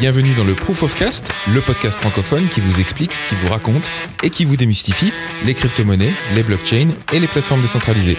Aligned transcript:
Bienvenue 0.00 0.34
dans 0.34 0.44
le 0.44 0.54
Proof 0.54 0.82
of 0.82 0.94
Cast, 0.96 1.30
le 1.46 1.60
podcast 1.60 2.00
francophone 2.00 2.48
qui 2.48 2.60
vous 2.60 2.80
explique, 2.80 3.12
qui 3.28 3.36
vous 3.36 3.48
raconte 3.48 3.88
et 4.24 4.30
qui 4.30 4.44
vous 4.44 4.56
démystifie 4.56 5.12
les 5.44 5.54
crypto-monnaies, 5.54 6.12
les 6.34 6.42
blockchains 6.42 6.88
et 7.12 7.20
les 7.20 7.28
plateformes 7.28 7.62
décentralisées. 7.62 8.16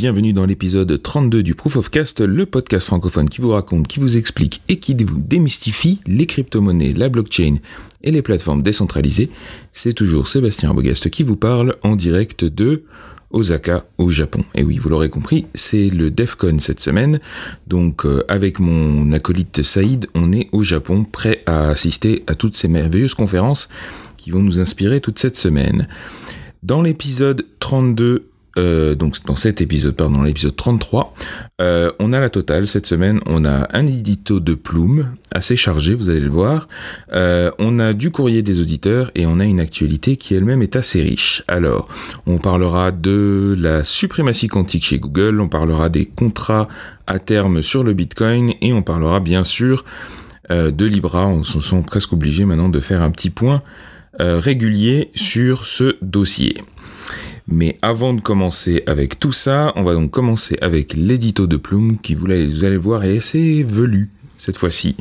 Bienvenue 0.00 0.32
dans 0.32 0.46
l'épisode 0.46 1.02
32 1.02 1.42
du 1.42 1.54
Proof 1.54 1.76
of 1.76 1.90
Cast, 1.90 2.22
le 2.22 2.46
podcast 2.46 2.86
francophone 2.86 3.28
qui 3.28 3.42
vous 3.42 3.50
raconte, 3.50 3.86
qui 3.86 4.00
vous 4.00 4.16
explique 4.16 4.62
et 4.70 4.78
qui 4.78 4.94
vous 4.94 5.20
démystifie 5.20 6.00
les 6.06 6.24
crypto-monnaies, 6.24 6.94
la 6.94 7.10
blockchain 7.10 7.56
et 8.02 8.10
les 8.10 8.22
plateformes 8.22 8.62
décentralisées. 8.62 9.28
C'est 9.74 9.92
toujours 9.92 10.26
Sébastien 10.26 10.72
Bogast 10.72 11.10
qui 11.10 11.22
vous 11.22 11.36
parle 11.36 11.76
en 11.82 11.96
direct 11.96 12.46
de 12.46 12.84
Osaka 13.30 13.84
au 13.98 14.08
Japon. 14.08 14.42
Et 14.54 14.62
oui, 14.62 14.78
vous 14.78 14.88
l'aurez 14.88 15.10
compris, 15.10 15.44
c'est 15.54 15.90
le 15.90 16.10
DEFCON 16.10 16.60
cette 16.60 16.80
semaine. 16.80 17.20
Donc 17.66 18.06
euh, 18.06 18.24
avec 18.26 18.58
mon 18.58 19.12
acolyte 19.12 19.62
Saïd, 19.62 20.06
on 20.14 20.32
est 20.32 20.48
au 20.52 20.62
Japon 20.62 21.04
prêt 21.04 21.42
à 21.44 21.68
assister 21.68 22.24
à 22.26 22.34
toutes 22.34 22.56
ces 22.56 22.68
merveilleuses 22.68 23.12
conférences 23.12 23.68
qui 24.16 24.30
vont 24.30 24.40
nous 24.40 24.60
inspirer 24.60 25.02
toute 25.02 25.18
cette 25.18 25.36
semaine. 25.36 25.88
Dans 26.62 26.80
l'épisode 26.80 27.44
32 27.58 28.29
euh, 28.58 28.94
donc 28.94 29.16
dans 29.26 29.36
cet 29.36 29.60
épisode, 29.60 29.94
pardon, 29.94 30.22
l'épisode 30.22 30.56
33, 30.56 31.14
euh, 31.60 31.92
on 31.98 32.12
a 32.12 32.20
la 32.20 32.30
totale 32.30 32.66
cette 32.66 32.86
semaine. 32.86 33.20
On 33.26 33.44
a 33.44 33.68
un 33.72 33.86
édito 33.86 34.40
de 34.40 34.54
Plume 34.54 35.14
assez 35.32 35.56
chargé, 35.56 35.94
vous 35.94 36.08
allez 36.08 36.20
le 36.20 36.28
voir. 36.28 36.68
Euh, 37.12 37.50
on 37.58 37.78
a 37.78 37.92
du 37.92 38.10
courrier 38.10 38.42
des 38.42 38.60
auditeurs 38.60 39.10
et 39.14 39.26
on 39.26 39.40
a 39.40 39.44
une 39.44 39.60
actualité 39.60 40.16
qui 40.16 40.34
elle-même 40.34 40.62
est 40.62 40.76
assez 40.76 41.00
riche. 41.02 41.42
Alors, 41.48 41.88
on 42.26 42.38
parlera 42.38 42.90
de 42.90 43.54
la 43.58 43.84
suprématie 43.84 44.48
quantique 44.48 44.84
chez 44.84 44.98
Google, 44.98 45.40
on 45.40 45.48
parlera 45.48 45.88
des 45.88 46.06
contrats 46.06 46.68
à 47.06 47.18
terme 47.18 47.62
sur 47.62 47.84
le 47.84 47.92
Bitcoin 47.92 48.54
et 48.60 48.72
on 48.72 48.82
parlera 48.82 49.20
bien 49.20 49.44
sûr 49.44 49.84
de 50.48 50.84
Libra. 50.84 51.28
On 51.28 51.44
se 51.44 51.60
sent 51.60 51.84
presque 51.86 52.12
obligé 52.12 52.44
maintenant 52.44 52.68
de 52.68 52.80
faire 52.80 53.02
un 53.02 53.10
petit 53.12 53.30
point 53.30 53.62
régulier 54.18 55.10
sur 55.14 55.64
ce 55.64 55.96
dossier. 56.02 56.56
Mais 57.50 57.76
avant 57.82 58.14
de 58.14 58.20
commencer 58.20 58.84
avec 58.86 59.18
tout 59.18 59.32
ça, 59.32 59.72
on 59.74 59.82
va 59.82 59.94
donc 59.94 60.12
commencer 60.12 60.56
avec 60.60 60.94
l'édito 60.94 61.48
de 61.48 61.56
Plume 61.56 61.98
qui, 61.98 62.14
vous 62.14 62.26
allez 62.30 62.76
voir, 62.76 63.04
est 63.04 63.18
assez 63.18 63.64
velu 63.64 64.10
cette 64.38 64.56
fois-ci. 64.56 64.96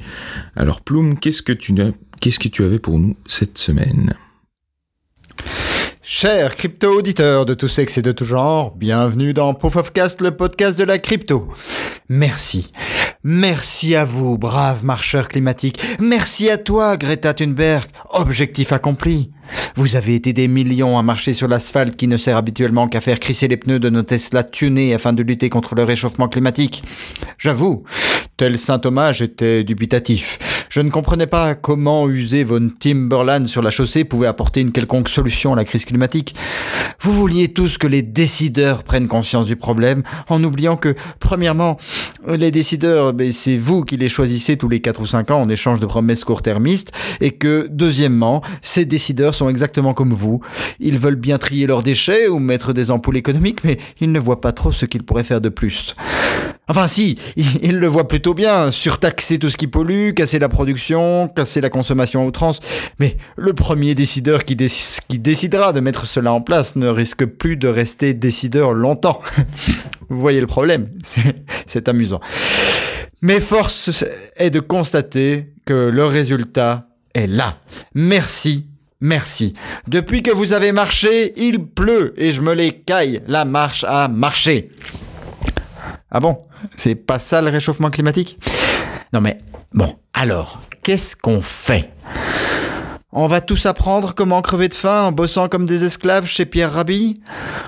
Alors 0.56 0.82
Plume, 0.82 1.20
qu'est-ce 1.20 1.44
que 1.44 1.54
tu 1.54 1.76
qu'est-ce 2.20 2.40
que 2.40 2.48
tu 2.48 2.64
avais 2.64 2.80
pour 2.80 2.98
nous 3.00 3.16
cette 3.26 3.58
semaine? 3.58 4.16
Chers 6.12 6.56
crypto-auditeurs 6.56 7.46
de 7.46 7.54
tous 7.54 7.68
sexes 7.68 8.00
et 8.00 8.02
de 8.02 8.12
tout 8.12 8.26
genre, 8.26 8.76
bienvenue 8.76 9.32
dans 9.32 9.54
Proof 9.54 9.76
of 9.76 9.94
Cast, 9.94 10.22
le 10.22 10.32
podcast 10.32 10.76
de 10.80 10.84
la 10.84 10.98
crypto. 10.98 11.50
Merci. 12.10 12.72
Merci 13.24 13.94
à 13.94 14.06
vous, 14.06 14.36
braves 14.36 14.84
marcheurs 14.84 15.28
climatiques. 15.28 15.80
Merci 16.00 16.50
à 16.50 16.58
toi, 16.58 16.98
Greta 16.98 17.36
Thunberg. 17.36 17.86
Objectif 18.10 18.74
accompli. 18.74 19.30
Vous 19.76 19.96
avez 19.96 20.16
été 20.16 20.34
des 20.34 20.48
millions 20.48 20.98
à 20.98 21.04
marcher 21.04 21.34
sur 21.34 21.48
l'asphalte 21.48 21.96
qui 21.96 22.08
ne 22.08 22.18
sert 22.18 22.38
habituellement 22.38 22.88
qu'à 22.88 23.02
faire 23.02 23.20
crisser 23.20 23.48
les 23.48 23.58
pneus 23.58 23.80
de 23.80 23.92
nos 23.92 24.02
Tesla 24.02 24.44
tunés 24.44 24.96
afin 24.96 25.14
de 25.14 25.22
lutter 25.22 25.50
contre 25.50 25.76
le 25.76 25.84
réchauffement 25.84 26.28
climatique. 26.28 26.84
J'avoue, 27.38 27.84
tel 28.36 28.58
saint 28.58 28.80
Thomas, 28.80 29.14
j'étais 29.14 29.64
dubitatif. 29.64 30.40
Je 30.70 30.82
ne 30.82 30.92
comprenais 30.92 31.26
pas 31.26 31.56
comment 31.56 32.08
user 32.08 32.44
von 32.44 32.70
Timberland 32.70 33.48
sur 33.48 33.64
la 33.64 33.72
chaussée 33.72 34.04
pouvait 34.04 34.28
apporter 34.28 34.62
une 34.62 34.72
quelconque 34.72 35.10
solution 35.10 35.54
à 35.54 35.56
la 35.56 35.66
crise 35.66 35.84
climatique. 35.84 36.36
Vous 37.02 37.12
vouliez 37.12 37.48
tous 37.48 37.80
que 37.80 37.88
les 37.88 38.04
décideurs 38.04 38.84
prennent 38.84 39.08
conscience 39.08 39.48
du 39.48 39.56
problème, 39.56 40.04
en 40.28 40.44
oubliant 40.44 40.78
que, 40.78 40.94
premièrement, 41.20 41.78
les 42.28 42.52
décideurs, 42.52 43.14
ben, 43.14 43.32
c'est 43.32 43.58
vous 43.58 43.84
qui 43.84 43.98
les 43.98 44.10
choisissez 44.10 44.58
tous 44.58 44.70
les 44.70 44.80
4 44.80 45.02
ou 45.02 45.08
5 45.08 45.32
ans 45.32 45.42
en 45.42 45.50
échange 45.50 45.80
de 45.80 45.88
promesses 45.88 46.24
court-termistes, 46.24 46.92
et 47.20 47.32
que, 47.32 47.68
deuxièmement, 47.72 48.44
ces 48.62 48.86
décideurs 48.86 49.34
sont 49.34 49.50
exactement 49.50 49.96
comme 49.96 50.14
vous. 50.14 50.40
Ils 50.80 51.00
veulent 51.00 51.16
bien 51.16 51.40
trier 51.40 51.66
leurs 51.66 51.82
déchets 51.82 52.28
ou 52.28 52.38
mettre 52.38 52.74
des 52.74 52.92
ampoules 52.92 53.18
économiques, 53.18 53.64
mais 53.64 53.80
ils 54.02 54.12
ne 54.12 54.20
voient 54.20 54.42
pas 54.42 54.52
trop 54.52 54.72
ce 54.72 54.86
qu'ils 54.86 55.04
pourraient 55.04 55.24
faire 55.24 55.42
de 55.42 55.50
plus. 55.50 55.96
Enfin 56.70 56.88
si, 56.88 57.18
ils 57.36 57.78
le 57.78 57.88
voient 57.88 58.08
plutôt 58.08 58.36
bien, 58.36 58.70
surtaxer 58.70 59.40
tout 59.40 59.50
ce 59.50 59.58
qui 59.58 59.68
pollue, 59.68 60.12
casser 60.14 60.38
la 60.38 60.50
production, 60.50 61.28
casser 61.28 61.62
la 61.62 61.70
consommation 61.70 62.22
à 62.22 62.26
outrance. 62.26 62.60
Mais 63.00 63.18
le 63.36 63.54
premier 63.54 63.96
décideur 63.96 64.46
qui, 64.46 64.56
qui 64.56 65.20
décidera 65.20 65.74
de 65.74 65.80
mettre 65.80 66.06
cela 66.06 66.32
en 66.32 66.42
place 66.42 66.76
ne 66.76 66.88
risque 66.88 67.26
plus 67.26 67.58
de 67.58 67.68
rester 67.68 68.14
décideur 68.14 68.74
longtemps. 68.74 69.20
Vous 70.10 70.20
voyez 70.20 70.42
le 70.42 70.48
problème, 70.48 70.90
c'est 71.66 71.90
amusant. 71.90 72.22
Mais 73.22 73.40
force 73.40 74.06
est 74.38 74.52
de 74.52 74.60
constater 74.60 75.54
que 75.66 75.90
le 75.90 76.06
résultat 76.06 76.88
est 77.14 77.28
là. 77.28 77.58
Merci 77.94 78.66
Merci. 79.02 79.54
Depuis 79.88 80.22
que 80.22 80.32
vous 80.32 80.52
avez 80.52 80.74
marché, 80.74 81.34
il 81.38 81.66
pleut 81.66 82.14
et 82.18 82.34
je 82.34 82.42
me 82.42 82.54
les 82.54 82.72
caille. 82.74 83.22
La 83.28 83.46
marche 83.46 83.86
a 83.88 84.10
marché. 84.10 84.72
Ah 86.12 86.20
bon? 86.20 86.42
C'est 86.76 86.96
pas 86.96 87.20
ça 87.20 87.42
le 87.42 87.50
réchauffement 87.50 87.90
climatique? 87.90 88.40
Non 89.14 89.22
mais 89.22 89.38
bon, 89.74 89.96
alors, 90.14 90.60
qu'est-ce 90.84 91.16
qu'on 91.16 91.42
fait? 91.42 91.92
On 93.12 93.28
va 93.28 93.42
tous 93.42 93.66
apprendre 93.66 94.14
comment 94.14 94.42
crever 94.44 94.68
de 94.68 94.74
faim 94.76 95.06
en 95.06 95.12
bossant 95.12 95.50
comme 95.50 95.66
des 95.66 95.84
esclaves 95.84 96.28
chez 96.28 96.46
Pierre 96.46 96.72
Rabhi? 96.74 97.22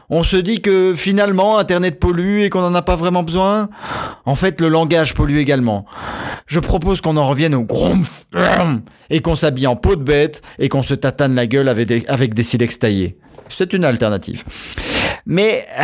On 0.09 0.23
se 0.23 0.37
dit 0.37 0.61
que 0.61 0.93
finalement 0.95 1.57
Internet 1.57 1.99
pollue 1.99 2.41
et 2.41 2.49
qu'on 2.49 2.61
n'en 2.61 2.75
a 2.75 2.83
pas 2.83 2.95
vraiment 2.95 3.23
besoin? 3.23 3.69
En 4.25 4.35
fait, 4.35 4.61
le 4.61 4.67
langage 4.67 5.15
pollue 5.15 5.37
également. 5.37 5.85
Je 6.45 6.59
propose 6.59 7.01
qu'on 7.01 7.17
en 7.17 7.27
revienne 7.27 7.55
au 7.55 7.63
grom 7.63 8.05
et 9.09 9.21
qu'on 9.21 9.35
s'habille 9.35 9.67
en 9.67 9.75
peau 9.75 9.95
de 9.95 10.03
bête 10.03 10.43
et 10.59 10.69
qu'on 10.69 10.83
se 10.83 10.93
tatane 10.93 11.33
la 11.33 11.47
gueule 11.47 11.69
avec 11.69 11.87
des, 11.87 12.05
avec 12.07 12.35
des 12.35 12.43
silex 12.43 12.77
taillés. 12.77 13.17
C'est 13.49 13.73
une 13.73 13.83
alternative. 13.83 14.43
Mais 15.25 15.65
euh, 15.79 15.83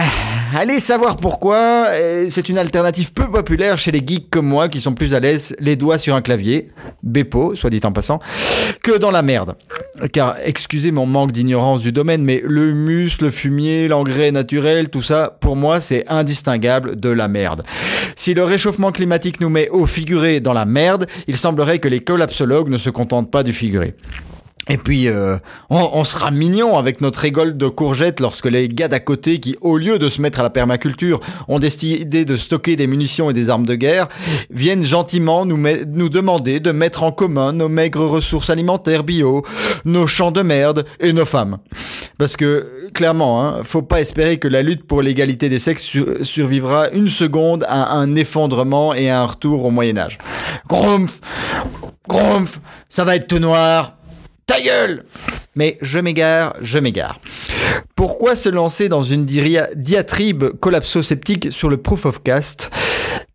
allez 0.57 0.79
savoir 0.79 1.17
pourquoi, 1.17 1.87
euh, 1.91 2.27
c'est 2.29 2.49
une 2.49 2.57
alternative 2.57 3.13
peu 3.13 3.29
populaire 3.29 3.77
chez 3.77 3.91
les 3.91 4.01
geeks 4.05 4.29
comme 4.29 4.47
moi 4.47 4.67
qui 4.69 4.81
sont 4.81 4.93
plus 4.93 5.13
à 5.13 5.19
l'aise 5.19 5.55
les 5.59 5.75
doigts 5.75 5.97
sur 5.97 6.15
un 6.15 6.21
clavier, 6.21 6.69
Bepo, 7.03 7.55
soit 7.55 7.69
dit 7.69 7.81
en 7.83 7.91
passant, 7.91 8.19
que 8.83 8.97
dans 8.97 9.11
la 9.11 9.21
merde. 9.21 9.55
Car 10.11 10.37
excusez 10.43 10.91
mon 10.91 11.05
manque 11.05 11.31
d'ignorance 11.31 11.81
du 11.81 11.91
domaine, 11.91 12.23
mais 12.23 12.41
le 12.43 12.69
humus, 12.69 13.21
le 13.21 13.29
fumier, 13.29 13.87
l'engrais 13.87 14.31
naturel, 14.31 14.89
tout 14.89 15.01
ça, 15.01 15.37
pour 15.39 15.55
moi, 15.55 15.81
c'est 15.81 16.05
indistinguable 16.07 16.99
de 16.99 17.09
la 17.09 17.27
merde. 17.27 17.63
Si 18.15 18.33
le 18.33 18.43
réchauffement 18.43 18.91
climatique 18.91 19.39
nous 19.41 19.49
met 19.49 19.69
au 19.69 19.85
figuré 19.85 20.39
dans 20.39 20.53
la 20.53 20.65
merde, 20.65 21.07
il 21.27 21.37
semblerait 21.37 21.79
que 21.79 21.87
les 21.87 21.99
collapsologues 21.99 22.69
ne 22.69 22.77
se 22.77 22.89
contentent 22.89 23.31
pas 23.31 23.43
du 23.43 23.53
figuré. 23.53 23.95
Et 24.69 24.77
puis, 24.77 25.07
euh, 25.07 25.37
on, 25.69 26.03
sera 26.03 26.31
mignon 26.31 26.77
avec 26.77 27.01
notre 27.01 27.19
rigole 27.19 27.57
de 27.57 27.67
courgettes 27.67 28.19
lorsque 28.19 28.45
les 28.45 28.67
gars 28.67 28.87
d'à 28.87 28.99
côté 28.99 29.39
qui, 29.39 29.55
au 29.61 29.77
lieu 29.77 29.97
de 29.97 30.09
se 30.09 30.21
mettre 30.21 30.39
à 30.39 30.43
la 30.43 30.49
permaculture, 30.49 31.19
ont 31.47 31.59
décidé 31.59 32.25
de 32.25 32.35
stocker 32.35 32.75
des 32.75 32.87
munitions 32.87 33.29
et 33.29 33.33
des 33.33 33.49
armes 33.49 33.65
de 33.65 33.75
guerre, 33.75 34.09
viennent 34.49 34.85
gentiment 34.85 35.45
nous, 35.45 35.57
nous 35.87 36.09
demander 36.09 36.59
de 36.59 36.71
mettre 36.71 37.03
en 37.03 37.11
commun 37.11 37.53
nos 37.53 37.69
maigres 37.69 38.05
ressources 38.05 38.49
alimentaires 38.49 39.03
bio, 39.03 39.43
nos 39.85 40.07
champs 40.07 40.31
de 40.31 40.41
merde 40.41 40.85
et 40.99 41.13
nos 41.13 41.25
femmes. 41.25 41.57
Parce 42.17 42.35
que, 42.35 42.89
clairement, 42.93 43.43
hein, 43.43 43.63
faut 43.63 43.81
pas 43.81 44.01
espérer 44.01 44.37
que 44.37 44.47
la 44.47 44.61
lutte 44.61 44.85
pour 44.85 45.01
l'égalité 45.01 45.49
des 45.49 45.59
sexes 45.59 45.87
survivra 46.23 46.89
une 46.89 47.09
seconde 47.09 47.65
à 47.67 47.95
un 47.95 48.15
effondrement 48.15 48.93
et 48.93 49.09
à 49.09 49.21
un 49.21 49.25
retour 49.25 49.65
au 49.65 49.71
Moyen-Âge. 49.71 50.17
Grumpf 50.67 51.21
Grumpf 52.07 52.61
Ça 52.89 53.03
va 53.03 53.15
être 53.15 53.27
tout 53.27 53.39
noir 53.39 53.96
ta 54.47 54.59
gueule 54.61 55.03
Mais 55.55 55.77
je 55.81 55.99
m'égare, 55.99 56.55
je 56.61 56.79
m'égare. 56.79 57.19
Pourquoi 57.95 58.35
se 58.35 58.49
lancer 58.49 58.89
dans 58.89 59.03
une 59.03 59.25
diatribe 59.25 60.45
collapso-sceptique 60.59 61.51
sur 61.51 61.69
le 61.69 61.77
proof 61.77 62.05
of 62.05 62.23
cast 62.23 62.71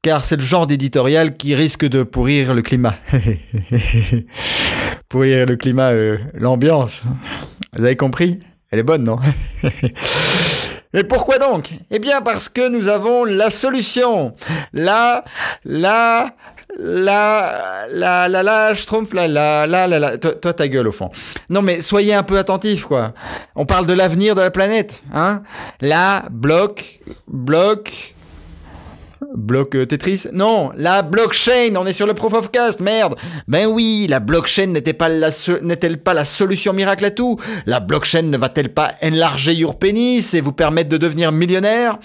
Car 0.03 0.25
c'est 0.25 0.37
le 0.37 0.43
genre 0.43 0.67
d'éditorial 0.67 1.37
qui 1.37 1.55
risque 1.55 1.85
de 1.85 2.03
pourrir 2.03 2.55
le 2.55 2.63
climat. 2.63 2.97
pourrir 5.09 5.47
le 5.47 5.57
climat, 5.57 5.91
euh, 5.91 6.19
l'ambiance. 6.35 7.05
Vous 7.77 7.85
avez 7.85 7.97
compris? 7.97 8.41
Elle 8.71 8.81
est 8.81 8.85
bonne, 8.85 9.05
non? 9.05 9.19
Mais 10.95 11.05
pourquoi 11.05 11.39
donc? 11.39 11.71
Eh 11.91 11.99
bien 11.99 12.21
parce 12.21 12.49
que 12.49 12.69
nous 12.69 12.89
avons 12.89 13.25
la 13.25 13.51
solution. 13.51 14.35
La, 14.73 15.25
la, 15.65 16.35
La, 16.79 17.87
la, 17.91 18.29
la, 18.29 18.43
la, 18.43 18.75
Schtroumpf, 18.75 19.13
la, 19.13 19.29
la, 19.29 19.67
la, 19.67 19.87
la, 19.87 19.99
la. 19.99 20.19
Toi, 20.19 20.33
toi, 20.33 20.53
ta 20.55 20.69
gueule 20.69 20.89
au 20.89 20.93
fond. 20.93 21.11
Non, 21.51 21.61
mais 21.61 21.83
soyez 21.83 22.15
un 22.15 22.23
peu 22.23 22.39
attentifs, 22.39 22.87
quoi. 22.87 23.13
On 23.55 23.67
parle 23.67 23.87
de 23.87 23.93
l'avenir 23.93 24.35
de 24.35 24.41
la 24.41 24.51
planète, 24.51 25.05
hein. 25.13 25.43
La, 25.81 26.25
bloc, 26.31 27.01
bloc, 27.29 28.15
Bloc 29.37 29.75
euh, 29.75 29.87
Tetris 29.87 30.27
Non, 30.33 30.73
la 30.77 31.03
blockchain, 31.03 31.75
on 31.77 31.87
est 31.87 31.93
sur 31.93 32.07
le 32.07 32.15
proof 32.15 32.35
of 32.35 32.51
cast, 32.51 32.81
merde 32.81 33.17
Ben 33.47 33.67
oui, 33.67 34.07
la 34.09 34.21
blockchain 34.21 34.67
n'était 34.67 34.93
pas 34.93 35.09
la 35.09 35.31
n'est-elle 35.63 35.99
pas 35.99 36.15
la 36.15 36.25
solution 36.25 36.73
miracle 36.73 37.05
à 37.05 37.11
tout? 37.11 37.39
La 37.67 37.81
blockchain 37.81 38.23
ne 38.23 38.37
va-t-elle 38.37 38.71
pas 38.71 38.93
enlarger 39.03 39.55
your 39.55 39.79
pénis 39.79 40.35
et 40.35 40.41
vous 40.41 40.53
permettre 40.53 40.89
de 40.89 40.97
devenir 40.97 41.31
millionnaire? 41.31 41.99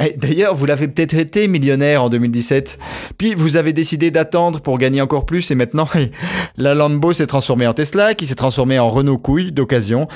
Eh, 0.00 0.14
D'ailleurs, 0.16 0.54
vous 0.54 0.64
l'avez 0.66 0.88
peut-être 0.88 1.14
été 1.14 1.48
millionnaire 1.48 2.04
en 2.04 2.08
2017. 2.08 2.78
Puis 3.18 3.34
vous 3.34 3.56
avez 3.56 3.72
décidé 3.72 4.10
d'attendre 4.10 4.60
pour 4.60 4.78
gagner 4.78 5.00
encore 5.00 5.26
plus 5.26 5.50
et 5.50 5.54
maintenant, 5.54 5.88
la 6.56 6.74
Lambo 6.74 7.12
s'est 7.12 7.26
transformée 7.26 7.66
en 7.66 7.74
Tesla, 7.74 8.14
qui 8.14 8.26
s'est 8.26 8.34
transformée 8.34 8.78
en 8.78 8.88
Renault 8.88 9.18
couille 9.18 9.52
d'occasion. 9.52 10.06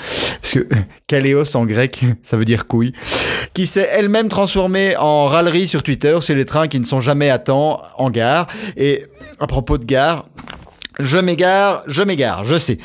Parce 0.41 0.53
que 0.53 0.67
Kaléos 1.09 1.57
en 1.57 1.67
grec, 1.67 2.05
ça 2.23 2.37
veut 2.37 2.45
dire 2.45 2.67
couille. 2.67 2.93
Qui 3.55 3.67
s'est 3.67 3.89
elle-même 3.93 4.29
transformée 4.29 4.97
en 4.97 5.27
râlerie 5.27 5.67
sur 5.67 5.83
Twitter 5.83 6.17
c'est 6.23 6.35
les 6.35 6.47
trains 6.47 6.69
qui 6.69 6.81
ne 6.81 6.85
sont 6.85 7.01
jamais 7.01 7.29
à 7.29 7.39
temps 7.39 7.83
en 7.99 8.09
gare. 8.11 8.47
Et 8.77 9.05
à 9.39 9.47
propos 9.47 9.77
de 9.77 9.85
gare, 9.85 10.27
je 10.99 11.19
m'égare, 11.19 11.83
je 11.87 12.03
m'égare, 12.03 12.45
je 12.45 12.59
sais. 12.59 12.79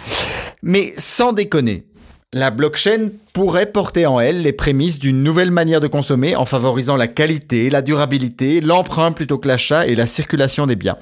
Mais 0.62 0.94
sans 0.98 1.32
déconner, 1.32 1.86
la 2.34 2.52
blockchain 2.52 3.12
pourrait 3.32 3.68
porter 3.68 4.06
en 4.06 4.20
elle 4.20 4.42
les 4.42 4.52
prémices 4.52 5.00
d'une 5.00 5.24
nouvelle 5.24 5.52
manière 5.52 5.80
de 5.80 5.88
consommer 5.88 6.36
en 6.36 6.46
favorisant 6.46 6.98
la 6.98 7.08
qualité, 7.08 7.70
la 7.70 7.82
durabilité, 7.82 8.60
l'emprunt 8.60 9.14
plutôt 9.14 9.38
que 9.38 9.48
l'achat 9.48 9.88
et 9.88 9.96
la 9.96 10.08
circulation 10.08 10.68
des 10.68 10.76
biens. 10.76 10.98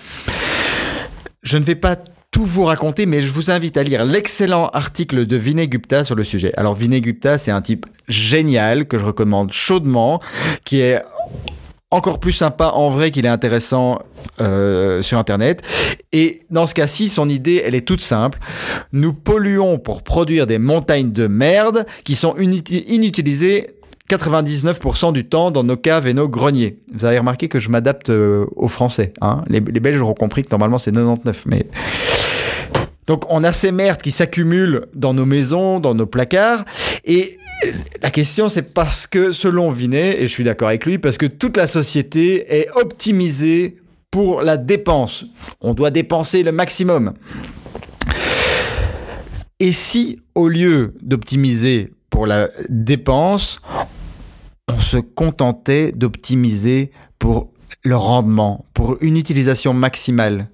Je 1.41 1.57
ne 1.57 1.63
vais 1.63 1.75
pas 1.75 1.95
tout 2.31 2.45
vous 2.45 2.65
raconter, 2.65 3.05
mais 3.05 3.21
je 3.21 3.31
vous 3.31 3.49
invite 3.49 3.77
à 3.77 3.83
lire 3.83 4.03
l'excellent 4.03 4.67
article 4.67 5.25
de 5.25 5.37
Vinay 5.37 5.67
Gupta 5.67 6.03
sur 6.03 6.15
le 6.15 6.23
sujet. 6.23 6.51
Alors 6.57 6.75
Vinay 6.75 6.99
Gupta, 6.99 7.37
c'est 7.37 7.51
un 7.51 7.61
type 7.61 7.85
génial 8.09 8.87
que 8.87 8.97
je 8.99 9.05
recommande 9.05 9.53
chaudement, 9.53 10.19
qui 10.65 10.81
est 10.81 11.01
encore 11.91 12.19
plus 12.19 12.33
sympa 12.33 12.67
en 12.73 12.89
vrai 12.89 13.11
qu'il 13.11 13.25
est 13.25 13.29
intéressant 13.29 13.99
euh, 14.41 15.01
sur 15.01 15.17
Internet. 15.17 15.61
Et 16.11 16.41
dans 16.49 16.65
ce 16.65 16.73
cas-ci, 16.73 17.09
son 17.09 17.29
idée, 17.29 17.61
elle 17.65 17.75
est 17.75 17.85
toute 17.87 18.01
simple. 18.01 18.39
Nous 18.91 19.13
polluons 19.13 19.77
pour 19.77 20.03
produire 20.03 20.47
des 20.47 20.59
montagnes 20.59 21.11
de 21.11 21.27
merde 21.27 21.85
qui 22.03 22.15
sont 22.15 22.35
inutilisées 22.37 23.67
99% 24.09 25.13
du 25.13 25.27
temps 25.27 25.51
dans 25.51 25.63
nos 25.63 25.77
caves 25.77 26.07
et 26.07 26.13
nos 26.13 26.27
greniers. 26.27 26.77
Vous 26.93 27.05
avez 27.05 27.17
remarqué 27.17 27.47
que 27.47 27.59
je 27.59 27.69
m'adapte 27.69 28.09
euh, 28.09 28.45
aux 28.55 28.67
Français. 28.67 29.13
Hein 29.21 29.43
les, 29.47 29.59
les 29.59 29.79
Belges 29.79 30.01
auront 30.01 30.13
compris 30.13 30.43
que 30.43 30.49
normalement 30.51 30.77
c'est 30.77 30.91
99, 30.91 31.45
mais... 31.47 31.67
Donc 33.07 33.25
on 33.29 33.43
a 33.43 33.53
ces 33.53 33.71
merdes 33.71 34.01
qui 34.01 34.11
s'accumulent 34.11 34.87
dans 34.95 35.13
nos 35.13 35.25
maisons, 35.25 35.79
dans 35.79 35.93
nos 35.93 36.07
placards, 36.07 36.65
et 37.03 37.37
la 38.01 38.11
question, 38.11 38.49
c'est 38.49 38.73
parce 38.73 39.07
que, 39.07 39.31
selon 39.31 39.71
Vinet, 39.71 40.21
et 40.21 40.27
je 40.27 40.31
suis 40.31 40.43
d'accord 40.43 40.67
avec 40.67 40.85
lui, 40.85 40.97
parce 40.97 41.17
que 41.17 41.25
toute 41.25 41.57
la 41.57 41.67
société 41.67 42.59
est 42.59 42.69
optimisée 42.75 43.77
pour 44.11 44.41
la 44.41 44.57
dépense. 44.57 45.25
On 45.61 45.73
doit 45.73 45.91
dépenser 45.91 46.43
le 46.43 46.51
maximum. 46.51 47.13
Et 49.59 49.71
si, 49.71 50.19
au 50.35 50.47
lieu 50.47 50.93
d'optimiser 51.01 51.91
pour 52.09 52.27
la 52.27 52.49
dépense, 52.69 53.59
on 54.69 54.79
se 54.79 54.97
contentait 54.97 55.91
d'optimiser 55.91 56.91
pour 57.19 57.51
le 57.83 57.95
rendement, 57.95 58.65
pour 58.73 58.97
une 59.01 59.17
utilisation 59.17 59.73
maximale? 59.73 60.47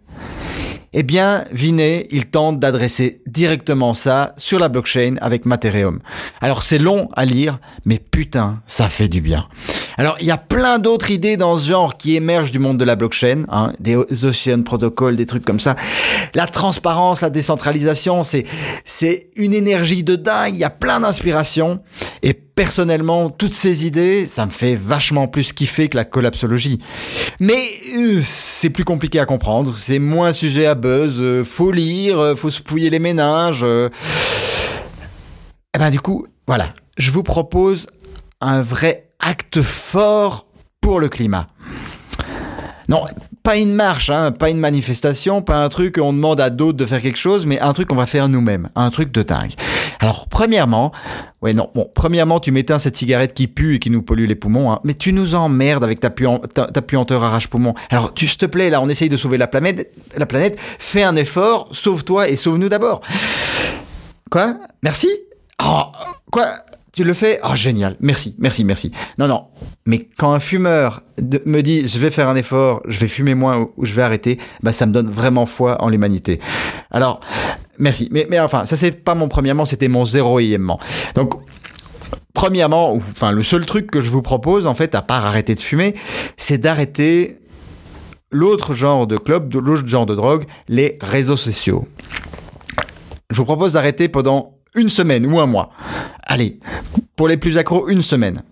Eh 0.93 1.03
bien, 1.03 1.45
Vinay, 1.53 2.07
il 2.11 2.25
tente 2.25 2.59
d'adresser 2.59 3.21
directement 3.25 3.93
ça 3.93 4.33
sur 4.35 4.59
la 4.59 4.67
blockchain 4.67 5.15
avec 5.21 5.45
Materium. 5.45 5.99
Alors 6.41 6.63
c'est 6.63 6.79
long 6.79 7.07
à 7.13 7.23
lire, 7.23 7.59
mais 7.85 7.97
putain, 7.97 8.61
ça 8.67 8.89
fait 8.89 9.07
du 9.07 9.21
bien. 9.21 9.47
Alors 9.97 10.17
il 10.19 10.27
y 10.27 10.31
a 10.31 10.38
plein 10.38 10.79
d'autres 10.79 11.09
idées 11.09 11.38
dans 11.38 11.57
ce 11.57 11.69
genre 11.69 11.95
qui 11.95 12.17
émergent 12.17 12.51
du 12.51 12.59
monde 12.59 12.77
de 12.77 12.83
la 12.83 12.97
blockchain, 12.97 13.45
hein, 13.49 13.71
des 13.79 13.95
Ocean 13.95 14.63
Protocol, 14.63 15.15
des 15.15 15.25
trucs 15.25 15.45
comme 15.45 15.61
ça. 15.61 15.77
La 16.33 16.45
transparence, 16.45 17.21
la 17.21 17.29
décentralisation, 17.29 18.25
c'est 18.25 18.45
c'est 18.83 19.29
une 19.38 19.53
énergie 19.53 20.03
de 20.03 20.17
dingue. 20.17 20.55
Il 20.55 20.59
y 20.59 20.65
a 20.65 20.69
plein 20.69 20.99
d'inspirations 20.99 21.79
personnellement, 22.56 23.30
toutes 23.30 23.53
ces 23.53 23.86
idées, 23.86 24.25
ça 24.25 24.45
me 24.45 24.51
fait 24.51 24.75
vachement 24.75 25.27
plus 25.27 25.53
kiffer 25.53 25.89
que 25.89 25.98
la 25.98 26.06
collapsologie. 26.06 26.80
Mais 27.39 27.62
euh, 27.98 28.19
c'est 28.21 28.69
plus 28.69 28.83
compliqué 28.83 29.19
à 29.19 29.25
comprendre, 29.25 29.77
c'est 29.77 30.00
moins 30.00 30.33
sujet 30.33 30.65
à 30.65 30.75
buzz, 30.75 31.15
euh, 31.19 31.44
faut 31.44 31.71
lire, 31.71 32.19
euh, 32.19 32.36
faut 32.36 32.50
se 32.50 32.62
fouiller 32.65 32.89
les 32.89 33.00
ménages. 33.00 33.63
Et 33.63 33.89
eh 35.75 35.80
ben 35.80 35.89
du 35.89 36.00
coup, 36.00 36.27
voilà, 36.48 36.74
je 36.98 37.12
vous 37.12 37.24
propose 37.24 37.88
un 38.42 38.62
vrai 38.62 39.12
acte 39.19 39.62
fort 39.62 40.48
pour 40.81 41.00
le 41.00 41.07
climat. 41.07 41.48
Non, 42.89 43.06
pas 43.43 43.57
une 43.57 43.73
marche, 43.73 44.09
hein, 44.09 44.31
pas 44.31 44.49
une 44.49 44.59
manifestation, 44.59 45.41
pas 45.41 45.63
un 45.63 45.69
truc 45.69 45.97
on 45.99 46.13
demande 46.13 46.39
à 46.39 46.49
d'autres 46.49 46.77
de 46.77 46.85
faire 46.85 47.01
quelque 47.01 47.17
chose, 47.17 47.45
mais 47.45 47.59
un 47.59 47.73
truc 47.73 47.88
qu'on 47.88 47.95
va 47.95 48.05
faire 48.05 48.29
nous-mêmes, 48.29 48.69
un 48.75 48.89
truc 48.91 49.11
de 49.11 49.23
dingue. 49.23 49.53
Alors, 49.99 50.27
premièrement, 50.29 50.91
ouais, 51.41 51.53
non, 51.53 51.69
bon, 51.73 51.89
premièrement, 51.93 52.39
tu 52.39 52.51
m'éteins 52.51 52.79
cette 52.79 52.95
cigarette 52.95 53.33
qui 53.33 53.47
pue 53.47 53.75
et 53.75 53.79
qui 53.79 53.89
nous 53.89 54.03
pollue 54.03 54.25
les 54.25 54.35
poumons, 54.35 54.71
hein, 54.71 54.79
mais 54.83 54.93
tu 54.93 55.11
nous 55.11 55.33
emmerdes 55.35 55.83
avec 55.83 55.99
ta, 55.99 56.11
puanteur 56.11 57.23
arrache-poumon. 57.23 57.73
Alors, 57.89 58.13
tu, 58.13 58.27
te 58.27 58.45
plaît, 58.45 58.69
là, 58.69 58.81
on 58.81 58.89
essaye 58.89 59.09
de 59.09 59.17
sauver 59.17 59.38
la 59.38 59.47
planète, 59.47 59.91
la 60.15 60.25
planète, 60.25 60.59
fais 60.59 61.03
un 61.03 61.15
effort, 61.15 61.67
sauve-toi 61.71 62.29
et 62.29 62.35
sauve-nous 62.35 62.69
d'abord. 62.69 63.01
Quoi? 64.29 64.55
Merci? 64.83 65.09
Oh, 65.63 65.83
quoi? 66.31 66.45
Tu 66.93 67.03
le 67.05 67.13
fais? 67.13 67.39
Oh, 67.43 67.55
génial. 67.55 67.95
Merci, 68.01 68.35
merci, 68.38 68.65
merci. 68.65 68.91
Non, 69.17 69.27
non. 69.27 69.47
Mais 69.85 70.09
quand 70.17 70.33
un 70.33 70.39
fumeur 70.39 71.03
me 71.45 71.61
dit 71.61 71.88
je 71.88 71.99
vais 71.99 72.11
faire 72.11 72.27
un 72.27 72.35
effort, 72.35 72.81
je 72.88 72.99
vais 72.99 73.07
fumer 73.07 73.33
moins 73.33 73.69
ou 73.77 73.85
je 73.85 73.93
vais 73.93 74.01
arrêter, 74.01 74.39
bah, 74.61 74.73
ça 74.73 74.85
me 74.85 74.91
donne 74.91 75.09
vraiment 75.09 75.45
foi 75.45 75.81
en 75.81 75.89
l'humanité. 75.89 76.41
Alors, 76.91 77.21
merci. 77.77 78.09
Mais, 78.11 78.27
mais 78.29 78.39
enfin, 78.39 78.65
ça, 78.65 78.75
c'est 78.75 78.91
pas 78.91 79.15
mon 79.15 79.29
premièrement, 79.29 79.63
c'était 79.63 79.88
mon 79.88 80.03
zéroièmement. 80.03 80.79
Donc, 81.15 81.35
premièrement, 82.33 82.93
enfin, 82.93 83.31
le 83.31 83.43
seul 83.43 83.65
truc 83.65 83.89
que 83.89 84.01
je 84.01 84.09
vous 84.09 84.21
propose, 84.21 84.67
en 84.67 84.75
fait, 84.75 84.93
à 84.93 85.01
part 85.01 85.25
arrêter 85.25 85.55
de 85.55 85.61
fumer, 85.61 85.93
c'est 86.35 86.57
d'arrêter 86.57 87.38
l'autre 88.31 88.73
genre 88.73 89.07
de 89.07 89.17
club, 89.17 89.53
l'autre 89.53 89.88
genre 89.88 90.05
de 90.05 90.15
drogue, 90.15 90.45
les 90.67 90.97
réseaux 91.01 91.38
sociaux. 91.38 91.88
Je 93.29 93.38
vous 93.38 93.45
propose 93.45 93.73
d'arrêter 93.73 94.09
pendant 94.09 94.57
une 94.75 94.89
semaine 94.89 95.25
ou 95.25 95.39
un 95.39 95.45
mois. 95.45 95.71
Allez, 96.25 96.59
pour 97.15 97.27
les 97.27 97.38
plus 97.38 97.57
accros, 97.57 97.89
une 97.89 98.01
semaine. 98.01 98.44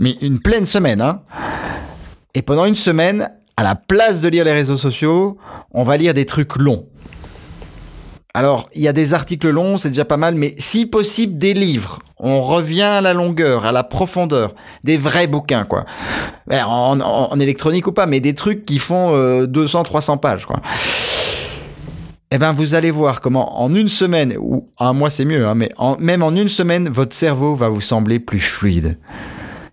Mais 0.00 0.16
une 0.20 0.40
pleine 0.40 0.66
semaine, 0.66 1.00
hein. 1.00 1.22
Et 2.34 2.42
pendant 2.42 2.64
une 2.64 2.74
semaine, 2.74 3.30
à 3.56 3.62
la 3.62 3.76
place 3.76 4.20
de 4.20 4.28
lire 4.28 4.44
les 4.44 4.52
réseaux 4.52 4.76
sociaux, 4.76 5.38
on 5.72 5.84
va 5.84 5.96
lire 5.96 6.14
des 6.14 6.26
trucs 6.26 6.56
longs. 6.56 6.86
Alors, 8.36 8.68
il 8.74 8.82
y 8.82 8.88
a 8.88 8.92
des 8.92 9.14
articles 9.14 9.48
longs, 9.48 9.78
c'est 9.78 9.90
déjà 9.90 10.04
pas 10.04 10.16
mal, 10.16 10.34
mais 10.34 10.56
si 10.58 10.86
possible, 10.86 11.38
des 11.38 11.54
livres. 11.54 12.00
On 12.18 12.40
revient 12.40 12.82
à 12.82 13.00
la 13.00 13.12
longueur, 13.12 13.64
à 13.64 13.70
la 13.70 13.84
profondeur. 13.84 14.54
Des 14.82 14.96
vrais 14.96 15.28
bouquins, 15.28 15.64
quoi. 15.64 15.84
En, 16.50 17.38
électronique 17.38 17.86
ou 17.86 17.92
pas, 17.92 18.06
mais 18.06 18.18
des 18.18 18.34
trucs 18.34 18.64
qui 18.64 18.80
font 18.80 19.14
200-300 19.44 20.14
euh, 20.14 20.16
pages, 20.16 20.46
quoi 20.46 20.60
eh 22.34 22.38
ben 22.38 22.52
vous 22.52 22.74
allez 22.74 22.90
voir 22.90 23.20
comment 23.20 23.62
en 23.62 23.74
une 23.74 23.88
semaine, 23.88 24.34
ou 24.40 24.68
un 24.78 24.92
mois 24.92 25.10
c'est 25.10 25.24
mieux, 25.24 25.46
hein, 25.46 25.54
mais 25.54 25.70
même 26.00 26.22
en 26.22 26.34
une 26.34 26.48
semaine, 26.48 26.88
votre 26.88 27.14
cerveau 27.14 27.54
va 27.54 27.68
vous 27.68 27.80
sembler 27.80 28.18
plus 28.18 28.40
fluide. 28.40 28.98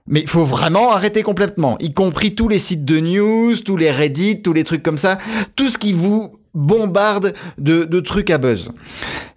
Mais 0.08 0.22
il 0.22 0.28
faut 0.28 0.46
vraiment 0.46 0.92
arrêter 0.92 1.24
complètement, 1.24 1.78
y 1.80 1.94
compris 1.94 2.36
tous 2.36 2.50
les 2.50 2.60
sites 2.60 2.86
de 2.86 3.00
news, 3.00 3.56
tous 3.58 3.78
les 3.78 3.92
Reddit, 3.92 4.42
tous 4.42 4.54
les 4.54 4.64
trucs 4.64 4.84
comme 4.84 4.98
ça, 4.98 5.18
tout 5.56 5.70
ce 5.70 5.78
qui 5.78 5.94
vous 5.94 6.38
bombarde 6.54 7.34
de, 7.58 8.00
trucs 8.02 8.30
à 8.30 8.38
buzz. 8.38 8.72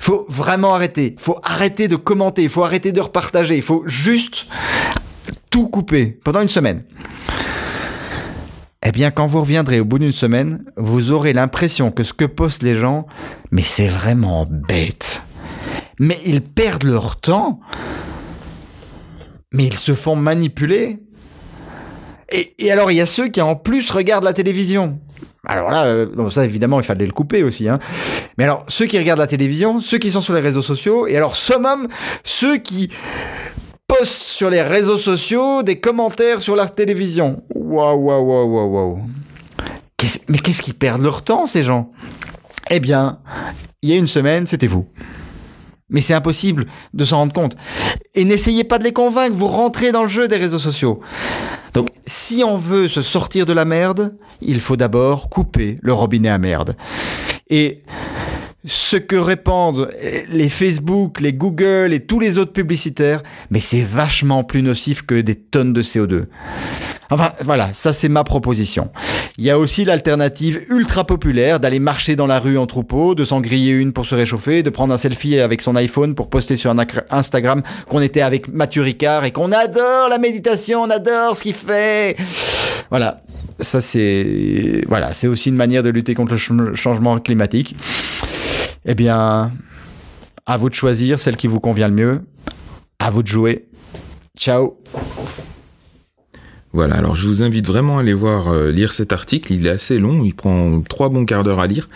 Il 0.01 0.05
faut 0.05 0.27
vraiment 0.29 0.75
arrêter. 0.75 1.15
Il 1.17 1.23
faut 1.23 1.39
arrêter 1.43 1.89
de 1.89 1.97
commenter. 1.97 2.43
Il 2.43 2.49
faut 2.49 2.65
arrêter 2.65 2.93
de 2.93 3.01
repartager. 3.01 3.57
Il 3.57 3.63
faut 3.63 3.85
juste 3.87 4.47
tout 5.51 5.69
couper 5.69 6.19
pendant 6.25 6.41
une 6.41 6.49
semaine. 6.49 6.83
Eh 8.87 8.93
bien, 8.93 9.11
quand 9.11 9.27
vous 9.27 9.41
reviendrez 9.41 9.81
au 9.81 9.87
bout 9.87 9.99
d'une 9.99 10.13
semaine, 10.13 10.63
vous 10.77 11.11
aurez 11.11 11.33
l'impression 11.33 11.91
que 11.91 12.03
ce 12.03 12.13
que 12.13 12.27
postent 12.27 12.63
les 12.63 12.75
gens, 12.75 13.07
mais 13.51 13.63
c'est 13.63 13.89
vraiment 13.89 14.47
bête. 14.47 15.23
Mais 15.99 16.19
ils 16.27 16.43
perdent 16.43 16.85
leur 16.85 17.17
temps. 17.17 17.61
Mais 19.53 19.65
ils 19.65 19.79
se 19.79 19.95
font 19.95 20.17
manipuler. 20.17 20.99
Et, 22.59 22.71
alors, 22.71 22.91
il 22.91 22.97
y 22.97 23.01
a 23.01 23.07
ceux 23.07 23.29
qui 23.29 23.41
en 23.41 23.57
plus 23.57 23.91
regardent 23.91 24.25
la 24.25 24.33
télévision. 24.35 24.99
Alors 25.47 25.71
là, 25.71 25.85
euh, 25.85 26.31
ça 26.31 26.45
évidemment, 26.45 26.81
il 26.81 26.85
fallait 26.85 27.07
le 27.07 27.13
couper 27.13 27.43
aussi. 27.43 27.69
Hein. 27.69 27.79
Mais 28.37 28.45
alors, 28.45 28.65
ceux 28.69 28.87
qui 28.87 28.99
regardent 28.99 29.21
la 29.21 29.27
télévision, 29.27 29.81
ceux 29.81 29.99
qui 29.99 30.11
sont 30.11 30.21
sur 30.21 30.35
les 30.35 30.41
réseaux 30.41 30.63
sociaux, 30.63 31.07
et 31.07 31.17
alors, 31.17 31.37
summum, 31.37 31.87
ceux 32.23 32.57
qui 32.57 32.91
postent 33.87 34.13
sur 34.13 34.51
les 34.51 34.63
réseaux 34.63 34.99
sociaux 34.99 35.63
des 35.63 35.81
commentaires 35.81 36.41
sur 36.41 36.57
la 36.57 36.67
télévision. 36.67 37.43
Waouh, 37.55 37.99
waouh, 37.99 38.25
waouh, 38.25 38.49
waouh, 38.49 38.73
waouh. 38.73 38.99
mais 40.29 40.39
qu'est-ce 40.39 40.63
qu'ils 40.63 40.75
perdent 40.75 41.03
leur 41.03 41.23
temps, 41.23 41.47
ces 41.47 41.65
gens? 41.65 41.91
Eh 42.71 42.81
bien, 42.81 43.19
il 43.83 43.91
y 43.91 43.93
a 43.93 43.97
une 43.97 44.07
semaine, 44.07 44.47
c'était 44.47 44.67
vous. 44.67 44.87
Mais 45.91 46.01
c'est 46.01 46.15
impossible 46.15 46.67
de 46.95 47.05
s'en 47.05 47.19
rendre 47.19 47.33
compte. 47.33 47.57
Et 48.15 48.25
n'essayez 48.25 48.65
pas 48.65 48.79
de 48.79 48.85
les 48.85 48.93
convaincre, 48.93 49.37
vous 49.37 49.47
rentrez 49.47 49.93
dans 49.93 50.03
le 50.03 50.09
jeu 50.09 50.29
des 50.29 50.37
réseaux 50.37 50.59
sociaux. 50.59 51.01
Donc, 51.75 51.89
si 52.07 52.43
on 52.45 52.57
veut 52.57 52.89
se 52.89 53.03
sortir 53.03 53.47
de 53.47 53.53
la 53.53 53.65
merde, 53.65 54.17
il 54.41 54.61
faut 54.61 54.77
d'abord 54.77 55.29
couper 55.29 55.79
le 55.83 55.93
robinet 55.93 56.31
à 56.31 56.39
merde. 56.39 56.77
Et 57.51 57.81
ce 58.65 58.97
que 58.97 59.17
répandent 59.17 59.91
les 60.31 60.49
Facebook, 60.49 61.21
les 61.21 61.33
Google 61.33 61.93
et 61.93 62.01
tous 62.01 62.21
les 62.21 62.39
autres 62.39 62.53
publicitaires, 62.53 63.23
mais 63.51 63.61
c'est 63.61 63.83
vachement 63.83 64.45
plus 64.45 64.63
nocif 64.63 65.03
que 65.03 65.21
des 65.21 65.35
tonnes 65.35 65.73
de 65.73 65.83
CO2. 65.83 66.25
Voilà, 67.45 67.71
ça 67.73 67.93
c'est 67.93 68.09
ma 68.09 68.25
proposition. 68.25 68.91
Il 69.37 69.45
y 69.45 69.51
a 69.51 69.59
aussi 69.59 69.85
l'alternative 69.85 70.65
ultra 70.69 71.05
populaire 71.05 71.61
d'aller 71.61 71.79
marcher 71.79 72.17
dans 72.17 72.27
la 72.27 72.39
rue 72.39 72.57
en 72.57 72.67
troupeau, 72.67 73.15
de 73.15 73.25
s'en 73.25 73.41
griller 73.41 73.73
une 73.73 73.93
pour 73.93 74.07
se 74.07 74.15
réchauffer, 74.15 74.63
de 74.63 74.71
prendre 74.71 74.95
un 74.95 74.97
selfie 74.97 75.41
avec 75.41 75.61
son 75.61 75.77
iPhone 75.77 76.15
pour 76.15 76.31
poster 76.31 76.57
sur 76.57 76.75
Instagram 77.11 77.63
qu'on 77.89 78.01
était 78.01 78.21
avec 78.21 78.49
Mathieu 78.49 78.83
Ricard 78.83 79.25
et 79.25 79.33
qu'on 79.33 79.53
adore 79.53 80.09
la 80.09 80.19
méditation, 80.19 80.83
on 80.83 80.91
adore 80.91 81.37
ce 81.37 81.43
qu'il 81.43 81.55
fait. 81.55 82.17
Voilà, 82.91 83.23
ça 83.59 83.81
c'est 83.81 84.85
aussi 85.27 85.49
une 85.49 85.57
manière 85.57 85.83
de 85.83 85.91
lutter 85.91 86.15
contre 86.15 86.35
le 86.35 86.75
changement 86.75 87.19
climatique. 87.19 87.77
Eh 88.87 88.95
bien, 88.95 89.51
à 90.47 90.57
vous 90.57 90.69
de 90.69 90.75
choisir 90.75 91.19
celle 91.19 91.37
qui 91.37 91.47
vous 91.47 91.61
convient 91.61 91.89
le 91.89 91.95
mieux. 91.95 92.21
À 92.99 93.11
vous 93.11 93.23
de 93.23 93.29
jouer. 93.29 93.67
Ciao. 94.39 94.77
Voilà, 96.75 96.97
alors 96.97 97.15
je 97.15 97.29
vous 97.29 97.45
invite 97.45 97.69
vraiment 97.69 97.99
à 97.99 98.01
aller 98.01 98.15
voir 98.15 98.49
euh, 98.49 98.73
lire 98.73 98.93
cet 98.93 99.13
article. 99.13 99.53
Il 99.53 99.65
est 99.65 99.71
assez 99.71 100.01
long, 100.01 100.25
il 100.25 100.35
prend 100.35 100.83
trois 100.83 101.09
bons 101.09 101.25
quarts 101.25 101.45
d'heure 101.45 101.61
à 101.61 101.69
lire, 101.69 101.89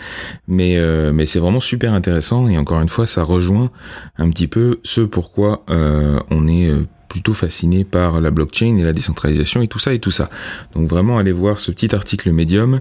mais 0.47 0.77
euh, 0.77 1.11
mais 1.11 1.25
c'est 1.25 1.39
vraiment 1.39 1.59
super 1.59 1.93
intéressant 1.93 2.47
et 2.47 2.57
encore 2.57 2.79
une 2.79 2.87
fois, 2.87 3.05
ça 3.05 3.23
rejoint 3.23 3.71
un 4.17 4.29
petit 4.29 4.47
peu 4.47 4.79
ce 4.85 5.01
pourquoi 5.01 5.65
euh, 5.69 6.17
on 6.31 6.47
est 6.47 6.71
plutôt 7.09 7.33
fasciné 7.33 7.83
par 7.83 8.21
la 8.21 8.31
blockchain 8.31 8.77
et 8.77 8.83
la 8.83 8.93
décentralisation 8.93 9.61
et 9.61 9.67
tout 9.67 9.79
ça 9.79 9.93
et 9.93 9.99
tout 9.99 10.11
ça. 10.11 10.29
Donc 10.73 10.89
vraiment 10.89 11.17
allez 11.17 11.33
voir 11.33 11.59
ce 11.59 11.71
petit 11.71 11.93
article 11.93 12.31
Medium 12.31 12.79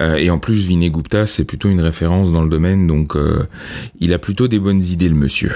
et 0.00 0.30
en 0.30 0.38
plus 0.38 0.64
Vinay 0.64 0.90
Gupta 0.90 1.26
c'est 1.26 1.44
plutôt 1.44 1.68
une 1.68 1.80
référence 1.80 2.30
dans 2.30 2.42
le 2.42 2.48
domaine 2.48 2.86
donc 2.86 3.16
il 3.98 4.12
a 4.14 4.18
plutôt 4.18 4.46
des 4.46 4.60
bonnes 4.60 4.82
idées 4.82 5.08
le 5.08 5.16
monsieur. 5.16 5.50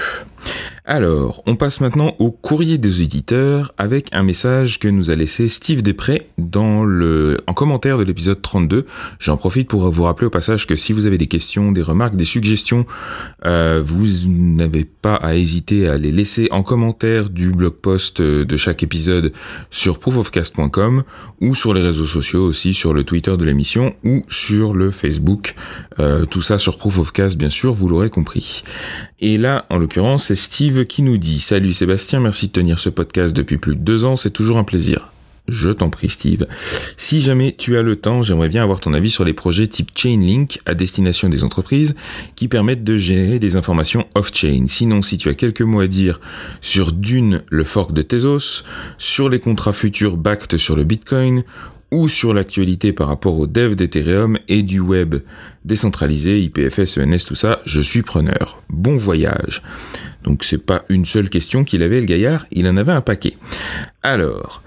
Alors, 0.85 1.43
on 1.45 1.55
passe 1.55 1.81
maintenant 1.81 2.15
au 2.19 2.31
courrier 2.31 2.77
des 2.77 3.01
éditeurs 3.01 3.73
avec 3.77 4.07
un 4.11 4.23
message 4.23 4.79
que 4.79 4.87
nous 4.87 5.11
a 5.11 5.15
laissé 5.15 5.47
Steve 5.47 5.81
Després 5.83 6.27
dans 6.37 6.83
le, 6.83 7.39
en 7.47 7.53
commentaire 7.53 7.97
de 7.97 8.03
l'épisode 8.03 8.41
32. 8.41 8.85
J'en 9.19 9.37
profite 9.37 9.67
pour 9.67 9.89
vous 9.89 10.03
rappeler 10.03 10.27
au 10.27 10.31
passage 10.31 10.65
que 10.65 10.75
si 10.75 10.93
vous 10.93 11.05
avez 11.05 11.17
des 11.17 11.27
questions, 11.27 11.71
des 11.71 11.81
remarques, 11.81 12.15
des 12.15 12.25
suggestions, 12.25 12.85
euh, 13.45 13.83
vous 13.85 14.05
n'avez 14.27 14.85
pas 14.85 15.15
à 15.15 15.35
hésiter 15.35 15.87
à 15.87 15.97
les 15.97 16.11
laisser 16.11 16.47
en 16.51 16.63
commentaire 16.63 17.29
du 17.29 17.51
blog 17.51 17.73
post 17.73 18.21
de 18.21 18.57
chaque 18.57 18.81
épisode 18.81 19.31
sur 19.69 19.99
proofofcast.com 19.99 21.03
ou 21.41 21.55
sur 21.55 21.73
les 21.73 21.81
réseaux 21.81 22.05
sociaux 22.05 22.45
aussi, 22.45 22.73
sur 22.73 22.93
le 22.93 23.03
Twitter 23.03 23.35
de 23.37 23.45
l'émission 23.45 23.93
ou 24.03 24.25
sur 24.29 24.73
le 24.73 24.91
Facebook. 24.91 25.55
Euh, 25.99 26.25
tout 26.25 26.41
ça 26.41 26.57
sur 26.57 26.77
Proof 26.77 26.99
of 26.99 27.11
Cast, 27.11 27.37
bien 27.37 27.49
sûr, 27.49 27.73
vous 27.73 27.87
l'aurez 27.87 28.09
compris. 28.09 28.63
Et 29.19 29.37
là, 29.37 29.65
en 29.69 29.77
l'occurrence, 29.77 30.28
c'est 30.29 30.35
Steve 30.35 30.85
qui 30.85 31.01
nous 31.01 31.17
dit 31.17 31.39
Salut 31.39 31.73
Sébastien, 31.73 32.19
merci 32.19 32.49
de 32.49 32.51
tenir 32.51 32.77
ce 32.77 32.89
podcast 32.89 33.35
depuis 33.35 33.57
plus 33.57 33.75
de 33.75 33.81
deux 33.81 34.05
ans, 34.05 34.15
c'est 34.15 34.29
toujours 34.29 34.59
un 34.59 34.63
plaisir. 34.63 35.07
Je 35.47 35.71
t'en 35.71 35.89
prie 35.89 36.11
Steve. 36.11 36.45
Si 36.97 37.19
jamais 37.19 37.51
tu 37.51 37.77
as 37.77 37.81
le 37.81 37.95
temps, 37.95 38.21
j'aimerais 38.21 38.49
bien 38.49 38.61
avoir 38.61 38.79
ton 38.79 38.93
avis 38.93 39.09
sur 39.09 39.23
les 39.23 39.33
projets 39.33 39.65
type 39.65 39.89
Chainlink 39.95 40.59
à 40.67 40.75
destination 40.75 41.29
des 41.29 41.43
entreprises 41.43 41.95
qui 42.35 42.47
permettent 42.47 42.83
de 42.83 42.95
gérer 42.95 43.39
des 43.39 43.55
informations 43.55 44.05
off-chain. 44.13 44.65
Sinon, 44.67 45.01
si 45.01 45.17
tu 45.17 45.29
as 45.29 45.33
quelques 45.33 45.63
mots 45.63 45.79
à 45.79 45.87
dire 45.87 46.21
sur 46.61 46.91
Dune, 46.91 47.41
le 47.49 47.63
fork 47.63 47.91
de 47.91 48.03
Tezos, 48.03 48.61
sur 48.99 49.29
les 49.29 49.39
contrats 49.39 49.73
futurs 49.73 50.15
backed 50.15 50.57
sur 50.57 50.75
le 50.75 50.83
Bitcoin 50.83 51.43
ou 51.91 52.07
sur 52.07 52.33
l'actualité 52.33 52.93
par 52.93 53.07
rapport 53.07 53.37
au 53.37 53.47
dev 53.47 53.75
d'Ethereum 53.75 54.37
et 54.47 54.63
du 54.63 54.79
web 54.79 55.15
décentralisé, 55.65 56.39
IPFS, 56.41 56.99
ENS, 56.99 57.25
tout 57.25 57.35
ça, 57.35 57.61
je 57.65 57.81
suis 57.81 58.01
preneur. 58.01 58.61
Bon 58.69 58.95
voyage. 58.95 59.61
Donc 60.23 60.43
c'est 60.43 60.63
pas 60.63 60.83
une 60.89 61.05
seule 61.05 61.29
question 61.29 61.63
qu'il 61.63 61.83
avait 61.83 61.99
le 61.99 62.05
gaillard, 62.05 62.45
il 62.51 62.67
en 62.67 62.77
avait 62.77 62.91
un 62.91 63.01
paquet. 63.01 63.37
Alors, 64.03 64.61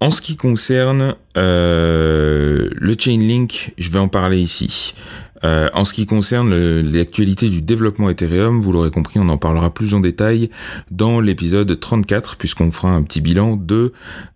en 0.00 0.10
ce 0.10 0.20
qui 0.20 0.36
concerne 0.36 1.14
euh, 1.36 2.68
le 2.72 2.96
Chainlink, 2.98 3.72
je 3.78 3.90
vais 3.90 3.98
en 3.98 4.08
parler 4.08 4.40
ici. 4.40 4.94
Euh, 5.44 5.68
en 5.72 5.84
ce 5.84 5.92
qui 5.92 6.06
concerne 6.06 6.54
l'actualité 6.80 7.48
du 7.48 7.62
développement 7.62 8.10
Ethereum, 8.10 8.60
vous 8.60 8.72
l'aurez 8.72 8.90
compris, 8.90 9.18
on 9.18 9.28
en 9.28 9.38
parlera 9.38 9.72
plus 9.72 9.94
en 9.94 10.00
détail 10.00 10.50
dans 10.90 11.20
l'épisode 11.20 11.78
34, 11.78 12.36
puisqu'on 12.36 12.70
fera 12.70 12.90
un 12.90 13.02
petit 13.02 13.20
bilan 13.20 13.56
de, 13.56 13.92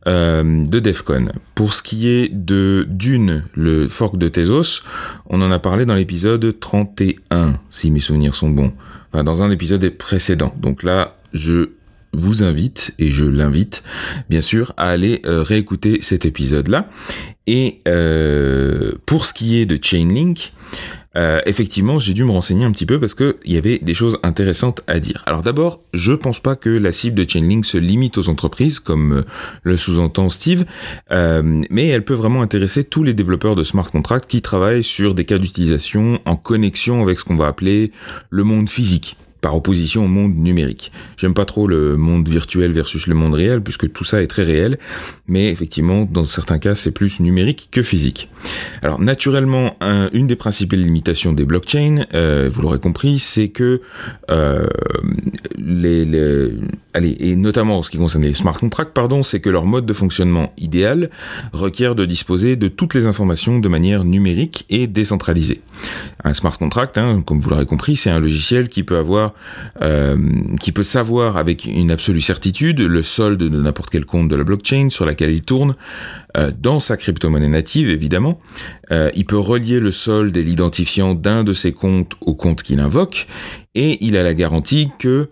euh, 0.09 0.65
de 0.65 0.81
DEFCON. 0.81 1.29
Pour 1.55 1.73
ce 1.73 1.83
qui 1.83 2.09
est 2.09 2.29
de 2.29 2.87
Dune, 2.89 3.45
le 3.55 3.89
fork 3.89 4.17
de 4.19 4.29
Tezos, 4.29 4.83
on 5.27 5.41
en 5.43 5.51
a 5.51 5.59
parlé 5.59 5.87
dans 5.87 5.95
l'épisode 5.95 6.59
31, 6.59 7.61
si 7.71 7.91
mes 7.91 8.01
souvenirs 8.01 8.35
sont 8.35 8.51
bons. 8.51 8.73
Enfin, 9.13 9.25
dans 9.25 9.43
un 9.43 9.51
épisode 9.51 9.89
précédent. 9.91 10.53
Donc 10.59 10.83
là, 10.83 11.17
je 11.33 11.71
vous 12.17 12.43
invite, 12.43 12.95
et 12.99 13.13
je 13.13 13.25
l'invite, 13.25 13.83
bien 14.29 14.41
sûr, 14.41 14.73
à 14.77 14.89
aller 14.89 15.23
euh, 15.27 15.43
réécouter 15.43 15.99
cet 16.03 16.27
épisode-là. 16.27 16.89
Et 17.47 17.79
euh, 17.87 18.93
pour 19.07 19.27
ce 19.27 19.33
qui 19.33 19.59
est 19.59 19.67
de 19.67 19.79
Chainlink, 19.81 20.53
euh, 21.17 21.41
effectivement, 21.47 21.99
j'ai 21.99 22.13
dû 22.13 22.25
me 22.25 22.31
renseigner 22.31 22.65
un 22.65 22.73
petit 22.73 22.85
peu 22.85 22.99
parce 22.99 23.15
qu'il 23.15 23.35
y 23.47 23.57
avait 23.57 23.79
des 23.79 23.95
choses 23.95 24.19
intéressantes 24.23 24.83
à 24.87 24.99
dire. 24.99 25.23
Alors 25.27 25.43
d'abord, 25.43 25.81
je 25.95 26.13
pense 26.13 26.41
pas 26.41 26.57
que 26.57 26.69
la 26.69 26.93
cible 26.93 27.17
de 27.17 27.31
Chainlink 27.31 27.65
se 27.65 27.79
limite 27.79 28.19
aux 28.19 28.29
entreprises, 28.29 28.81
comme 28.81 29.25
le 29.63 29.77
sous-entend 29.77 30.29
Steve, 30.29 30.67
mais 31.11 31.87
elle 31.87 32.05
peut 32.05 32.15
vraiment 32.15 32.43
intéresser 32.43 32.85
tous 32.85 33.03
les 33.03 33.15
développeurs 33.15 33.55
de 33.55 33.63
smart 33.63 33.91
contracts 33.91 34.29
qui 34.29 34.43
travaillent 34.43 34.85
sur 34.85 35.15
des 35.15 35.25
cas 35.25 35.39
d'utilisation 35.39 36.21
en 36.27 36.37
connexion 36.37 37.03
avec 37.03 37.19
ce 37.19 37.25
qu'on 37.25 37.37
va 37.37 37.47
appeler 37.47 37.93
le 38.29 38.45
monde 38.45 38.69
physique 38.69 39.17
par 39.47 39.55
opposition 39.55 40.05
au 40.07 40.09
monde 40.09 40.35
numérique. 40.35 40.91
J'aime 41.17 41.33
pas 41.33 41.45
trop 41.45 41.69
le 41.69 41.97
monde 41.97 42.29
virtuel 42.29 42.73
versus 42.73 43.07
le 43.07 43.15
monde 43.15 43.35
réel, 43.35 43.63
puisque 43.63 43.93
tout 43.93 44.03
ça 44.03 44.21
est 44.21 44.27
très 44.27 44.43
réel, 44.43 44.77
mais 45.29 45.53
effectivement, 45.53 46.05
dans 46.05 46.25
certains 46.25 46.59
cas, 46.59 46.75
c'est 46.75 46.91
plus 46.91 47.21
numérique 47.21 47.69
que 47.71 47.81
physique. 47.81 48.29
Alors, 48.83 49.01
naturellement, 49.01 49.77
une 50.13 50.27
des 50.27 50.35
principales 50.35 50.81
limitations 50.81 51.33
des 51.33 51.45
blockchains, 51.45 52.07
euh, 52.13 52.51
vous 52.53 52.61
l'aurez 52.61 52.81
compris, 52.81 53.21
c'est 53.21 53.51
que 53.51 53.83
euh, 54.33 54.67
les, 55.57 56.53
allez, 56.93 57.17
et 57.21 57.37
notamment 57.37 57.79
en 57.79 57.83
ce 57.85 57.91
qui 57.91 57.99
concerne 57.99 58.25
les 58.25 58.35
smart 58.35 58.59
contracts, 58.59 58.95
pardon, 58.95 59.23
c'est 59.23 59.39
que 59.39 59.49
leur 59.49 59.65
mode 59.65 59.87
de 59.87 59.93
fonctionnement 59.93 60.53
idéal 60.59 61.09
requiert 61.53 61.95
de 61.95 62.05
disposer 62.05 62.57
de 62.57 62.67
toutes 62.67 62.95
les 62.95 63.07
informations 63.07 63.61
de 63.61 63.69
manière 63.69 64.03
numérique 64.03 64.67
et 64.71 64.89
décentralisée. 64.89 65.61
Un 66.25 66.35
smart 66.35 66.59
contract, 66.59 66.99
hein, 66.99 67.23
comme 67.25 67.39
vous 67.39 67.51
l'aurez 67.51 67.67
compris, 67.67 67.95
c'est 67.95 68.11
un 68.11 68.19
logiciel 68.19 68.69
qui 68.69 68.83
peut 68.83 68.97
avoir 68.97 69.35
euh, 69.83 70.17
qui 70.61 70.73
peut 70.73 70.83
savoir 70.83 71.37
avec 71.37 71.65
une 71.65 71.91
absolue 71.91 72.21
certitude 72.21 72.81
le 72.81 73.03
solde 73.03 73.43
de 73.43 73.49
n'importe 73.49 73.91
quel 73.91 74.05
compte 74.05 74.29
de 74.29 74.37
la 74.37 74.45
blockchain 74.45 74.89
sur 74.91 75.05
laquelle 75.05 75.31
il 75.31 75.45
tourne, 75.45 75.77
euh, 76.37 76.51
dans 76.59 76.79
sa 76.79 76.97
crypto-monnaie 76.97 77.49
native 77.49 77.91
évidemment. 77.91 78.39
Euh, 78.91 79.11
il 79.15 79.25
peut 79.25 79.39
relier 79.39 79.81
le 79.81 79.91
solde 79.91 80.37
et 80.37 80.43
l'identifiant 80.43 81.15
d'un 81.15 81.45
de 81.45 81.53
ses 81.53 81.73
comptes 81.73 82.13
au 82.21 82.35
compte 82.35 82.63
qu'il 82.63 82.81
invoque, 82.81 83.27
et 83.75 84.05
il 84.05 84.17
a 84.17 84.23
la 84.23 84.35
garantie 84.35 84.89
que 84.99 85.29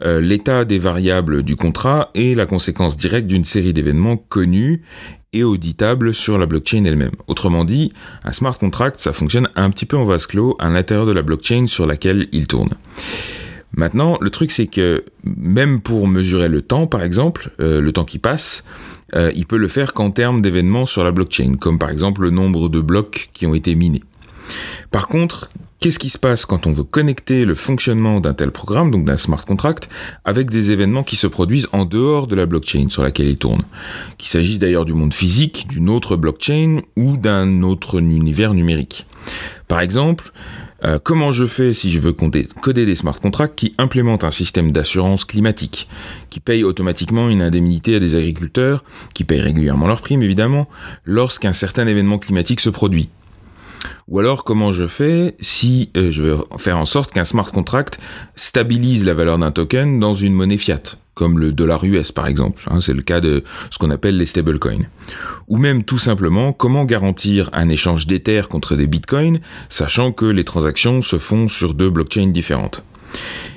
l'état 0.00 0.64
des 0.64 0.78
variables 0.78 1.42
du 1.42 1.56
contrat 1.56 2.10
est 2.14 2.36
la 2.36 2.46
conséquence 2.46 2.96
directe 2.96 3.26
d'une 3.26 3.44
série 3.44 3.72
d'événements 3.72 4.16
connus 4.16 4.84
et 5.32 5.44
auditables 5.44 6.14
sur 6.14 6.38
la 6.38 6.46
blockchain 6.46 6.84
elle-même. 6.84 7.12
Autrement 7.26 7.64
dit, 7.64 7.92
un 8.24 8.32
smart 8.32 8.56
contract, 8.56 8.98
ça 9.00 9.12
fonctionne 9.12 9.48
un 9.56 9.70
petit 9.70 9.86
peu 9.86 9.96
en 9.96 10.04
vase 10.04 10.26
clos 10.26 10.56
à 10.58 10.70
l'intérieur 10.70 11.06
de 11.06 11.12
la 11.12 11.22
blockchain 11.22 11.66
sur 11.66 11.86
laquelle 11.86 12.28
il 12.32 12.46
tourne. 12.46 12.70
Maintenant, 13.72 14.18
le 14.20 14.30
truc 14.30 14.50
c'est 14.50 14.66
que 14.66 15.04
même 15.24 15.80
pour 15.80 16.08
mesurer 16.08 16.48
le 16.48 16.62
temps, 16.62 16.86
par 16.86 17.02
exemple, 17.02 17.50
euh, 17.60 17.80
le 17.80 17.92
temps 17.92 18.04
qui 18.04 18.18
passe, 18.18 18.64
euh, 19.14 19.32
il 19.34 19.46
peut 19.46 19.56
le 19.56 19.68
faire 19.68 19.94
qu'en 19.94 20.10
termes 20.10 20.42
d'événements 20.42 20.86
sur 20.86 21.04
la 21.04 21.12
blockchain, 21.12 21.56
comme 21.60 21.78
par 21.78 21.90
exemple 21.90 22.22
le 22.22 22.30
nombre 22.30 22.68
de 22.68 22.80
blocs 22.80 23.30
qui 23.32 23.46
ont 23.46 23.54
été 23.54 23.74
minés. 23.74 24.02
Par 24.90 25.08
contre, 25.08 25.50
qu'est-ce 25.80 25.98
qui 25.98 26.08
se 26.08 26.18
passe 26.18 26.46
quand 26.46 26.66
on 26.66 26.72
veut 26.72 26.84
connecter 26.84 27.44
le 27.44 27.54
fonctionnement 27.54 28.20
d'un 28.20 28.34
tel 28.34 28.50
programme, 28.50 28.90
donc 28.90 29.04
d'un 29.04 29.16
smart 29.16 29.44
contract, 29.44 29.88
avec 30.24 30.50
des 30.50 30.70
événements 30.70 31.04
qui 31.04 31.16
se 31.16 31.26
produisent 31.26 31.68
en 31.72 31.84
dehors 31.84 32.26
de 32.26 32.34
la 32.34 32.46
blockchain 32.46 32.88
sur 32.88 33.02
laquelle 33.02 33.28
il 33.28 33.38
tourne? 33.38 33.62
Qu'il 34.16 34.28
s'agisse 34.28 34.58
d'ailleurs 34.58 34.84
du 34.84 34.94
monde 34.94 35.14
physique, 35.14 35.66
d'une 35.68 35.88
autre 35.88 36.16
blockchain 36.16 36.80
ou 36.96 37.16
d'un 37.16 37.62
autre 37.62 38.00
univers 38.00 38.54
numérique. 38.54 39.06
Par 39.68 39.80
exemple, 39.80 40.32
euh, 40.84 40.98
comment 41.02 41.32
je 41.32 41.44
fais 41.44 41.72
si 41.72 41.90
je 41.90 41.98
veux 41.98 42.12
coder 42.12 42.86
des 42.86 42.94
smart 42.94 43.18
contracts 43.18 43.58
qui 43.58 43.74
implémentent 43.78 44.24
un 44.24 44.30
système 44.30 44.70
d'assurance 44.70 45.24
climatique, 45.24 45.88
qui 46.30 46.40
paye 46.40 46.62
automatiquement 46.62 47.28
une 47.28 47.42
indemnité 47.42 47.96
à 47.96 48.00
des 48.00 48.14
agriculteurs, 48.14 48.84
qui 49.14 49.24
payent 49.24 49.40
régulièrement 49.40 49.88
leurs 49.88 50.02
primes 50.02 50.22
évidemment, 50.22 50.68
lorsqu'un 51.04 51.52
certain 51.52 51.86
événement 51.86 52.18
climatique 52.18 52.60
se 52.60 52.70
produit? 52.70 53.08
Ou 54.08 54.18
alors 54.18 54.44
comment 54.44 54.72
je 54.72 54.86
fais 54.86 55.36
si 55.40 55.90
euh, 55.96 56.10
je 56.10 56.22
veux 56.22 56.38
faire 56.58 56.78
en 56.78 56.84
sorte 56.84 57.12
qu'un 57.12 57.24
smart 57.24 57.50
contract 57.50 57.98
stabilise 58.36 59.04
la 59.04 59.14
valeur 59.14 59.38
d'un 59.38 59.50
token 59.50 60.00
dans 60.00 60.14
une 60.14 60.32
monnaie 60.32 60.56
fiat, 60.56 60.82
comme 61.18 61.40
le 61.40 61.50
dollar 61.50 61.82
US 61.82 62.12
par 62.12 62.28
exemple. 62.28 62.62
Hein, 62.70 62.80
c'est 62.80 62.94
le 62.94 63.02
cas 63.02 63.20
de 63.20 63.42
ce 63.72 63.78
qu'on 63.78 63.90
appelle 63.90 64.16
les 64.16 64.24
stablecoins. 64.24 64.86
Ou 65.48 65.56
même 65.56 65.82
tout 65.82 65.98
simplement 65.98 66.52
comment 66.52 66.84
garantir 66.84 67.50
un 67.52 67.68
échange 67.68 68.06
d'Ether 68.06 68.42
contre 68.48 68.76
des 68.76 68.86
bitcoins, 68.86 69.40
sachant 69.68 70.12
que 70.12 70.26
les 70.26 70.44
transactions 70.44 71.02
se 71.02 71.18
font 71.18 71.48
sur 71.48 71.74
deux 71.74 71.90
blockchains 71.90 72.28
différentes. 72.28 72.84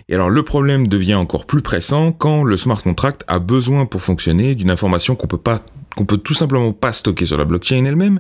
Et 0.09 0.15
alors 0.15 0.31
le 0.31 0.41
problème 0.41 0.87
devient 0.87 1.13
encore 1.13 1.45
plus 1.45 1.61
pressant 1.61 2.11
quand 2.11 2.43
le 2.43 2.57
smart 2.57 2.81
contract 2.81 3.23
a 3.27 3.37
besoin 3.37 3.85
pour 3.85 4.01
fonctionner 4.01 4.55
d'une 4.55 4.71
information 4.71 5.15
qu'on 5.15 5.27
peut 5.27 5.37
pas 5.37 5.61
qu'on 5.95 6.05
peut 6.05 6.17
tout 6.17 6.33
simplement 6.33 6.73
pas 6.73 6.93
stocker 6.93 7.25
sur 7.25 7.37
la 7.37 7.45
blockchain 7.45 7.83
elle-même 7.85 8.19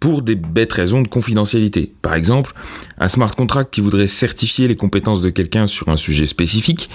pour 0.00 0.22
des 0.22 0.34
bêtes 0.34 0.72
raisons 0.72 1.02
de 1.02 1.08
confidentialité. 1.08 1.94
Par 2.02 2.14
exemple, 2.14 2.52
un 2.98 3.08
smart 3.08 3.34
contract 3.34 3.72
qui 3.72 3.80
voudrait 3.80 4.06
certifier 4.06 4.68
les 4.68 4.76
compétences 4.76 5.22
de 5.22 5.30
quelqu'un 5.30 5.66
sur 5.66 5.88
un 5.88 5.96
sujet 5.96 6.26
spécifique 6.26 6.90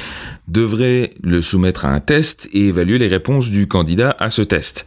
devrait 0.47 1.11
le 1.23 1.41
soumettre 1.41 1.85
à 1.85 1.89
un 1.89 1.99
test 1.99 2.49
et 2.53 2.67
évaluer 2.67 2.97
les 2.97 3.07
réponses 3.07 3.49
du 3.49 3.67
candidat 3.67 4.15
à 4.19 4.29
ce 4.29 4.41
test. 4.41 4.85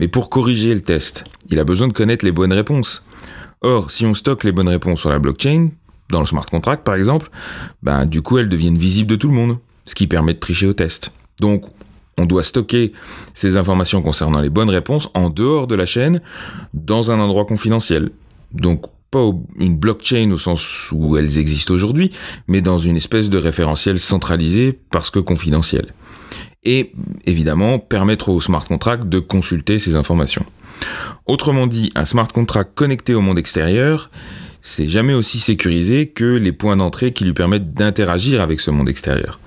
Mais 0.00 0.08
pour 0.08 0.28
corriger 0.28 0.74
le 0.74 0.80
test, 0.80 1.24
il 1.50 1.58
a 1.58 1.64
besoin 1.64 1.88
de 1.88 1.92
connaître 1.92 2.24
les 2.24 2.32
bonnes 2.32 2.52
réponses. 2.52 3.06
Or, 3.62 3.90
si 3.90 4.04
on 4.04 4.14
stocke 4.14 4.44
les 4.44 4.52
bonnes 4.52 4.68
réponses 4.68 5.00
sur 5.00 5.10
la 5.10 5.18
blockchain, 5.18 5.70
dans 6.10 6.20
le 6.20 6.26
smart 6.26 6.46
contract 6.46 6.84
par 6.84 6.94
exemple, 6.94 7.30
ben 7.82 8.04
du 8.04 8.20
coup 8.20 8.38
elles 8.38 8.48
deviennent 8.48 8.76
visibles 8.76 9.10
de 9.10 9.16
tout 9.16 9.28
le 9.28 9.34
monde, 9.34 9.58
ce 9.86 9.94
qui 9.94 10.06
permet 10.06 10.34
de 10.34 10.38
tricher 10.38 10.66
au 10.66 10.74
test. 10.74 11.12
Donc 11.40 11.64
on 12.18 12.26
doit 12.26 12.42
stocker 12.42 12.92
ces 13.32 13.56
informations 13.56 14.02
concernant 14.02 14.40
les 14.40 14.50
bonnes 14.50 14.70
réponses 14.70 15.08
en 15.14 15.30
dehors 15.30 15.66
de 15.66 15.74
la 15.74 15.86
chaîne, 15.86 16.20
dans 16.72 17.10
un 17.10 17.18
endroit 17.18 17.44
confidentiel. 17.44 18.10
Donc 18.52 18.86
pas 19.10 19.30
une 19.60 19.76
blockchain 19.76 20.30
au 20.32 20.38
sens 20.38 20.90
où 20.92 21.16
elles 21.16 21.38
existent 21.38 21.74
aujourd'hui, 21.74 22.10
mais 22.48 22.60
dans 22.60 22.78
une 22.78 22.96
espèce 22.96 23.30
de 23.30 23.38
référentiel 23.38 23.98
centralisé 24.00 24.78
parce 24.90 25.10
que 25.10 25.20
confidentiel. 25.20 25.94
Et 26.64 26.92
évidemment, 27.26 27.78
permettre 27.78 28.30
au 28.30 28.40
smart 28.40 28.64
contract 28.64 29.08
de 29.08 29.20
consulter 29.20 29.78
ces 29.78 29.96
informations. 29.96 30.44
Autrement 31.26 31.66
dit, 31.66 31.90
un 31.94 32.04
smart 32.04 32.28
contract 32.28 32.72
connecté 32.74 33.14
au 33.14 33.20
monde 33.20 33.38
extérieur, 33.38 34.10
c'est 34.60 34.86
jamais 34.86 35.14
aussi 35.14 35.38
sécurisé 35.38 36.08
que 36.08 36.36
les 36.36 36.52
points 36.52 36.76
d'entrée 36.76 37.12
qui 37.12 37.24
lui 37.24 37.34
permettent 37.34 37.74
d'interagir 37.74 38.40
avec 38.40 38.60
ce 38.60 38.70
monde 38.70 38.88
extérieur. 38.88 39.38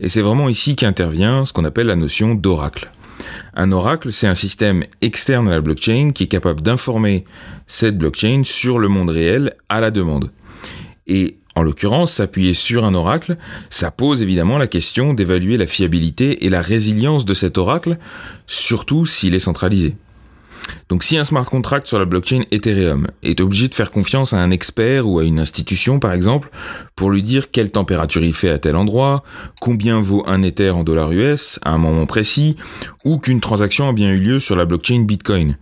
Et 0.00 0.08
c'est 0.08 0.22
vraiment 0.22 0.48
ici 0.48 0.76
qu'intervient 0.76 1.44
ce 1.44 1.52
qu'on 1.52 1.64
appelle 1.64 1.86
la 1.86 1.96
notion 1.96 2.34
d'oracle. 2.34 2.90
Un 3.54 3.72
oracle, 3.72 4.12
c'est 4.12 4.26
un 4.26 4.34
système 4.34 4.84
externe 5.00 5.48
à 5.48 5.52
la 5.52 5.60
blockchain 5.60 6.10
qui 6.14 6.24
est 6.24 6.28
capable 6.28 6.60
d'informer 6.60 7.24
cette 7.66 7.98
blockchain 7.98 8.42
sur 8.44 8.78
le 8.78 8.88
monde 8.88 9.10
réel 9.10 9.54
à 9.68 9.80
la 9.80 9.90
demande. 9.90 10.30
Et 11.06 11.38
en 11.54 11.62
l'occurrence, 11.62 12.12
s'appuyer 12.12 12.52
sur 12.52 12.84
un 12.84 12.94
oracle, 12.94 13.36
ça 13.70 13.90
pose 13.90 14.20
évidemment 14.20 14.58
la 14.58 14.66
question 14.66 15.14
d'évaluer 15.14 15.56
la 15.56 15.66
fiabilité 15.66 16.44
et 16.44 16.50
la 16.50 16.60
résilience 16.60 17.24
de 17.24 17.32
cet 17.32 17.56
oracle, 17.56 17.96
surtout 18.46 19.06
s'il 19.06 19.34
est 19.34 19.38
centralisé. 19.40 19.96
Donc 20.88 21.02
si 21.02 21.16
un 21.16 21.24
smart 21.24 21.44
contract 21.44 21.86
sur 21.86 21.98
la 21.98 22.04
blockchain 22.04 22.42
Ethereum 22.50 23.06
est 23.22 23.40
obligé 23.40 23.68
de 23.68 23.74
faire 23.74 23.90
confiance 23.90 24.32
à 24.32 24.38
un 24.38 24.50
expert 24.50 25.06
ou 25.06 25.18
à 25.18 25.24
une 25.24 25.38
institution 25.38 25.98
par 25.98 26.12
exemple 26.12 26.50
pour 26.94 27.10
lui 27.10 27.22
dire 27.22 27.50
quelle 27.50 27.70
température 27.70 28.22
il 28.22 28.34
fait 28.34 28.50
à 28.50 28.58
tel 28.58 28.76
endroit, 28.76 29.22
combien 29.60 30.00
vaut 30.00 30.24
un 30.26 30.42
Ether 30.42 30.70
en 30.70 30.84
dollars 30.84 31.12
US 31.12 31.58
à 31.62 31.70
un 31.70 31.78
moment 31.78 32.06
précis, 32.06 32.56
ou 33.04 33.18
qu'une 33.18 33.40
transaction 33.40 33.88
a 33.88 33.92
bien 33.92 34.10
eu 34.10 34.18
lieu 34.18 34.38
sur 34.38 34.56
la 34.56 34.64
blockchain 34.64 35.00
Bitcoin, 35.00 35.56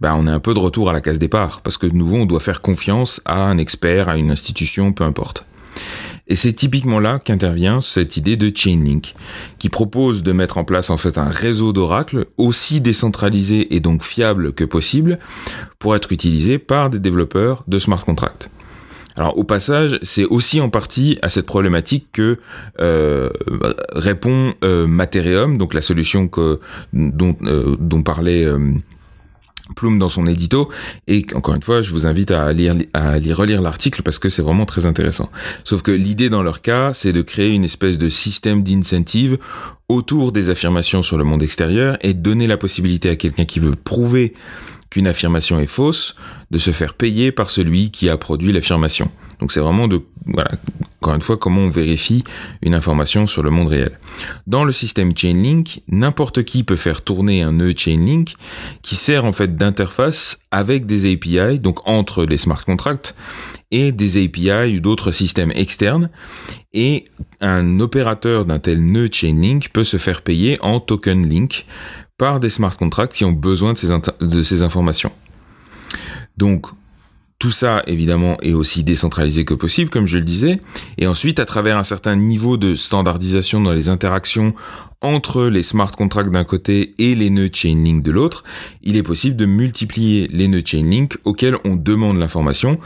ben 0.00 0.14
on 0.16 0.26
est 0.26 0.30
un 0.30 0.40
peu 0.40 0.54
de 0.54 0.58
retour 0.58 0.90
à 0.90 0.92
la 0.92 1.00
case 1.00 1.18
départ, 1.18 1.60
parce 1.62 1.78
que 1.78 1.86
de 1.86 1.94
nouveau 1.94 2.16
on 2.16 2.26
doit 2.26 2.40
faire 2.40 2.60
confiance 2.60 3.20
à 3.24 3.36
un 3.36 3.58
expert, 3.58 4.08
à 4.08 4.16
une 4.16 4.30
institution, 4.30 4.92
peu 4.92 5.04
importe. 5.04 5.46
Et 6.26 6.36
c'est 6.36 6.54
typiquement 6.54 7.00
là 7.00 7.18
qu'intervient 7.18 7.80
cette 7.82 8.16
idée 8.16 8.36
de 8.36 8.50
Chainlink, 8.54 9.14
qui 9.58 9.68
propose 9.68 10.22
de 10.22 10.32
mettre 10.32 10.56
en 10.56 10.64
place 10.64 10.88
en 10.88 10.96
fait 10.96 11.18
un 11.18 11.28
réseau 11.28 11.72
d'oracles 11.72 12.26
aussi 12.38 12.80
décentralisé 12.80 13.74
et 13.74 13.80
donc 13.80 14.02
fiable 14.02 14.52
que 14.52 14.64
possible 14.64 15.18
pour 15.78 15.94
être 15.94 16.12
utilisé 16.12 16.58
par 16.58 16.88
des 16.88 16.98
développeurs 16.98 17.64
de 17.68 17.78
smart 17.78 18.02
contracts. 18.02 18.50
Alors 19.16 19.38
au 19.38 19.44
passage, 19.44 19.98
c'est 20.02 20.24
aussi 20.24 20.60
en 20.60 20.70
partie 20.70 21.18
à 21.22 21.28
cette 21.28 21.46
problématique 21.46 22.08
que 22.12 22.38
euh, 22.80 23.30
répond 23.92 24.54
euh, 24.64 24.86
Materium, 24.86 25.56
donc 25.56 25.74
la 25.74 25.80
solution 25.80 26.26
que, 26.26 26.58
dont, 26.92 27.36
euh, 27.42 27.76
dont 27.78 28.02
parlait 28.02 28.44
Plume 29.74 29.98
dans 29.98 30.08
son 30.08 30.26
édito 30.26 30.70
et 31.06 31.26
encore 31.34 31.54
une 31.54 31.62
fois 31.62 31.82
je 31.82 31.90
vous 31.92 32.06
invite 32.06 32.30
à 32.30 32.52
lire 32.52 32.74
à 32.92 33.18
lire 33.18 33.36
relire 33.36 33.62
l'article 33.62 34.02
parce 34.02 34.18
que 34.18 34.28
c'est 34.28 34.42
vraiment 34.42 34.66
très 34.66 34.86
intéressant. 34.86 35.30
Sauf 35.64 35.82
que 35.82 35.90
l'idée 35.90 36.30
dans 36.30 36.42
leur 36.42 36.62
cas 36.62 36.92
c'est 36.92 37.12
de 37.12 37.22
créer 37.22 37.50
une 37.50 37.64
espèce 37.64 37.98
de 37.98 38.08
système 38.08 38.62
d'incentive 38.62 39.38
autour 39.88 40.32
des 40.32 40.50
affirmations 40.50 41.02
sur 41.02 41.18
le 41.18 41.24
monde 41.24 41.42
extérieur 41.42 41.98
et 42.00 42.14
donner 42.14 42.46
la 42.46 42.56
possibilité 42.56 43.10
à 43.10 43.16
quelqu'un 43.16 43.44
qui 43.44 43.60
veut 43.60 43.74
prouver 43.76 44.34
qu'une 44.90 45.06
affirmation 45.06 45.58
est 45.58 45.66
fausse 45.66 46.14
de 46.50 46.58
se 46.58 46.70
faire 46.70 46.94
payer 46.94 47.32
par 47.32 47.50
celui 47.50 47.90
qui 47.90 48.08
a 48.08 48.16
produit 48.16 48.52
l'affirmation. 48.52 49.10
Donc 49.40 49.52
c'est 49.52 49.60
vraiment 49.60 49.88
de, 49.88 50.02
voilà, 50.26 50.52
encore 51.00 51.14
une 51.14 51.20
fois, 51.20 51.36
comment 51.36 51.60
on 51.60 51.70
vérifie 51.70 52.24
une 52.62 52.74
information 52.74 53.26
sur 53.26 53.42
le 53.42 53.50
monde 53.50 53.68
réel. 53.68 53.98
Dans 54.46 54.64
le 54.64 54.72
système 54.72 55.14
Chainlink, 55.14 55.82
n'importe 55.88 56.44
qui 56.44 56.64
peut 56.64 56.76
faire 56.76 57.02
tourner 57.02 57.42
un 57.42 57.52
nœud 57.52 57.74
Chainlink 57.76 58.34
qui 58.82 58.94
sert 58.94 59.26
en 59.26 59.32
fait 59.32 59.56
d'interface 59.56 60.40
avec 60.50 60.86
des 60.86 61.12
API, 61.12 61.58
donc 61.58 61.86
entre 61.86 62.24
les 62.24 62.38
smart 62.38 62.64
contracts 62.64 63.14
et 63.70 63.92
des 63.92 64.24
API 64.24 64.76
ou 64.76 64.80
d'autres 64.80 65.10
systèmes 65.10 65.52
externes. 65.54 66.08
Et 66.72 67.04
un 67.40 67.80
opérateur 67.80 68.46
d'un 68.46 68.58
tel 68.58 68.82
nœud 68.82 69.10
Chainlink 69.12 69.70
peut 69.70 69.84
se 69.84 69.98
faire 69.98 70.22
payer 70.22 70.58
en 70.62 70.80
token 70.80 71.28
link 71.28 71.66
par 72.16 72.40
des 72.40 72.48
smart 72.48 72.76
contracts 72.76 73.12
qui 73.12 73.24
ont 73.24 73.32
besoin 73.32 73.74
de 73.74 73.78
ces, 73.78 73.88
de 74.20 74.42
ces 74.42 74.62
informations. 74.62 75.12
Donc, 76.36 76.66
tout 77.38 77.50
ça, 77.50 77.82
évidemment, 77.86 78.38
est 78.40 78.52
aussi 78.52 78.84
décentralisé 78.84 79.44
que 79.44 79.54
possible, 79.54 79.90
comme 79.90 80.06
je 80.06 80.18
le 80.18 80.24
disais. 80.24 80.60
Et 80.98 81.06
ensuite, 81.06 81.40
à 81.40 81.44
travers 81.44 81.76
un 81.76 81.82
certain 81.82 82.16
niveau 82.16 82.56
de 82.56 82.74
standardisation 82.74 83.60
dans 83.60 83.72
les 83.72 83.90
interactions 83.90 84.54
entre 85.02 85.44
les 85.44 85.62
smart 85.62 85.90
contracts 85.92 86.30
d'un 86.30 86.44
côté 86.44 86.94
et 86.98 87.14
les 87.14 87.28
nœuds 87.28 87.50
Chainlink 87.52 88.02
de 88.02 88.10
l'autre, 88.10 88.44
il 88.82 88.96
est 88.96 89.02
possible 89.02 89.36
de 89.36 89.44
multiplier 89.44 90.28
les 90.32 90.48
nœuds 90.48 90.62
Chainlink 90.64 91.18
auxquels 91.24 91.56
on 91.64 91.76
demande 91.76 92.18
l'information, 92.18 92.78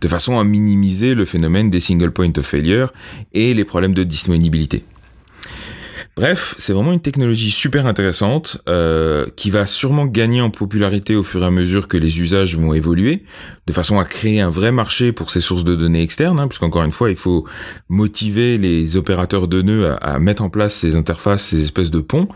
de 0.00 0.08
façon 0.08 0.38
à 0.38 0.44
minimiser 0.44 1.14
le 1.14 1.24
phénomène 1.24 1.70
des 1.70 1.80
single 1.80 2.12
point 2.12 2.30
of 2.36 2.46
failure 2.46 2.92
et 3.32 3.54
les 3.54 3.64
problèmes 3.64 3.94
de 3.94 4.04
disponibilité. 4.04 4.84
Bref, 6.16 6.54
c'est 6.58 6.72
vraiment 6.72 6.92
une 6.92 7.00
technologie 7.00 7.50
super 7.50 7.86
intéressante 7.86 8.58
euh, 8.68 9.26
qui 9.34 9.50
va 9.50 9.66
sûrement 9.66 10.06
gagner 10.06 10.40
en 10.40 10.50
popularité 10.50 11.16
au 11.16 11.24
fur 11.24 11.42
et 11.42 11.46
à 11.46 11.50
mesure 11.50 11.88
que 11.88 11.96
les 11.96 12.20
usages 12.20 12.56
vont 12.56 12.72
évoluer, 12.72 13.24
de 13.66 13.72
façon 13.72 13.98
à 13.98 14.04
créer 14.04 14.40
un 14.40 14.48
vrai 14.48 14.70
marché 14.70 15.10
pour 15.10 15.30
ces 15.30 15.40
sources 15.40 15.64
de 15.64 15.74
données 15.74 16.02
externes, 16.02 16.38
hein, 16.38 16.46
puisqu'encore 16.46 16.84
une 16.84 16.92
fois, 16.92 17.10
il 17.10 17.16
faut 17.16 17.46
motiver 17.88 18.58
les 18.58 18.96
opérateurs 18.96 19.48
de 19.48 19.60
nœuds 19.62 19.96
à, 20.00 20.20
mettre 20.20 20.44
en 20.44 20.50
place 20.50 20.74
ces 20.74 20.94
interfaces, 20.94 21.42
ces 21.42 21.62
espèces 21.62 21.90
de 21.90 22.00
ponts. 22.00 22.28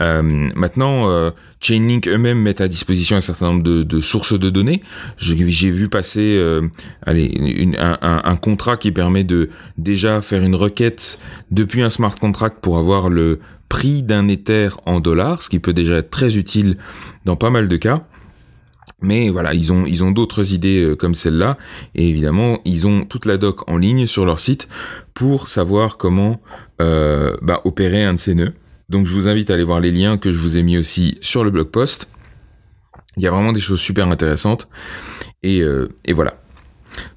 Euh, 0.00 0.22
maintenant, 0.22 1.10
euh, 1.10 1.30
Chainlink 1.60 2.06
eux-mêmes 2.08 2.40
mettent 2.40 2.60
à 2.60 2.68
disposition 2.68 3.16
un 3.16 3.20
certain 3.20 3.52
nombre 3.52 3.62
de, 3.62 4.00
sources 4.00 4.38
de 4.38 4.48
données. 4.48 4.82
J'ai 5.18 5.70
vu 5.70 5.88
passer 5.88 6.36
euh, 6.38 6.68
allez, 7.04 7.74
un, 7.78 7.98
un, 8.00 8.36
contrat 8.36 8.76
qui 8.76 8.92
permet 8.92 9.24
de 9.24 9.50
déjà 9.76 10.20
faire 10.20 10.42
une 10.42 10.54
requête 10.54 11.18
depuis 11.50 11.82
un 11.82 11.90
smart 11.90 12.14
contract 12.14 12.58
pour 12.62 12.78
avoir 12.78 13.10
prix 13.68 14.02
d'un 14.02 14.28
Ether 14.28 14.70
en 14.86 15.00
dollars, 15.00 15.42
ce 15.42 15.48
qui 15.48 15.58
peut 15.58 15.72
déjà 15.72 15.96
être 15.96 16.10
très 16.10 16.36
utile 16.36 16.78
dans 17.24 17.36
pas 17.36 17.50
mal 17.50 17.68
de 17.68 17.76
cas. 17.76 18.04
Mais 19.00 19.28
voilà, 19.28 19.54
ils 19.54 19.72
ont 19.72 19.86
ils 19.86 20.02
ont 20.02 20.10
d'autres 20.10 20.52
idées 20.52 20.82
euh, 20.82 20.96
comme 20.96 21.14
celle-là 21.14 21.56
et 21.94 22.08
évidemment 22.08 22.58
ils 22.64 22.86
ont 22.88 23.04
toute 23.04 23.26
la 23.26 23.36
doc 23.36 23.70
en 23.70 23.76
ligne 23.76 24.06
sur 24.06 24.24
leur 24.24 24.40
site 24.40 24.68
pour 25.14 25.48
savoir 25.48 25.98
comment 25.98 26.40
euh, 26.82 27.36
bah, 27.40 27.60
opérer 27.64 28.02
un 28.02 28.14
de 28.14 28.18
ces 28.18 28.34
nœuds. 28.34 28.54
Donc 28.88 29.06
je 29.06 29.14
vous 29.14 29.28
invite 29.28 29.50
à 29.50 29.54
aller 29.54 29.62
voir 29.62 29.78
les 29.78 29.92
liens 29.92 30.18
que 30.18 30.32
je 30.32 30.38
vous 30.38 30.56
ai 30.56 30.64
mis 30.64 30.78
aussi 30.78 31.18
sur 31.20 31.44
le 31.44 31.50
blog 31.50 31.68
post. 31.68 32.08
Il 33.16 33.22
y 33.22 33.26
a 33.26 33.30
vraiment 33.30 33.52
des 33.52 33.60
choses 33.60 33.80
super 33.80 34.08
intéressantes. 34.08 34.68
Et, 35.42 35.60
euh, 35.60 35.88
et 36.04 36.12
voilà. 36.12 36.40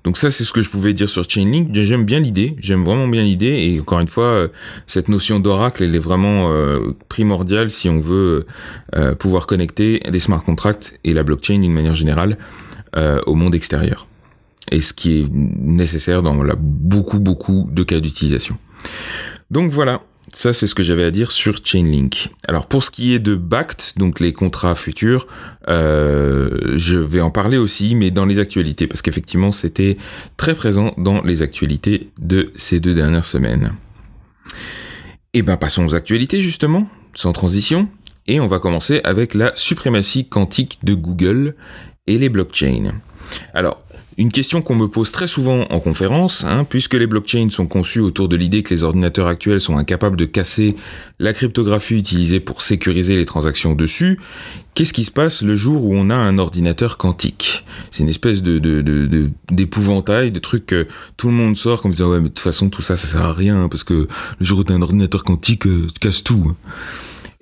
Donc 0.04 0.18
ça, 0.18 0.32
c'est 0.32 0.44
ce 0.44 0.54
que 0.54 0.62
je 0.62 0.70
pouvais 0.70 0.94
dire 0.94 1.10
sur 1.10 1.30
Chainlink. 1.30 1.70
J'aime 1.74 2.06
bien 2.06 2.20
l'idée, 2.20 2.56
j'aime 2.60 2.84
vraiment 2.84 3.08
bien 3.08 3.24
l'idée. 3.24 3.72
Et 3.74 3.80
encore 3.80 4.00
une 4.00 4.08
fois, 4.08 4.26
euh, 4.26 4.48
cette 4.88 5.10
notion 5.10 5.40
d'oracle, 5.40 5.84
elle 5.84 5.96
est 5.96 6.00
vraiment 6.00 6.52
euh, 6.52 6.96
primordiale 7.10 7.72
si 7.72 7.90
on 7.90 8.00
veut 8.00 8.46
pouvoir 9.20 9.48
connecter 9.48 10.02
des 10.10 10.20
smart 10.20 10.44
contracts 10.44 11.00
et 11.04 11.14
la 11.14 11.24
blockchain 11.24 11.60
d'une 11.60 11.74
manière 11.74 11.96
générale 11.96 12.38
au 12.96 13.36
monde 13.36 13.56
extérieur. 13.56 14.08
Et 14.70 14.82
ce 14.82 14.94
qui 14.94 15.20
est 15.20 15.26
nécessaire 15.32 16.22
dans 16.22 16.36
beaucoup, 16.58 17.20
beaucoup 17.20 17.70
de 17.72 17.84
cas 17.84 18.00
d'utilisation. 18.00 18.58
Donc 19.50 19.72
voilà, 19.72 20.02
Ça, 20.34 20.54
c'est 20.54 20.66
ce 20.68 20.76
que 20.76 20.84
j'avais 20.84 21.04
à 21.04 21.12
dire 21.12 21.32
sur 21.32 21.60
Chainlink. 21.64 22.30
Alors, 22.48 22.68
pour 22.68 22.84
ce 22.84 22.90
qui 22.90 23.14
est 23.14 23.20
de 23.20 23.36
BACT, 23.36 23.98
donc 23.98 24.22
les 24.22 24.32
contrats 24.32 24.76
futurs, 24.76 25.28
euh, 25.68 26.74
je 26.78 26.98
vais 26.98 27.20
en 27.20 27.32
parler 27.32 27.58
aussi, 27.58 27.96
mais 27.96 28.12
dans 28.12 28.26
les 28.26 28.40
actualités, 28.40 28.88
parce 28.88 29.02
qu'effectivement, 29.02 29.52
c'était 29.52 29.98
très 30.38 30.56
présent 30.56 30.94
dans 30.98 31.22
les 31.22 31.42
actualités 31.42 32.12
de 32.18 32.52
ces 32.56 32.80
deux 32.80 32.94
dernières 32.94 33.26
semaines. 33.26 33.74
Eh 35.34 35.42
ben, 35.42 35.58
passons 35.58 35.86
aux 35.86 35.96
actualités, 35.96 36.42
justement, 36.42 36.88
sans 37.14 37.34
transition. 37.34 37.90
Et 38.28 38.40
on 38.40 38.48
va 38.48 38.60
commencer 38.60 39.02
avec 39.04 39.34
la 39.34 39.52
suprématie 39.56 40.30
quantique 40.30 40.80
de 40.84 40.94
Google 40.94 41.56
et 42.08 42.18
les 42.18 42.30
blockchains. 42.30 42.94
Alors, 43.54 43.84
une 44.22 44.32
question 44.32 44.62
qu'on 44.62 44.76
me 44.76 44.88
pose 44.88 45.12
très 45.12 45.26
souvent 45.26 45.66
en 45.72 45.80
conférence, 45.80 46.44
hein, 46.44 46.64
puisque 46.64 46.94
les 46.94 47.08
blockchains 47.08 47.50
sont 47.50 47.66
conçus 47.66 48.00
autour 48.00 48.30
de 48.30 48.36
l'idée 48.36 48.62
que 48.62 48.72
les 48.72 48.84
ordinateurs 48.84 49.28
actuels 49.28 49.60
sont 49.60 49.78
incapables 49.78 50.16
de 50.16 50.26
casser 50.26 50.76
la 51.20 51.34
cryptographie 51.34 51.96
utilisée 51.96 52.40
pour 52.40 52.62
sécuriser 52.62 53.16
les 53.16 53.26
transactions 53.26 53.74
dessus, 53.74 54.20
qu'est-ce 54.76 54.94
qui 54.94 55.06
se 55.06 55.12
passe 55.12 55.42
le 55.42 55.56
jour 55.56 55.84
où 55.84 55.96
on 55.96 56.12
a 56.12 56.16
un 56.16 56.38
ordinateur 56.38 56.98
quantique? 56.98 57.66
C'est 57.90 58.04
une 58.04 58.10
espèce 58.10 58.44
de, 58.44 58.60
d'épouvantail, 59.52 60.32
de, 60.32 60.40
truc 60.40 60.68
que 60.68 60.88
tout 61.18 61.28
le 61.28 61.34
monde 61.34 61.58
sort 61.58 61.82
comme 61.82 61.92
disant 61.92 62.12
ouais 62.12 62.20
mais 62.20 62.30
de 62.30 62.34
toute 62.34 62.40
façon 62.40 62.70
tout 62.70 62.82
ça 62.82 62.96
ça 62.96 63.08
sert 63.08 63.22
à 63.22 63.34
rien 63.34 63.70
parce 63.70 63.84
que 63.84 64.08
le 64.40 64.46
jour 64.46 64.60
où 64.60 64.64
tu 64.64 64.72
as 64.72 64.76
un 64.76 64.82
ordinateur 64.82 65.24
quantique, 65.24 65.66
euh, 65.66 65.88
tu 65.88 66.00
casses 66.00 66.24
tout. 66.24 66.56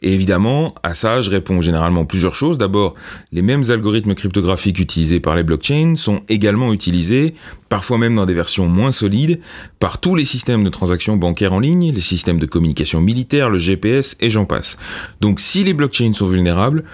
Et 0.02 0.14
évidemment, 0.14 0.76
à 0.84 0.94
ça, 0.94 1.22
je 1.22 1.30
réponds 1.30 1.62
généralement 1.62 2.06
plusieurs 2.06 2.36
choses. 2.36 2.58
D'abord, 2.58 2.96
les 3.32 3.42
mêmes 3.42 3.64
algorithmes 3.70 4.16
cryptographiques 4.16 4.80
utilisés 4.80 5.20
par 5.20 5.36
les 5.36 5.44
blockchains 5.44 5.96
sont 5.98 6.22
également 6.30 6.72
utilisés, 6.72 7.36
parfois 7.68 7.98
même 7.98 8.16
dans 8.16 8.26
des 8.26 8.34
versions 8.34 8.68
moins 8.68 8.94
solides, 8.94 9.42
par 9.80 10.00
tous 10.00 10.16
les 10.16 10.24
systèmes 10.24 10.64
de 10.64 10.70
transactions 10.70 11.18
bancaires 11.18 11.54
en 11.54 11.60
ligne, 11.60 11.92
les 11.92 12.00
systèmes 12.00 12.40
de 12.40 12.46
communication 12.46 13.02
militaire, 13.02 13.50
le 13.50 13.58
GPS 13.58 14.16
et 14.22 14.30
j'en 14.30 14.46
passe. 14.46 14.78
Donc 15.20 15.42
si 15.42 15.64
les 15.66 15.74
blockchains 15.74 16.14
sont 16.14 16.28
vulnérables, 16.28 16.86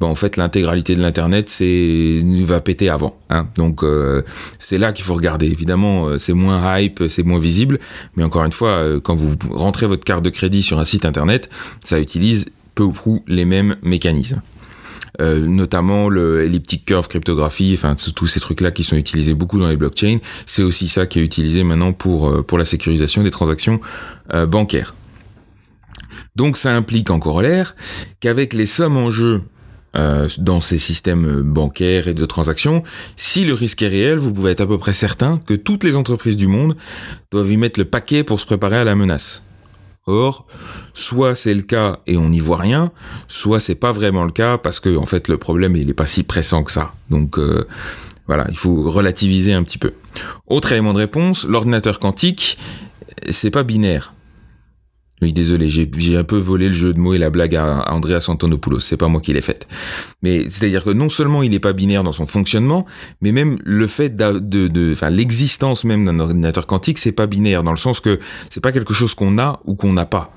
ben 0.00 0.08
en 0.08 0.14
fait 0.14 0.36
l'intégralité 0.36 0.94
de 0.96 1.00
l'internet 1.00 1.48
c'est 1.48 2.22
va 2.44 2.60
péter 2.60 2.88
avant. 2.88 3.16
Hein. 3.30 3.48
Donc 3.56 3.82
euh, 3.82 4.22
c'est 4.58 4.78
là 4.78 4.92
qu'il 4.92 5.04
faut 5.04 5.14
regarder. 5.14 5.46
Évidemment 5.46 6.06
euh, 6.06 6.18
c'est 6.18 6.32
moins 6.32 6.78
hype, 6.78 7.04
c'est 7.08 7.22
moins 7.22 7.38
visible, 7.38 7.78
mais 8.16 8.24
encore 8.24 8.44
une 8.44 8.52
fois 8.52 8.70
euh, 8.70 9.00
quand 9.00 9.14
vous 9.14 9.34
rentrez 9.50 9.86
votre 9.86 10.04
carte 10.04 10.24
de 10.24 10.30
crédit 10.30 10.62
sur 10.62 10.78
un 10.78 10.84
site 10.84 11.04
internet, 11.04 11.48
ça 11.82 12.00
utilise 12.00 12.46
peu 12.74 12.82
ou 12.82 12.92
prou 12.92 13.22
les 13.26 13.44
mêmes 13.44 13.76
mécanismes. 13.82 14.42
Euh, 15.20 15.46
notamment 15.46 16.08
le 16.08 16.42
elliptic 16.42 16.84
curve 16.86 17.06
cryptographie, 17.06 17.72
enfin 17.74 17.94
tous 17.94 18.26
ces 18.26 18.40
trucs 18.40 18.60
là 18.60 18.72
qui 18.72 18.82
sont 18.82 18.96
utilisés 18.96 19.34
beaucoup 19.34 19.60
dans 19.60 19.68
les 19.68 19.76
blockchains, 19.76 20.18
c'est 20.44 20.64
aussi 20.64 20.88
ça 20.88 21.06
qui 21.06 21.20
est 21.20 21.22
utilisé 21.22 21.62
maintenant 21.62 21.92
pour 21.92 22.44
pour 22.44 22.58
la 22.58 22.64
sécurisation 22.64 23.22
des 23.22 23.30
transactions 23.30 23.80
bancaires. 24.48 24.96
Donc 26.34 26.56
ça 26.56 26.74
implique 26.74 27.10
en 27.10 27.20
corollaire 27.20 27.76
qu'avec 28.18 28.54
les 28.54 28.66
sommes 28.66 28.96
en 28.96 29.12
jeu 29.12 29.42
euh, 29.96 30.28
dans 30.38 30.60
ces 30.60 30.78
systèmes 30.78 31.42
bancaires 31.42 32.08
et 32.08 32.14
de 32.14 32.24
transactions, 32.24 32.82
si 33.16 33.44
le 33.44 33.54
risque 33.54 33.82
est 33.82 33.88
réel, 33.88 34.18
vous 34.18 34.32
pouvez 34.32 34.52
être 34.52 34.62
à 34.62 34.66
peu 34.66 34.78
près 34.78 34.92
certain 34.92 35.38
que 35.38 35.54
toutes 35.54 35.84
les 35.84 35.96
entreprises 35.96 36.36
du 36.36 36.46
monde 36.46 36.76
doivent 37.30 37.52
y 37.52 37.56
mettre 37.56 37.78
le 37.78 37.84
paquet 37.84 38.24
pour 38.24 38.40
se 38.40 38.46
préparer 38.46 38.76
à 38.76 38.84
la 38.84 38.94
menace. 38.94 39.44
Or, 40.06 40.46
soit 40.92 41.34
c'est 41.34 41.54
le 41.54 41.62
cas 41.62 42.00
et 42.06 42.16
on 42.16 42.28
n'y 42.28 42.40
voit 42.40 42.58
rien, 42.58 42.92
soit 43.26 43.60
c'est 43.60 43.74
pas 43.74 43.92
vraiment 43.92 44.24
le 44.24 44.32
cas 44.32 44.58
parce 44.58 44.78
que 44.78 44.96
en 44.96 45.06
fait 45.06 45.28
le 45.28 45.38
problème 45.38 45.76
il 45.76 45.88
est 45.88 45.94
pas 45.94 46.06
si 46.06 46.24
pressant 46.24 46.62
que 46.62 46.70
ça. 46.70 46.92
Donc 47.08 47.38
euh, 47.38 47.66
voilà, 48.26 48.46
il 48.50 48.56
faut 48.56 48.90
relativiser 48.90 49.54
un 49.54 49.62
petit 49.62 49.78
peu. 49.78 49.92
Autre 50.46 50.72
élément 50.72 50.92
de 50.92 50.98
réponse, 50.98 51.46
l'ordinateur 51.46 51.98
quantique, 52.00 52.58
c'est 53.30 53.50
pas 53.50 53.62
binaire. 53.62 54.13
Oui, 55.22 55.32
désolé, 55.32 55.68
j'ai 55.68 56.16
un 56.16 56.24
peu 56.24 56.36
volé 56.36 56.68
le 56.68 56.74
jeu 56.74 56.92
de 56.92 56.98
mots 56.98 57.14
et 57.14 57.18
la 57.18 57.30
blague 57.30 57.54
à, 57.54 57.92
Andreas 57.92 58.26
Antonopoulos, 58.28 58.80
c'est 58.80 58.96
pas 58.96 59.06
moi 59.06 59.20
qui 59.20 59.32
l'ai 59.32 59.40
faite. 59.40 59.68
Mais 60.22 60.50
c'est-à-dire 60.50 60.82
que 60.82 60.90
non 60.90 61.08
seulement 61.08 61.44
il 61.44 61.52
n'est 61.52 61.60
pas 61.60 61.72
binaire 61.72 62.02
dans 62.02 62.12
son 62.12 62.26
fonctionnement, 62.26 62.84
mais 63.20 63.30
même 63.30 63.58
le 63.64 63.86
fait 63.86 64.16
de, 64.16 64.40
de, 64.40 64.92
enfin 64.92 65.10
l'existence 65.10 65.84
même 65.84 66.04
d'un 66.04 66.18
ordinateur 66.18 66.66
quantique, 66.66 66.98
c'est 66.98 67.12
pas 67.12 67.28
binaire 67.28 67.62
dans 67.62 67.70
le 67.70 67.76
sens 67.76 68.00
que 68.00 68.18
c'est 68.50 68.60
pas 68.60 68.72
quelque 68.72 68.92
chose 68.92 69.14
qu'on 69.14 69.38
a 69.38 69.60
ou 69.64 69.76
qu'on 69.76 69.92
n'a 69.92 70.04
pas. 70.04 70.32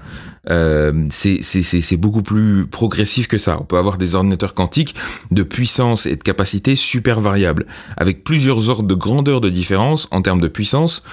Euh, 0.49 1.05
c'est 1.09 1.97
beaucoup 1.97 2.21
plus 2.21 2.67
progressif 2.67 3.27
que 3.27 3.39
ça. 3.39 3.57
On 3.59 3.65
peut 3.65 3.77
avoir 3.77 3.97
des 3.97 4.13
ordinateurs 4.13 4.53
quantiques 4.53 4.95
de 5.31 5.41
puissance 5.43 6.05
et 6.05 6.15
de 6.15 6.23
capacité 6.23 6.75
super 6.75 7.19
variables, 7.19 7.65
avec 7.97 8.23
plusieurs 8.23 8.69
ordres 8.69 8.87
de 8.87 8.95
grandeur 8.95 9.41
de 9.41 9.49
différence 9.49 10.07
en 10.11 10.21
termes 10.21 10.39
de 10.39 10.47
puissance 10.47 11.03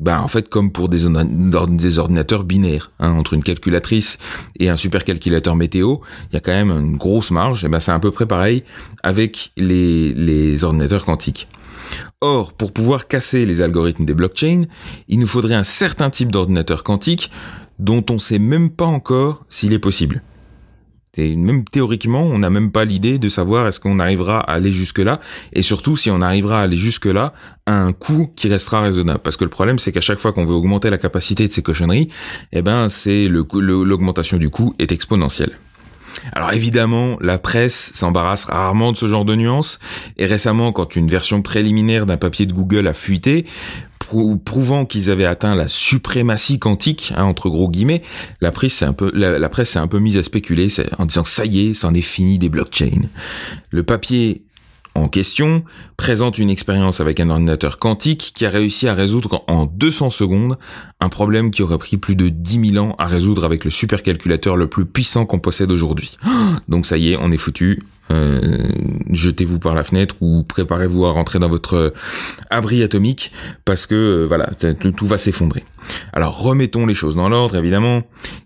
ben 0.00 0.18
en 0.18 0.28
fait 0.28 0.48
comme 0.48 0.72
pour 0.72 0.88
des, 0.88 1.06
ordinateurs 1.98 2.44
binaires 2.44 2.90
hein, 2.98 3.12
entre 3.12 3.34
une 3.34 3.42
calculatrice 3.42 4.18
et 4.58 4.68
un 4.68 4.76
supercalculateur 4.76 5.54
météo 5.54 5.96
il 6.30 6.34
y 6.34 6.36
a 6.36 6.40
quand 6.40 6.52
même 6.52 6.70
une 6.70 6.96
grosse 6.96 7.30
marge 7.30 7.64
et 7.64 7.68
ben 7.68 7.78
c'est 7.78 7.92
à 7.92 8.00
peu 8.00 8.10
près 8.10 8.26
pareil 8.26 8.64
avec 9.02 9.52
les 9.56 10.64
ordinateurs 10.64 11.04
quantiques 11.04 11.48
Or, 12.20 12.52
pour 12.54 12.72
pouvoir 12.72 13.06
casser 13.06 13.44
les 13.44 13.60
algorithmes 13.60 14.06
des 14.06 14.14
blockchains, 14.14 14.64
il 15.08 15.18
nous 15.18 15.26
faudrait 15.26 15.54
un 15.54 15.62
certain 15.62 16.08
type 16.08 16.32
d'ordinateur 16.32 16.82
quantique 16.82 17.30
dont 17.78 18.04
on 18.08 18.14
ne 18.14 18.18
sait 18.18 18.38
même 18.38 18.70
pas 18.70 18.86
encore 18.86 19.44
s'il 19.48 19.72
est 19.72 19.78
possible. 19.78 20.22
Et 21.16 21.36
même 21.36 21.64
théoriquement, 21.64 22.22
on 22.22 22.38
n'a 22.38 22.50
même 22.50 22.70
pas 22.70 22.84
l'idée 22.84 23.18
de 23.18 23.28
savoir 23.28 23.66
est-ce 23.66 23.80
qu'on 23.80 23.98
arrivera 23.98 24.40
à 24.40 24.54
aller 24.54 24.72
jusque-là, 24.72 25.20
et 25.52 25.62
surtout 25.62 25.96
si 25.96 26.10
on 26.10 26.20
arrivera 26.20 26.60
à 26.60 26.64
aller 26.64 26.76
jusque-là 26.76 27.32
à 27.66 27.74
un 27.74 27.92
coût 27.92 28.30
qui 28.34 28.48
restera 28.48 28.80
raisonnable. 28.80 29.20
Parce 29.20 29.36
que 29.36 29.44
le 29.44 29.50
problème, 29.50 29.78
c'est 29.78 29.92
qu'à 29.92 30.00
chaque 30.00 30.18
fois 30.18 30.32
qu'on 30.32 30.44
veut 30.44 30.54
augmenter 30.54 30.90
la 30.90 30.98
capacité 30.98 31.46
de 31.46 31.52
ces 31.52 31.62
cochonneries, 31.62 32.08
eh 32.52 32.62
ben, 32.62 32.88
c'est 32.88 33.28
l'augmentation 33.28 34.36
du 34.38 34.50
coût 34.50 34.74
est 34.78 34.92
exponentielle. 34.92 35.52
Alors 36.32 36.52
évidemment, 36.52 37.18
la 37.20 37.38
presse 37.38 37.92
s'embarrasse 37.94 38.44
rarement 38.44 38.92
de 38.92 38.96
ce 38.96 39.06
genre 39.06 39.24
de 39.24 39.34
nuances, 39.34 39.78
et 40.16 40.26
récemment, 40.26 40.72
quand 40.72 40.96
une 40.96 41.08
version 41.08 41.42
préliminaire 41.42 42.06
d'un 42.06 42.16
papier 42.16 42.46
de 42.46 42.52
Google 42.52 42.86
a 42.86 42.92
fuité, 42.92 43.46
prouvant 44.06 44.86
qu'ils 44.86 45.10
avaient 45.10 45.24
atteint 45.24 45.54
la 45.54 45.68
suprématie 45.68 46.58
quantique, 46.58 47.12
hein, 47.16 47.24
entre 47.24 47.48
gros 47.48 47.68
guillemets, 47.68 48.02
la 48.40 48.52
presse 48.52 48.74
s'est 48.74 48.84
un 48.84 48.92
peu, 48.92 49.10
la, 49.14 49.48
presse 49.48 49.70
s'est 49.70 49.78
un 49.78 49.88
peu 49.88 49.98
mise 49.98 50.18
à 50.18 50.22
spéculer 50.22 50.68
en 50.98 51.06
disant 51.06 51.24
ça 51.24 51.44
y 51.44 51.68
est, 51.68 51.74
c'en 51.74 51.94
est 51.94 52.02
fini 52.02 52.38
des 52.38 52.48
blockchains. 52.48 53.02
Le 53.70 53.82
papier 53.82 54.44
en 54.94 55.08
question 55.08 55.64
présente 55.96 56.38
une 56.38 56.50
expérience 56.50 57.00
avec 57.00 57.20
un 57.20 57.30
ordinateur 57.30 57.78
quantique 57.78 58.32
qui 58.34 58.46
a 58.46 58.48
réussi 58.48 58.88
à 58.88 58.94
résoudre 58.94 59.44
en 59.48 59.66
200 59.66 60.10
secondes 60.10 60.58
un 61.00 61.08
problème 61.08 61.50
qui 61.50 61.62
aurait 61.62 61.78
pris 61.78 61.96
plus 61.96 62.16
de 62.16 62.28
10 62.28 62.72
000 62.72 62.84
ans 62.84 62.94
à 62.98 63.06
résoudre 63.06 63.44
avec 63.44 63.64
le 63.64 63.70
supercalculateur 63.70 64.56
le 64.56 64.68
plus 64.68 64.86
puissant 64.86 65.26
qu'on 65.26 65.40
possède 65.40 65.70
aujourd'hui. 65.70 66.16
Donc 66.68 66.86
ça 66.86 66.96
y 66.96 67.12
est, 67.12 67.16
on 67.20 67.32
est 67.32 67.38
foutu. 67.38 67.82
Euh, 68.10 68.68
jetez-vous 69.10 69.58
par 69.58 69.74
la 69.74 69.82
fenêtre 69.82 70.16
ou 70.20 70.42
préparez-vous 70.42 71.06
à 71.06 71.10
rentrer 71.12 71.38
dans 71.38 71.48
votre 71.48 71.94
abri 72.50 72.82
atomique 72.82 73.32
parce 73.64 73.86
que 73.86 73.94
euh, 73.94 74.26
voilà, 74.26 74.50
tout 74.96 75.06
va 75.06 75.18
s'effondrer. 75.18 75.64
Alors 76.12 76.38
remettons 76.38 76.86
les 76.86 76.94
choses 76.94 77.16
dans 77.16 77.28
l'ordre 77.28 77.56
évidemment. 77.56 78.02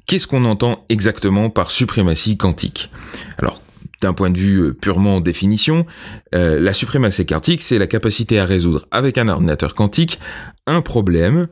Qu'est-ce 0.06 0.26
qu'on 0.26 0.44
entend 0.44 0.84
exactement 0.88 1.50
par 1.50 1.70
suprématie 1.70 2.36
quantique? 2.36 2.90
Alors 3.36 3.60
d'un 4.00 4.12
point 4.12 4.30
de 4.30 4.38
vue 4.38 4.60
euh, 4.60 4.72
purement 4.74 5.20
définition, 5.20 5.86
euh, 6.34 6.60
la 6.60 6.72
suprématie 6.72 7.26
quantique, 7.26 7.62
c'est 7.62 7.78
la 7.78 7.86
capacité 7.86 8.38
à 8.38 8.44
résoudre 8.44 8.86
avec 8.90 9.18
un 9.18 9.28
ordinateur 9.28 9.74
quantique 9.74 10.18
un 10.66 10.80
problème 10.80 11.48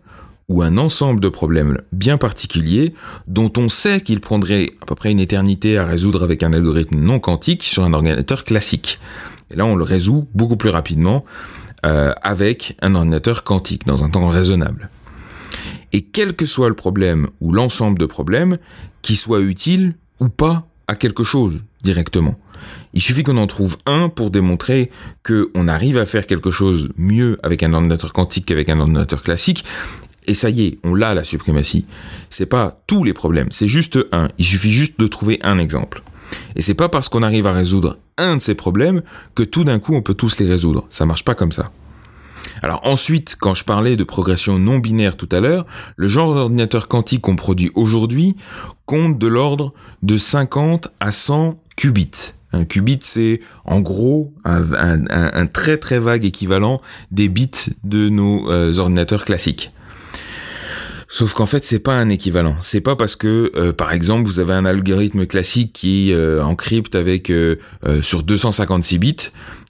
ou 0.48 0.62
un 0.62 0.78
ensemble 0.78 1.20
de 1.20 1.28
problèmes 1.28 1.78
bien 1.92 2.18
particuliers 2.18 2.94
dont 3.26 3.52
on 3.56 3.68
sait 3.68 4.00
qu'il 4.00 4.20
prendrait 4.20 4.70
à 4.80 4.86
peu 4.86 4.94
près 4.94 5.10
une 5.10 5.18
éternité 5.18 5.76
à 5.76 5.84
résoudre 5.84 6.22
avec 6.22 6.42
un 6.42 6.52
algorithme 6.52 6.98
non 6.98 7.18
quantique 7.18 7.64
sur 7.64 7.82
un 7.82 7.92
ordinateur 7.92 8.44
classique. 8.44 9.00
Et 9.50 9.56
là, 9.56 9.66
on 9.66 9.74
le 9.74 9.84
résout 9.84 10.28
beaucoup 10.34 10.56
plus 10.56 10.70
rapidement 10.70 11.24
euh, 11.84 12.12
avec 12.22 12.76
un 12.80 12.94
ordinateur 12.94 13.44
quantique 13.44 13.86
dans 13.86 14.04
un 14.04 14.10
temps 14.10 14.28
raisonnable. 14.28 14.88
Et 15.92 16.02
quel 16.02 16.34
que 16.34 16.46
soit 16.46 16.68
le 16.68 16.74
problème 16.74 17.28
ou 17.40 17.52
l'ensemble 17.52 17.98
de 17.98 18.06
problèmes, 18.06 18.58
qui 19.02 19.14
soit 19.14 19.40
utile 19.40 19.94
ou 20.20 20.28
pas 20.28 20.66
à 20.88 20.94
quelque 20.94 21.24
chose 21.24 21.62
directement. 21.86 22.38
Il 22.92 23.00
suffit 23.00 23.22
qu'on 23.22 23.38
en 23.38 23.46
trouve 23.46 23.76
un 23.86 24.10
pour 24.10 24.30
démontrer 24.30 24.90
qu'on 25.24 25.68
arrive 25.68 25.96
à 25.96 26.04
faire 26.04 26.26
quelque 26.26 26.50
chose 26.50 26.90
mieux 26.96 27.38
avec 27.42 27.62
un 27.62 27.72
ordinateur 27.72 28.12
quantique 28.12 28.46
qu'avec 28.46 28.68
un 28.68 28.80
ordinateur 28.80 29.22
classique. 29.22 29.64
Et 30.26 30.34
ça 30.34 30.50
y 30.50 30.66
est, 30.66 30.78
on 30.82 30.94
l'a 30.94 31.14
la 31.14 31.24
suprématie. 31.24 31.86
C'est 32.28 32.46
pas 32.46 32.82
tous 32.86 33.04
les 33.04 33.14
problèmes, 33.14 33.48
c'est 33.50 33.68
juste 33.68 33.98
un. 34.12 34.28
Il 34.38 34.44
suffit 34.44 34.72
juste 34.72 34.98
de 34.98 35.06
trouver 35.06 35.38
un 35.42 35.58
exemple. 35.58 36.02
Et 36.56 36.60
c'est 36.60 36.74
pas 36.74 36.88
parce 36.88 37.08
qu'on 37.08 37.22
arrive 37.22 37.46
à 37.46 37.52
résoudre 37.52 37.98
un 38.18 38.36
de 38.36 38.42
ces 38.42 38.54
problèmes 38.54 39.02
que 39.36 39.44
tout 39.44 39.62
d'un 39.62 39.78
coup 39.78 39.94
on 39.94 40.02
peut 40.02 40.14
tous 40.14 40.38
les 40.40 40.48
résoudre. 40.48 40.86
Ça 40.90 41.06
marche 41.06 41.24
pas 41.24 41.36
comme 41.36 41.52
ça. 41.52 41.70
Alors 42.62 42.80
ensuite, 42.84 43.36
quand 43.38 43.54
je 43.54 43.64
parlais 43.64 43.96
de 43.96 44.04
progression 44.04 44.58
non 44.58 44.78
binaire 44.78 45.16
tout 45.16 45.28
à 45.32 45.40
l'heure, 45.40 45.66
le 45.96 46.08
genre 46.08 46.34
d'ordinateur 46.34 46.88
quantique 46.88 47.22
qu'on 47.22 47.36
produit 47.36 47.70
aujourd'hui 47.74 48.36
compte 48.84 49.18
de 49.18 49.26
l'ordre 49.26 49.72
de 50.02 50.16
50 50.16 50.88
à 51.00 51.10
100 51.10 51.60
qubits. 51.76 52.32
Un 52.52 52.64
qubit, 52.64 53.00
c'est 53.02 53.40
en 53.64 53.80
gros 53.80 54.32
un, 54.44 55.46
très 55.46 55.78
très 55.78 55.98
vague 55.98 56.24
équivalent 56.24 56.80
des 57.10 57.28
bits 57.28 57.50
de 57.84 58.08
nos 58.08 58.50
euh, 58.50 58.78
ordinateurs 58.78 59.24
classiques. 59.24 59.72
Sauf 61.08 61.34
qu'en 61.34 61.46
fait, 61.46 61.64
c'est 61.64 61.78
pas 61.78 61.94
un 61.94 62.08
équivalent. 62.08 62.56
C'est 62.60 62.80
pas 62.80 62.96
parce 62.96 63.14
que, 63.14 63.52
euh, 63.54 63.72
par 63.72 63.92
exemple, 63.92 64.24
vous 64.24 64.40
avez 64.40 64.54
un 64.54 64.64
algorithme 64.64 65.26
classique 65.26 65.72
qui 65.72 66.12
euh, 66.12 66.42
encrypte 66.42 66.94
avec 66.94 67.32
sur 68.02 68.22
256 68.22 68.98
bits 68.98 69.16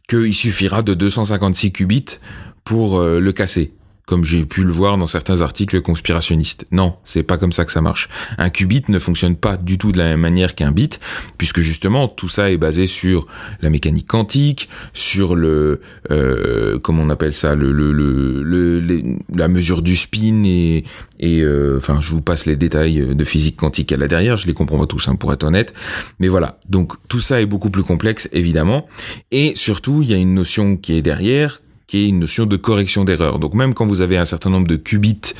qu'il 0.08 0.34
suffira 0.34 0.82
de 0.82 0.94
256 0.94 1.72
qubits 1.72 2.18
pour 2.66 3.00
le 3.00 3.33
casser 3.33 3.72
comme 4.07 4.24
j'ai 4.24 4.44
pu 4.44 4.62
le 4.62 4.70
voir 4.70 4.96
dans 4.96 5.07
certains 5.07 5.42
articles 5.42 5.83
conspirationnistes. 5.83 6.64
Non, 6.70 6.94
c'est 7.02 7.24
pas 7.24 7.38
comme 7.38 7.50
ça 7.50 7.64
que 7.64 7.72
ça 7.72 7.81
marche. 7.81 8.09
Un 8.38 8.50
qubit 8.50 8.85
ne 8.88 9.00
fonctionne 9.00 9.35
pas 9.35 9.57
du 9.57 9.79
tout 9.79 9.90
de 9.90 9.98
la 9.98 10.05
même 10.05 10.20
manière 10.20 10.55
qu'un 10.55 10.70
bit, 10.70 11.00
puisque 11.38 11.61
justement 11.61 12.07
tout 12.07 12.29
ça 12.29 12.50
est 12.52 12.57
basé 12.57 12.87
sur 12.87 13.26
la 13.61 13.68
mécanique 13.68 14.07
quantique, 14.07 14.68
sur 14.94 15.35
le 15.35 15.81
euh, 16.12 16.79
comment 16.79 17.02
on 17.02 17.11
appelle 17.11 17.33
ça, 17.33 17.57
le, 17.57 17.72
le, 17.72 17.92
le, 17.92 19.18
la 19.35 19.48
mesure 19.48 19.83
du 19.83 19.96
spin 19.96 20.44
et 20.44 20.85
et 21.18 21.40
euh, 21.40 21.79
enfin 21.79 22.00
je 22.00 22.12
vous 22.12 22.20
passe 22.20 22.46
les 22.46 22.57
détails 22.57 23.16
de 23.16 23.24
physique 23.24 23.57
quantique 23.57 23.90
à 23.90 23.96
la 23.96 24.07
derrière, 24.07 24.37
je 24.37 24.46
les 24.46 24.55
comprends 24.55 24.79
pas 24.79 24.87
tous 24.87 25.09
hein, 25.09 25.16
pour 25.16 25.33
être 25.33 25.42
honnête, 25.42 25.74
mais 26.20 26.29
voilà. 26.29 26.61
Donc 26.68 26.92
tout 27.09 27.20
ça 27.20 27.40
est 27.40 27.46
beaucoup 27.46 27.70
plus 27.70 27.83
complexe 27.83 28.29
évidemment, 28.33 28.87
et 29.33 29.55
surtout 29.57 30.02
il 30.02 30.11
y 30.11 30.14
a 30.14 30.16
une 30.16 30.35
notion 30.35 30.76
qui 30.76 30.92
est 30.92 31.02
derrière 31.02 31.61
qui 31.87 31.99
est 31.99 32.09
une 32.09 32.18
notion 32.18 32.46
de 32.46 32.57
correction 32.57 33.05
d'erreur. 33.05 33.38
Donc 33.38 33.55
même 33.55 33.75
quand 33.75 33.87
vous 33.87 34.01
avez 34.01 34.16
un 34.16 34.25
certain 34.25 34.51
nombre 34.51 34.66
de 34.66 34.77
qubits 34.77 35.35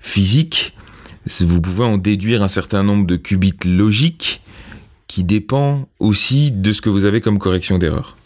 physiques, 0.00 0.72
vous 1.40 1.60
pouvez 1.60 1.84
en 1.84 1.98
déduire 1.98 2.42
un 2.42 2.48
certain 2.48 2.82
nombre 2.82 3.06
de 3.06 3.16
qubits 3.16 3.56
logiques 3.64 4.40
qui 5.06 5.24
dépend 5.24 5.88
aussi 5.98 6.50
de 6.50 6.72
ce 6.72 6.80
que 6.80 6.88
vous 6.88 7.04
avez 7.04 7.20
comme 7.20 7.38
correction 7.38 7.78
d'erreur. 7.78 8.16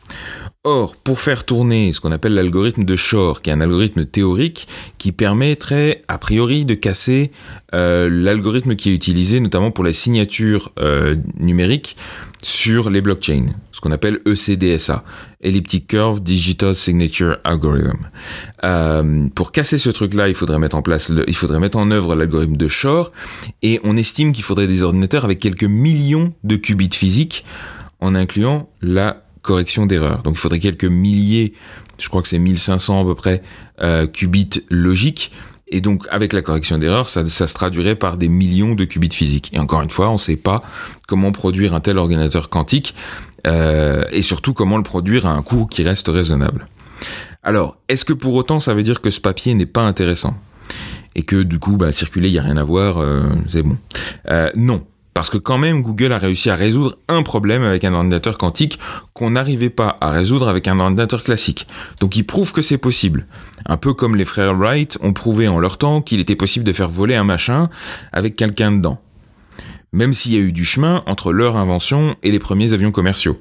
Or, 0.65 0.95
pour 0.95 1.21
faire 1.21 1.47
tourner 1.47 1.95
ce 1.95 2.03
qu'on 2.03 2.13
appelle 2.13 2.35
l'algorithme 2.35 2.85
de 2.85 2.95
Shor, 2.95 3.41
qui 3.41 3.49
est 3.49 3.53
un 3.55 3.63
algorithme 3.63 4.05
théorique 4.05 4.69
qui 4.99 5.11
permettrait 5.11 6.03
a 6.07 6.19
priori 6.19 6.67
de 6.67 6.75
casser 6.75 7.33
euh, 7.75 8.11
l'algorithme 8.13 8.77
qui 8.77 8.91
est 8.91 8.95
utilisé 8.95 9.41
notamment 9.41 9.71
pour 9.71 9.85
la 9.85 9.95
signature 9.95 10.71
euh, 10.79 11.17
numérique 11.39 11.97
sur 12.43 12.91
les 12.91 13.01
blockchains, 13.01 13.55
ce 13.73 13.81
qu'on 13.81 13.91
appelle 13.91 14.21
ECDSA, 14.27 15.03
Elliptic 15.41 15.87
Curve 15.87 16.23
Digital 16.23 16.75
Signature 16.75 17.39
Algorithm. 17.45 18.11
Euh, 18.63 19.29
pour 19.35 19.53
casser 19.53 19.79
ce 19.79 19.89
truc-là, 19.89 20.29
il 20.29 20.35
faudrait 20.35 20.59
mettre 20.59 20.77
en 20.77 20.83
place, 20.83 21.11
il 21.27 21.37
faudrait 21.37 21.61
mettre 21.61 21.79
en 21.79 21.91
œuvre 21.91 22.15
l'algorithme 22.15 22.59
de 22.59 22.69
Shor, 22.69 23.13
et 23.63 23.81
on 23.83 23.97
estime 23.97 24.35
qu'il 24.35 24.45
faudrait 24.45 24.67
des 24.67 24.83
ordinateurs 24.83 25.25
avec 25.25 25.39
quelques 25.39 25.65
millions 25.65 26.35
de 26.45 26.57
qubits 26.57 26.91
physiques, 26.93 27.47
en 28.01 28.15
incluant 28.15 28.69
la 28.83 29.25
correction 29.51 29.85
d'erreur. 29.85 30.23
Donc 30.23 30.35
il 30.35 30.39
faudrait 30.39 30.61
quelques 30.61 30.85
milliers, 30.85 31.55
je 31.99 32.09
crois 32.09 32.23
que 32.23 32.29
c'est 32.29 32.39
1500 32.39 33.03
à 33.03 33.05
peu 33.05 33.17
près, 33.17 33.43
euh, 33.83 34.07
qubits 34.07 34.63
logiques. 34.71 35.33
Et 35.67 35.81
donc 35.81 36.07
avec 36.09 36.33
la 36.33 36.41
correction 36.41 36.79
d'erreur, 36.79 37.09
ça, 37.09 37.27
se 37.27 37.55
traduirait 37.55 37.97
par 37.97 38.17
des 38.17 38.29
millions 38.29 38.77
de 38.77 38.85
qubits 38.85 39.13
physiques. 39.13 39.51
Et 39.53 39.59
encore 39.59 39.83
une 39.83 39.91
fois, 39.91 40.09
on 40.09 40.15
ne 40.15 40.19
sait 40.19 40.37
pas 40.37 40.63
comment 41.09 41.33
produire 41.33 41.75
un 41.75 41.81
tel 41.81 41.99
ordinateur 41.99 42.49
quantique 42.49 42.95
euh, 43.49 44.05
et 44.13 44.23
surtout 44.23 44.55
comment 44.55 44.77
le 44.77 44.85
produire 44.85 45.27
à 45.27 45.31
un 45.31 45.43
coût 45.43 45.67
qui 45.67 45.83
reste 45.83 46.07
raisonnable. 46.07 46.67
Alors, 47.43 47.77
est-ce 47.89 48.05
que 48.05 48.13
pour 48.13 48.35
autant 48.35 48.61
ça 48.61 48.73
veut 48.73 48.85
dire 48.85 49.01
que 49.01 49.11
ce 49.11 49.21
papier 49.21 49.55
n'est 49.55 49.67
pas 49.67 49.83
intéressant? 49.83 50.37
Et 51.17 51.25
que 51.25 51.43
du 51.43 51.59
coup, 51.59 51.77
bah, 51.77 51.91
circuler, 51.91 52.29
il 52.29 52.35
y 52.35 52.39
a 52.39 52.43
rien 52.43 52.57
à 52.57 52.63
voir, 52.63 52.99
euh, 52.99 53.25
c'est 53.49 53.63
bon. 53.63 53.79
Non, 54.55 54.87
parce 55.15 55.29
que 55.29 55.39
quand 55.39 55.59
même, 55.59 55.83
Google 55.83 56.13
a 56.13 56.19
réussi 56.19 56.51
à 56.51 56.55
résoudre 56.55 56.97
un 57.09 57.23
problème 57.23 57.63
avec 57.63 57.85
un 57.85 57.93
ordinateur 57.93 58.39
quantique 58.39 58.79
qu'on 59.13 59.31
n'arrivait 59.31 59.71
pas 59.71 59.97
à 60.01 60.11
résoudre 60.11 60.49
avec 60.49 60.69
un 60.69 60.79
ordinateur 60.79 61.25
classique. 61.25 61.67
Donc 62.01 62.17
il 62.17 62.25
prouve 62.25 62.53
que 62.53 62.63
c'est 62.63 62.79
possible. 62.79 63.27
Un 63.67 63.77
peu 63.77 63.93
comme 63.93 64.17
les 64.17 64.25
frères 64.25 64.55
Wright 64.55 64.99
ont 65.01 65.13
prouvé 65.13 65.49
en 65.49 65.59
leur 65.59 65.79
temps 65.79 66.01
qu'il 66.01 66.21
était 66.21 66.37
possible 66.37 66.65
de 66.65 66.73
faire 66.73 66.89
voler 66.89 67.17
un 67.17 67.25
machin 67.25 67.69
avec 68.13 68.37
quelqu'un 68.37 68.73
dedans. 68.73 69.01
Même 69.93 70.15
s'il 70.15 70.33
y 70.33 70.37
a 70.37 70.41
eu 70.41 70.53
du 70.53 70.65
chemin 70.65 71.03
entre 71.07 71.33
leur 71.33 71.57
invention 71.57 72.15
et 72.23 72.31
les 72.31 72.39
premiers 72.39 72.73
avions 72.73 72.93
commerciaux. 72.93 73.39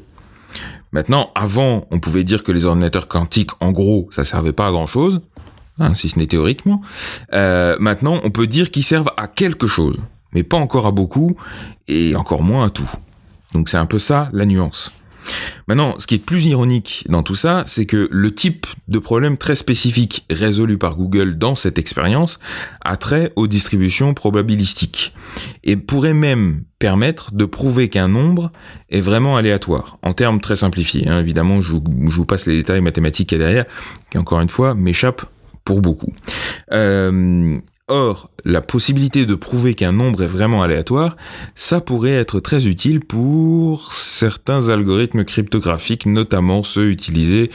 Maintenant, 0.92 1.30
avant, 1.36 1.86
on 1.92 2.00
pouvait 2.00 2.24
dire 2.24 2.44
que 2.44 2.52
les 2.52 2.66
ordinateurs 2.66 3.08
quantiques, 3.08 3.52
en 3.60 3.72
gros, 3.72 4.10
ça 4.12 4.24
servait 4.24 4.54
pas 4.54 4.68
à 4.68 4.72
grand 4.72 4.88
chose, 4.88 5.22
hein, 5.78 5.94
si 5.94 6.10
ce 6.10 6.18
n'est 6.18 6.26
théoriquement. 6.26 6.82
Euh, 7.34 7.78
maintenant, 7.80 8.20
on 8.24 8.32
peut 8.32 8.48
dire 8.48 8.72
qu'ils 8.72 8.84
servent 8.84 9.12
à 9.16 9.28
quelque 9.28 9.68
chose 9.68 10.00
mais 10.34 10.44
pas 10.44 10.58
encore 10.58 10.88
à 10.88 10.92
beaucoup, 10.92 11.36
et 11.88 12.16
encore 12.16 12.44
moins 12.44 12.66
à 12.66 12.70
tout. 12.70 12.90
Donc 13.54 13.70
c'est 13.70 13.78
un 13.78 13.86
peu 13.86 14.00
ça 14.00 14.30
la 14.34 14.46
nuance. 14.46 14.94
Maintenant, 15.68 15.96
ce 16.00 16.08
qui 16.08 16.16
est 16.16 16.26
plus 16.26 16.46
ironique 16.48 17.06
dans 17.10 17.24
tout 17.24 17.36
ça, 17.36 17.64
c'est 17.66 17.86
que 17.86 18.08
le 18.12 18.34
type 18.34 18.66
de 18.88 19.00
problème 19.00 19.38
très 19.38 19.56
spécifique 19.56 20.26
résolu 20.30 20.78
par 20.78 20.96
Google 20.96 21.38
dans 21.38 21.56
cette 21.56 21.78
expérience 21.78 22.40
a 22.82 22.98
trait 22.98 23.32
aux 23.36 23.48
distributions 23.48 24.14
probabilistiques 24.14 25.14
et 25.64 25.76
pourrait 25.76 26.14
même 26.14 26.64
permettre 26.80 27.34
de 27.34 27.46
prouver 27.46 27.90
qu'un 27.90 28.08
nombre 28.08 28.52
est 28.90 29.02
vraiment 29.02 29.38
aléatoire, 29.38 29.98
en 30.02 30.14
termes 30.14 30.42
très 30.42 30.56
simplifiés. 30.56 31.08
Hein. 31.08 31.20
Évidemment, 31.20 31.62
je 31.62 31.74
vous, 31.74 32.26
passe 32.26 32.48
les 32.48 32.56
détails 32.56 32.82
mathématiques 32.82 33.36
derrière, 33.36 33.66
qui 34.10 34.18
encore 34.18 34.40
une 34.40 34.50
fois 34.50 34.74
m'échappent 34.74 35.26
pour 35.66 35.82
beaucoup. 35.82 36.14
Euh, 36.72 37.60
Or, 37.90 38.30
la 38.46 38.62
possibilité 38.62 39.26
de 39.26 39.34
prouver 39.34 39.74
qu'un 39.74 39.92
nombre 39.92 40.22
est 40.22 40.28
vraiment 40.28 40.62
aléatoire, 40.62 41.18
ça 41.56 41.82
pourrait 41.82 42.12
être 42.12 42.40
très 42.40 42.68
utile 42.68 43.00
pour 43.00 43.94
certains 43.94 44.70
algorithmes 44.70 45.26
cryptographiques, 45.26 46.06
notamment 46.06 46.62
ceux 46.62 46.92
utilisés 46.92 47.50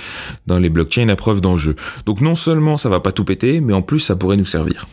dans 0.47 0.59
les 0.59 0.71
blockchains 0.71 1.09
à 1.09 1.15
preuve 1.15 1.41
d'enjeu. 1.41 1.77
Donc 2.05 2.21
non 2.21 2.35
seulement 2.35 2.77
ça 2.77 2.89
va 2.89 2.99
pas 2.99 3.13
tout 3.13 3.25
péter, 3.25 3.61
mais 3.61 3.73
en 3.73 3.83
plus 3.83 4.01
ça 4.01 4.17
pourrait 4.17 4.37
nous 4.37 4.45
servir. 4.45 4.87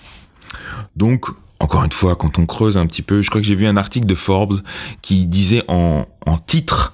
Donc, 0.95 1.25
encore 1.59 1.83
une 1.83 1.91
fois, 1.91 2.15
quand 2.15 2.37
on 2.37 2.45
creuse 2.45 2.77
un 2.77 2.85
petit 2.85 3.01
peu, 3.01 3.23
je 3.23 3.29
crois 3.29 3.41
que 3.41 3.47
j'ai 3.47 3.55
vu 3.55 3.65
un 3.65 3.77
article 3.77 4.05
de 4.05 4.15
Forbes 4.15 4.59
qui 5.01 5.25
disait 5.25 5.63
en, 5.67 6.05
titre 6.45 6.93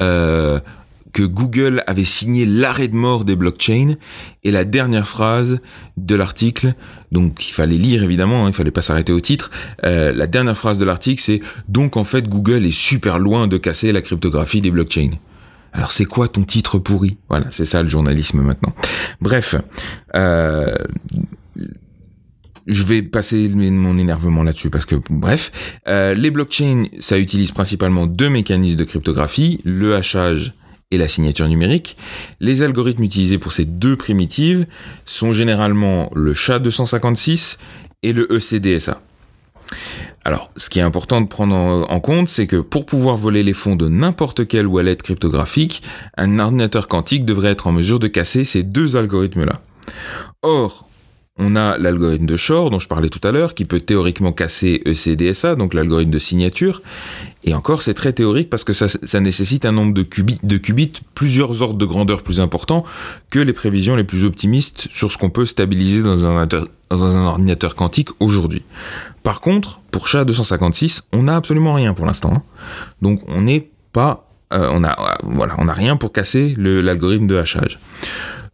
euh, 0.00 0.60
que 1.18 1.24
Google 1.24 1.82
avait 1.88 2.04
signé 2.04 2.46
l'arrêt 2.46 2.86
de 2.86 2.94
mort 2.94 3.24
des 3.24 3.34
blockchains 3.34 3.96
et 4.44 4.52
la 4.52 4.64
dernière 4.64 5.08
phrase 5.08 5.58
de 5.96 6.14
l'article, 6.14 6.74
donc 7.10 7.48
il 7.48 7.52
fallait 7.52 7.76
lire 7.76 8.04
évidemment, 8.04 8.46
hein, 8.46 8.50
il 8.50 8.54
fallait 8.54 8.70
pas 8.70 8.82
s'arrêter 8.82 9.12
au 9.12 9.18
titre, 9.18 9.50
euh, 9.84 10.12
la 10.12 10.28
dernière 10.28 10.56
phrase 10.56 10.78
de 10.78 10.84
l'article 10.84 11.20
c'est 11.20 11.40
donc 11.66 11.96
en 11.96 12.04
fait 12.04 12.28
Google 12.28 12.64
est 12.64 12.70
super 12.70 13.18
loin 13.18 13.48
de 13.48 13.56
casser 13.56 13.90
la 13.90 14.00
cryptographie 14.00 14.60
des 14.60 14.70
blockchains. 14.70 15.10
Alors 15.72 15.90
c'est 15.90 16.04
quoi 16.04 16.28
ton 16.28 16.44
titre 16.44 16.78
pourri? 16.78 17.16
Voilà, 17.28 17.46
c'est 17.50 17.64
ça 17.64 17.82
le 17.82 17.88
journalisme 17.88 18.40
maintenant. 18.40 18.72
Bref, 19.20 19.56
euh, 20.14 20.72
je 22.68 22.84
vais 22.84 23.02
passer 23.02 23.48
mon 23.48 23.98
énervement 23.98 24.44
là-dessus 24.44 24.70
parce 24.70 24.84
que 24.84 24.94
bref, 25.10 25.80
euh, 25.88 26.14
les 26.14 26.30
blockchains, 26.30 26.84
ça 27.00 27.18
utilise 27.18 27.50
principalement 27.50 28.06
deux 28.06 28.28
mécanismes 28.28 28.76
de 28.76 28.84
cryptographie, 28.84 29.60
le 29.64 29.96
hachage 29.96 30.54
et 30.90 30.98
la 30.98 31.08
signature 31.08 31.48
numérique. 31.48 31.96
Les 32.40 32.62
algorithmes 32.62 33.04
utilisés 33.04 33.38
pour 33.38 33.52
ces 33.52 33.64
deux 33.64 33.96
primitives 33.96 34.66
sont 35.04 35.32
généralement 35.32 36.10
le 36.14 36.32
SHA-256 36.32 37.58
et 38.02 38.12
le 38.12 38.26
ECDSA. 38.32 39.00
Alors, 40.24 40.50
ce 40.56 40.70
qui 40.70 40.78
est 40.78 40.82
important 40.82 41.20
de 41.20 41.26
prendre 41.26 41.54
en 41.88 42.00
compte, 42.00 42.28
c'est 42.28 42.46
que 42.46 42.56
pour 42.56 42.86
pouvoir 42.86 43.16
voler 43.16 43.42
les 43.42 43.52
fonds 43.52 43.76
de 43.76 43.88
n'importe 43.88 44.46
quelle 44.46 44.66
wallet 44.66 44.96
cryptographique, 44.96 45.82
un 46.16 46.38
ordinateur 46.38 46.88
quantique 46.88 47.24
devrait 47.24 47.50
être 47.50 47.66
en 47.66 47.72
mesure 47.72 47.98
de 47.98 48.08
casser 48.08 48.44
ces 48.44 48.62
deux 48.62 48.96
algorithmes-là. 48.96 49.60
Or, 50.42 50.87
on 51.38 51.56
a 51.56 51.78
l'algorithme 51.78 52.26
de 52.26 52.36
Shor 52.36 52.70
dont 52.70 52.78
je 52.78 52.88
parlais 52.88 53.08
tout 53.08 53.26
à 53.26 53.32
l'heure, 53.32 53.54
qui 53.54 53.64
peut 53.64 53.80
théoriquement 53.80 54.32
casser 54.32 54.82
ECDSA, 54.86 55.54
donc 55.54 55.74
l'algorithme 55.74 56.10
de 56.10 56.18
signature. 56.18 56.82
Et 57.44 57.54
encore, 57.54 57.82
c'est 57.82 57.94
très 57.94 58.12
théorique 58.12 58.50
parce 58.50 58.64
que 58.64 58.72
ça, 58.72 59.20
nécessite 59.20 59.64
un 59.64 59.72
nombre 59.72 59.94
de 59.94 60.02
qubits, 60.02 60.92
plusieurs 61.14 61.62
ordres 61.62 61.78
de 61.78 61.86
grandeur 61.86 62.22
plus 62.22 62.40
importants 62.40 62.84
que 63.30 63.38
les 63.38 63.52
prévisions 63.52 63.94
les 63.96 64.04
plus 64.04 64.24
optimistes 64.24 64.88
sur 64.90 65.12
ce 65.12 65.18
qu'on 65.18 65.30
peut 65.30 65.46
stabiliser 65.46 66.02
dans 66.02 66.26
un, 66.26 66.46
dans 66.46 67.16
un 67.16 67.24
ordinateur 67.24 67.74
quantique 67.74 68.08
aujourd'hui. 68.20 68.64
Par 69.22 69.40
contre, 69.40 69.80
pour 69.90 70.08
SHA-256, 70.08 71.02
on 71.12 71.24
n'a 71.24 71.36
absolument 71.36 71.74
rien 71.74 71.94
pour 71.94 72.06
l'instant. 72.06 72.32
Hein. 72.34 72.42
Donc 73.00 73.22
on 73.28 73.42
n'est 73.42 73.70
pas, 73.92 74.28
euh, 74.52 74.68
on 74.72 74.84
a, 74.84 75.18
voilà, 75.22 75.54
on 75.58 75.66
n'a 75.66 75.72
rien 75.72 75.96
pour 75.96 76.12
casser 76.12 76.54
l'algorithme 76.56 77.26
de 77.26 77.36
hachage. 77.36 77.78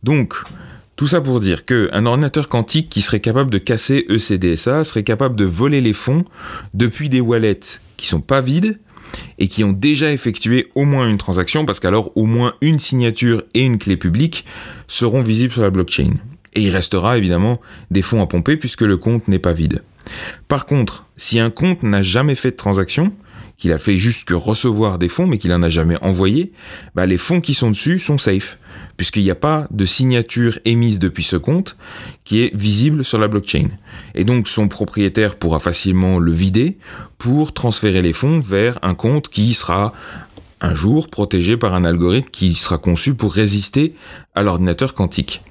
Donc, 0.02 0.34
tout 0.96 1.08
ça 1.08 1.20
pour 1.20 1.40
dire 1.40 1.64
qu'un 1.64 2.06
ordinateur 2.06 2.48
quantique 2.48 2.88
qui 2.88 3.00
serait 3.00 3.20
capable 3.20 3.50
de 3.50 3.58
casser 3.58 4.06
ECDSA 4.08 4.84
serait 4.84 5.02
capable 5.02 5.34
de 5.34 5.44
voler 5.44 5.80
les 5.80 5.92
fonds 5.92 6.24
depuis 6.72 7.08
des 7.08 7.20
wallets 7.20 7.80
qui 7.96 8.06
sont 8.06 8.20
pas 8.20 8.40
vides 8.40 8.78
et 9.38 9.48
qui 9.48 9.64
ont 9.64 9.72
déjà 9.72 10.12
effectué 10.12 10.70
au 10.76 10.84
moins 10.84 11.08
une 11.08 11.18
transaction 11.18 11.66
parce 11.66 11.80
qu'alors 11.80 12.16
au 12.16 12.26
moins 12.26 12.54
une 12.60 12.78
signature 12.78 13.42
et 13.54 13.64
une 13.64 13.78
clé 13.78 13.96
publique 13.96 14.44
seront 14.86 15.22
visibles 15.22 15.52
sur 15.52 15.62
la 15.62 15.70
blockchain. 15.70 16.14
Et 16.54 16.62
il 16.62 16.70
restera 16.70 17.18
évidemment 17.18 17.60
des 17.90 18.02
fonds 18.02 18.22
à 18.22 18.26
pomper 18.26 18.56
puisque 18.56 18.82
le 18.82 18.96
compte 18.96 19.26
n'est 19.26 19.40
pas 19.40 19.52
vide. 19.52 19.82
Par 20.46 20.66
contre, 20.66 21.06
si 21.16 21.40
un 21.40 21.50
compte 21.50 21.82
n'a 21.82 22.02
jamais 22.02 22.36
fait 22.36 22.52
de 22.52 22.56
transaction, 22.56 23.12
qu'il 23.56 23.72
a 23.72 23.78
fait 23.78 23.96
juste 23.96 24.28
que 24.28 24.34
recevoir 24.34 24.98
des 24.98 25.08
fonds 25.08 25.26
mais 25.26 25.38
qu'il 25.38 25.50
n'en 25.50 25.62
a 25.62 25.68
jamais 25.68 25.96
envoyé, 26.02 26.52
bah 26.94 27.06
les 27.06 27.18
fonds 27.18 27.40
qui 27.40 27.54
sont 27.54 27.70
dessus 27.70 27.98
sont 27.98 28.18
safe 28.18 28.58
puisqu'il 28.96 29.22
n'y 29.24 29.30
a 29.30 29.36
pas 29.36 29.66
de 29.70 29.84
signature 29.84 30.58
émise 30.64 30.98
depuis 30.98 31.22
ce 31.22 31.36
compte 31.36 31.76
qui 32.24 32.42
est 32.42 32.54
visible 32.54 33.04
sur 33.04 33.18
la 33.18 33.28
blockchain. 33.28 33.68
Et 34.14 34.24
donc 34.24 34.48
son 34.48 34.68
propriétaire 34.68 35.36
pourra 35.36 35.58
facilement 35.58 36.18
le 36.18 36.32
vider 36.32 36.78
pour 37.18 37.52
transférer 37.52 38.02
les 38.02 38.12
fonds 38.12 38.40
vers 38.40 38.78
un 38.82 38.94
compte 38.94 39.28
qui 39.28 39.52
sera 39.52 39.92
un 40.60 40.74
jour 40.74 41.08
protégé 41.08 41.56
par 41.56 41.74
un 41.74 41.84
algorithme 41.84 42.30
qui 42.30 42.54
sera 42.54 42.78
conçu 42.78 43.14
pour 43.14 43.34
résister 43.34 43.94
à 44.34 44.42
l'ordinateur 44.42 44.94
quantique. 44.94 45.42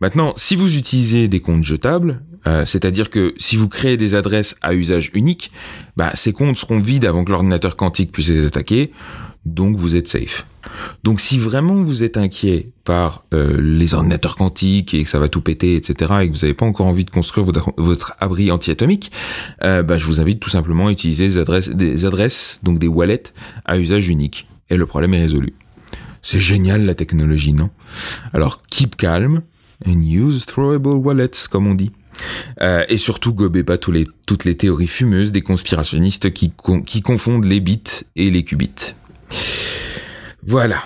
Maintenant, 0.00 0.32
si 0.36 0.56
vous 0.56 0.76
utilisez 0.76 1.28
des 1.28 1.40
comptes 1.40 1.64
jetables, 1.64 2.22
euh, 2.46 2.64
c'est-à-dire 2.64 3.10
que 3.10 3.34
si 3.38 3.56
vous 3.56 3.68
créez 3.68 3.96
des 3.96 4.14
adresses 4.14 4.56
à 4.62 4.74
usage 4.74 5.10
unique, 5.14 5.52
bah, 5.96 6.10
ces 6.14 6.32
comptes 6.32 6.56
seront 6.56 6.80
vides 6.80 7.04
avant 7.04 7.24
que 7.24 7.30
l'ordinateur 7.30 7.76
quantique 7.76 8.12
puisse 8.12 8.30
les 8.30 8.46
attaquer, 8.46 8.92
donc 9.46 9.76
vous 9.76 9.96
êtes 9.96 10.08
safe. 10.08 10.46
Donc 11.04 11.20
si 11.20 11.38
vraiment 11.38 11.74
vous 11.74 12.04
êtes 12.04 12.16
inquiet 12.16 12.72
par 12.84 13.24
euh, 13.32 13.60
les 13.60 13.94
ordinateurs 13.94 14.36
quantiques 14.36 14.94
et 14.94 15.02
que 15.02 15.08
ça 15.08 15.18
va 15.18 15.28
tout 15.28 15.40
péter, 15.40 15.76
etc., 15.76 15.94
et 16.22 16.28
que 16.28 16.34
vous 16.34 16.42
n'avez 16.42 16.54
pas 16.54 16.66
encore 16.66 16.86
envie 16.86 17.04
de 17.04 17.10
construire 17.10 17.46
votre, 17.76 18.14
abri 18.20 18.50
anti-atomique, 18.50 19.10
euh, 19.64 19.82
bah, 19.82 19.96
je 19.96 20.06
vous 20.06 20.20
invite 20.20 20.40
tout 20.40 20.50
simplement 20.50 20.88
à 20.88 20.92
utiliser 20.92 21.26
des 21.26 21.38
adresses, 21.38 21.70
des 21.70 22.04
adresses, 22.04 22.60
donc 22.62 22.78
des 22.78 22.88
wallets 22.88 23.32
à 23.64 23.78
usage 23.78 24.08
unique. 24.08 24.48
Et 24.68 24.76
le 24.76 24.86
problème 24.86 25.14
est 25.14 25.20
résolu. 25.20 25.54
C'est 26.22 26.40
génial 26.40 26.84
la 26.84 26.94
technologie, 26.94 27.54
non? 27.54 27.70
Alors 28.34 28.60
keep 28.68 28.96
calm 28.96 29.42
and 29.86 30.00
use 30.00 30.44
throwable 30.44 30.88
wallets, 30.88 31.48
comme 31.50 31.66
on 31.66 31.74
dit. 31.74 31.90
Euh, 32.60 32.84
et 32.90 32.98
surtout, 32.98 33.32
gobez 33.32 33.64
pas 33.64 33.78
les, 33.88 34.06
toutes 34.26 34.44
les 34.44 34.54
théories 34.54 34.86
fumeuses 34.86 35.32
des 35.32 35.40
conspirationnistes 35.40 36.32
qui, 36.32 36.52
qui 36.84 37.00
confondent 37.00 37.46
les 37.46 37.60
bits 37.60 38.04
et 38.16 38.30
les 38.30 38.44
qubits. 38.44 38.94
Voilà. 40.46 40.82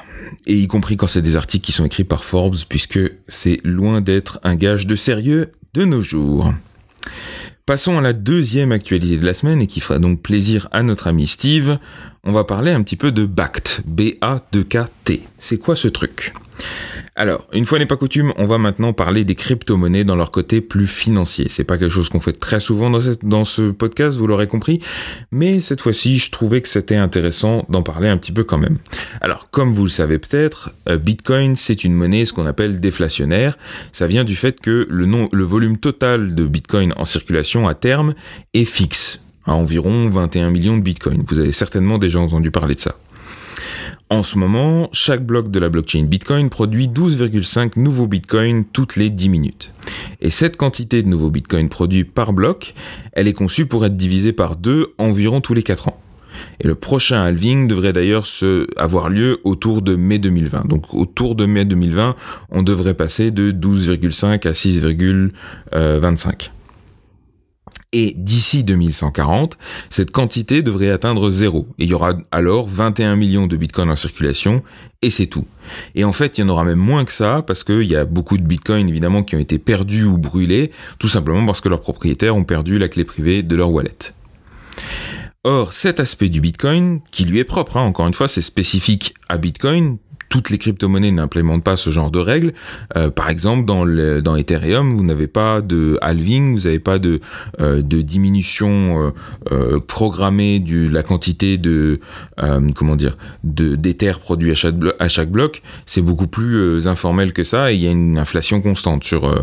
Et 0.46 0.56
y 0.56 0.66
compris 0.66 0.96
quand 0.96 1.06
c'est 1.06 1.22
des 1.22 1.36
articles 1.36 1.64
qui 1.64 1.72
sont 1.72 1.84
écrits 1.84 2.04
par 2.04 2.24
Forbes, 2.24 2.56
puisque 2.68 3.00
c'est 3.28 3.60
loin 3.64 4.00
d'être 4.00 4.40
un 4.42 4.56
gage 4.56 4.86
de 4.86 4.96
sérieux 4.96 5.52
de 5.74 5.84
nos 5.84 6.00
jours. 6.00 6.52
Passons 7.66 7.96
à 7.96 8.02
la 8.02 8.12
deuxième 8.12 8.72
actualité 8.72 9.16
de 9.16 9.24
la 9.24 9.32
semaine 9.32 9.62
et 9.62 9.66
qui 9.66 9.80
fera 9.80 9.98
donc 9.98 10.20
plaisir 10.20 10.68
à 10.70 10.82
notre 10.82 11.06
ami 11.06 11.26
Steve. 11.26 11.78
On 12.22 12.32
va 12.32 12.44
parler 12.44 12.72
un 12.72 12.82
petit 12.82 12.96
peu 12.96 13.10
de 13.10 13.24
BACT. 13.24 13.80
B-A-2-K-T. 13.86 15.22
C'est 15.38 15.58
quoi 15.58 15.74
ce 15.74 15.88
truc? 15.88 16.34
Alors, 17.16 17.46
une 17.52 17.64
fois 17.64 17.78
n'est 17.78 17.86
pas 17.86 17.96
coutume, 17.96 18.32
on 18.36 18.46
va 18.46 18.58
maintenant 18.58 18.92
parler 18.92 19.24
des 19.24 19.36
crypto-monnaies 19.36 20.02
dans 20.02 20.16
leur 20.16 20.32
côté 20.32 20.60
plus 20.60 20.88
financier. 20.88 21.46
C'est 21.48 21.62
pas 21.62 21.78
quelque 21.78 21.92
chose 21.92 22.08
qu'on 22.08 22.18
fait 22.18 22.32
très 22.32 22.58
souvent 22.58 22.90
dans, 22.90 23.44
ce 23.44 23.70
podcast, 23.70 24.16
vous 24.16 24.26
l'aurez 24.26 24.48
compris, 24.48 24.80
mais 25.30 25.60
cette 25.60 25.80
fois-ci, 25.80 26.18
je 26.18 26.32
trouvais 26.32 26.60
que 26.60 26.66
c'était 26.66 26.96
intéressant 26.96 27.66
d'en 27.68 27.82
parler 27.82 28.08
un 28.08 28.18
petit 28.18 28.32
peu 28.32 28.42
quand 28.42 28.58
même. 28.58 28.78
Alors, 29.20 29.48
comme 29.50 29.72
vous 29.72 29.84
le 29.84 29.90
savez 29.90 30.18
peut-être, 30.18 30.70
euh, 30.88 30.98
Bitcoin, 30.98 31.54
c'est 31.54 31.84
une 31.84 31.94
monnaie, 31.94 32.24
ce 32.24 32.32
qu'on 32.32 32.46
appelle 32.46 32.80
déflationnaire. 32.80 33.56
Ça 33.92 34.08
vient 34.08 34.24
du 34.24 34.34
fait 34.34 34.60
que 34.60 34.88
le, 34.90 35.06
le 35.30 35.44
volume 35.44 35.78
total 35.78 36.34
de 36.34 36.44
Bitcoin 36.44 36.94
en 36.96 37.04
circulation 37.04 37.68
à 37.68 37.74
terme 37.74 38.14
est 38.54 38.64
fixe, 38.64 39.20
à 39.46 39.54
environ 39.54 40.08
21 40.08 40.50
millions 40.50 40.76
de 40.76 40.82
Bitcoin. 40.82 41.22
Vous 41.28 41.38
avez 41.38 41.52
certainement 41.52 41.98
déjà 41.98 42.18
entendu 42.18 42.50
parler 42.50 42.74
de 42.74 42.80
ça. 42.80 42.96
En 44.10 44.22
ce 44.22 44.38
moment, 44.38 44.90
chaque 44.92 45.24
bloc 45.24 45.50
de 45.50 45.58
la 45.58 45.70
blockchain 45.70 46.04
Bitcoin 46.04 46.50
produit 46.50 46.88
12,5 46.88 47.80
nouveaux 47.80 48.06
Bitcoins 48.06 48.66
toutes 48.70 48.96
les 48.96 49.08
10 49.08 49.30
minutes. 49.30 49.72
Et 50.20 50.28
cette 50.28 50.58
quantité 50.58 51.02
de 51.02 51.08
nouveaux 51.08 51.30
Bitcoins 51.30 51.70
produits 51.70 52.04
par 52.04 52.34
bloc, 52.34 52.74
elle 53.12 53.28
est 53.28 53.32
conçue 53.32 53.64
pour 53.64 53.84
être 53.86 53.96
divisée 53.96 54.34
par 54.34 54.56
deux 54.56 54.92
environ 54.98 55.40
tous 55.40 55.54
les 55.54 55.62
4 55.62 55.88
ans. 55.88 56.00
Et 56.60 56.66
le 56.66 56.74
prochain 56.74 57.22
halving 57.22 57.66
devrait 57.66 57.94
d'ailleurs 57.94 58.26
se 58.26 58.66
avoir 58.76 59.08
lieu 59.08 59.40
autour 59.42 59.80
de 59.80 59.96
mai 59.96 60.18
2020. 60.18 60.66
Donc 60.66 60.92
autour 60.92 61.34
de 61.34 61.46
mai 61.46 61.64
2020, 61.64 62.14
on 62.50 62.62
devrait 62.62 62.94
passer 62.94 63.30
de 63.30 63.52
12,5 63.52 64.46
à 64.46 64.52
6,25. 64.52 66.50
Et 67.96 68.12
d'ici 68.16 68.64
2140, 68.64 69.56
cette 69.88 70.10
quantité 70.10 70.62
devrait 70.62 70.90
atteindre 70.90 71.30
zéro. 71.30 71.68
Et 71.78 71.84
il 71.84 71.90
y 71.90 71.94
aura 71.94 72.14
alors 72.32 72.68
21 72.68 73.14
millions 73.14 73.46
de 73.46 73.56
bitcoins 73.56 73.88
en 73.88 73.94
circulation, 73.94 74.64
et 75.00 75.10
c'est 75.10 75.26
tout. 75.26 75.46
Et 75.94 76.02
en 76.02 76.10
fait, 76.10 76.36
il 76.36 76.40
y 76.40 76.44
en 76.44 76.48
aura 76.48 76.64
même 76.64 76.80
moins 76.80 77.04
que 77.04 77.12
ça, 77.12 77.42
parce 77.46 77.62
qu'il 77.62 77.84
y 77.84 77.94
a 77.94 78.04
beaucoup 78.04 78.36
de 78.36 78.42
bitcoins 78.42 78.88
évidemment 78.88 79.22
qui 79.22 79.36
ont 79.36 79.38
été 79.38 79.60
perdus 79.60 80.04
ou 80.04 80.18
brûlés, 80.18 80.72
tout 80.98 81.06
simplement 81.06 81.46
parce 81.46 81.60
que 81.60 81.68
leurs 81.68 81.82
propriétaires 81.82 82.34
ont 82.34 82.42
perdu 82.42 82.78
la 82.78 82.88
clé 82.88 83.04
privée 83.04 83.44
de 83.44 83.54
leur 83.54 83.70
wallet. 83.70 83.96
Or, 85.44 85.72
cet 85.72 86.00
aspect 86.00 86.30
du 86.30 86.40
Bitcoin, 86.40 87.00
qui 87.12 87.26
lui 87.26 87.38
est 87.38 87.44
propre, 87.44 87.76
hein, 87.76 87.82
encore 87.82 88.08
une 88.08 88.14
fois, 88.14 88.26
c'est 88.26 88.42
spécifique 88.42 89.14
à 89.28 89.38
Bitcoin, 89.38 89.98
toutes 90.34 90.50
les 90.50 90.58
crypto-monnaies 90.58 91.12
n'implémentent 91.12 91.62
pas 91.62 91.76
ce 91.76 91.90
genre 91.90 92.10
de 92.10 92.18
règles. 92.18 92.54
Euh, 92.96 93.08
par 93.08 93.28
exemple, 93.28 93.66
dans, 93.66 93.84
le, 93.84 94.20
dans 94.20 94.34
Ethereum, 94.34 94.92
vous 94.92 95.04
n'avez 95.04 95.28
pas 95.28 95.60
de 95.60 95.96
halving, 96.02 96.56
vous 96.56 96.64
n'avez 96.64 96.80
pas 96.80 96.98
de, 96.98 97.20
euh, 97.60 97.82
de 97.82 98.00
diminution 98.00 99.12
euh, 99.52 99.78
programmée 99.78 100.58
de 100.58 100.88
la 100.92 101.04
quantité 101.04 101.56
de 101.56 102.00
comment 102.74 102.96
dire 102.96 103.16
de 103.44 103.76
d'Ether 103.76 104.14
produit 104.20 104.50
à 104.50 104.56
chaque, 104.56 104.74
à 104.98 105.06
chaque 105.06 105.30
bloc. 105.30 105.62
C'est 105.86 106.02
beaucoup 106.02 106.26
plus 106.26 106.88
informel 106.88 107.32
que 107.32 107.44
ça 107.44 107.70
et 107.70 107.76
il 107.76 107.80
y 107.80 107.86
a 107.86 107.92
une 107.92 108.18
inflation 108.18 108.60
constante 108.60 109.04
sur 109.04 109.40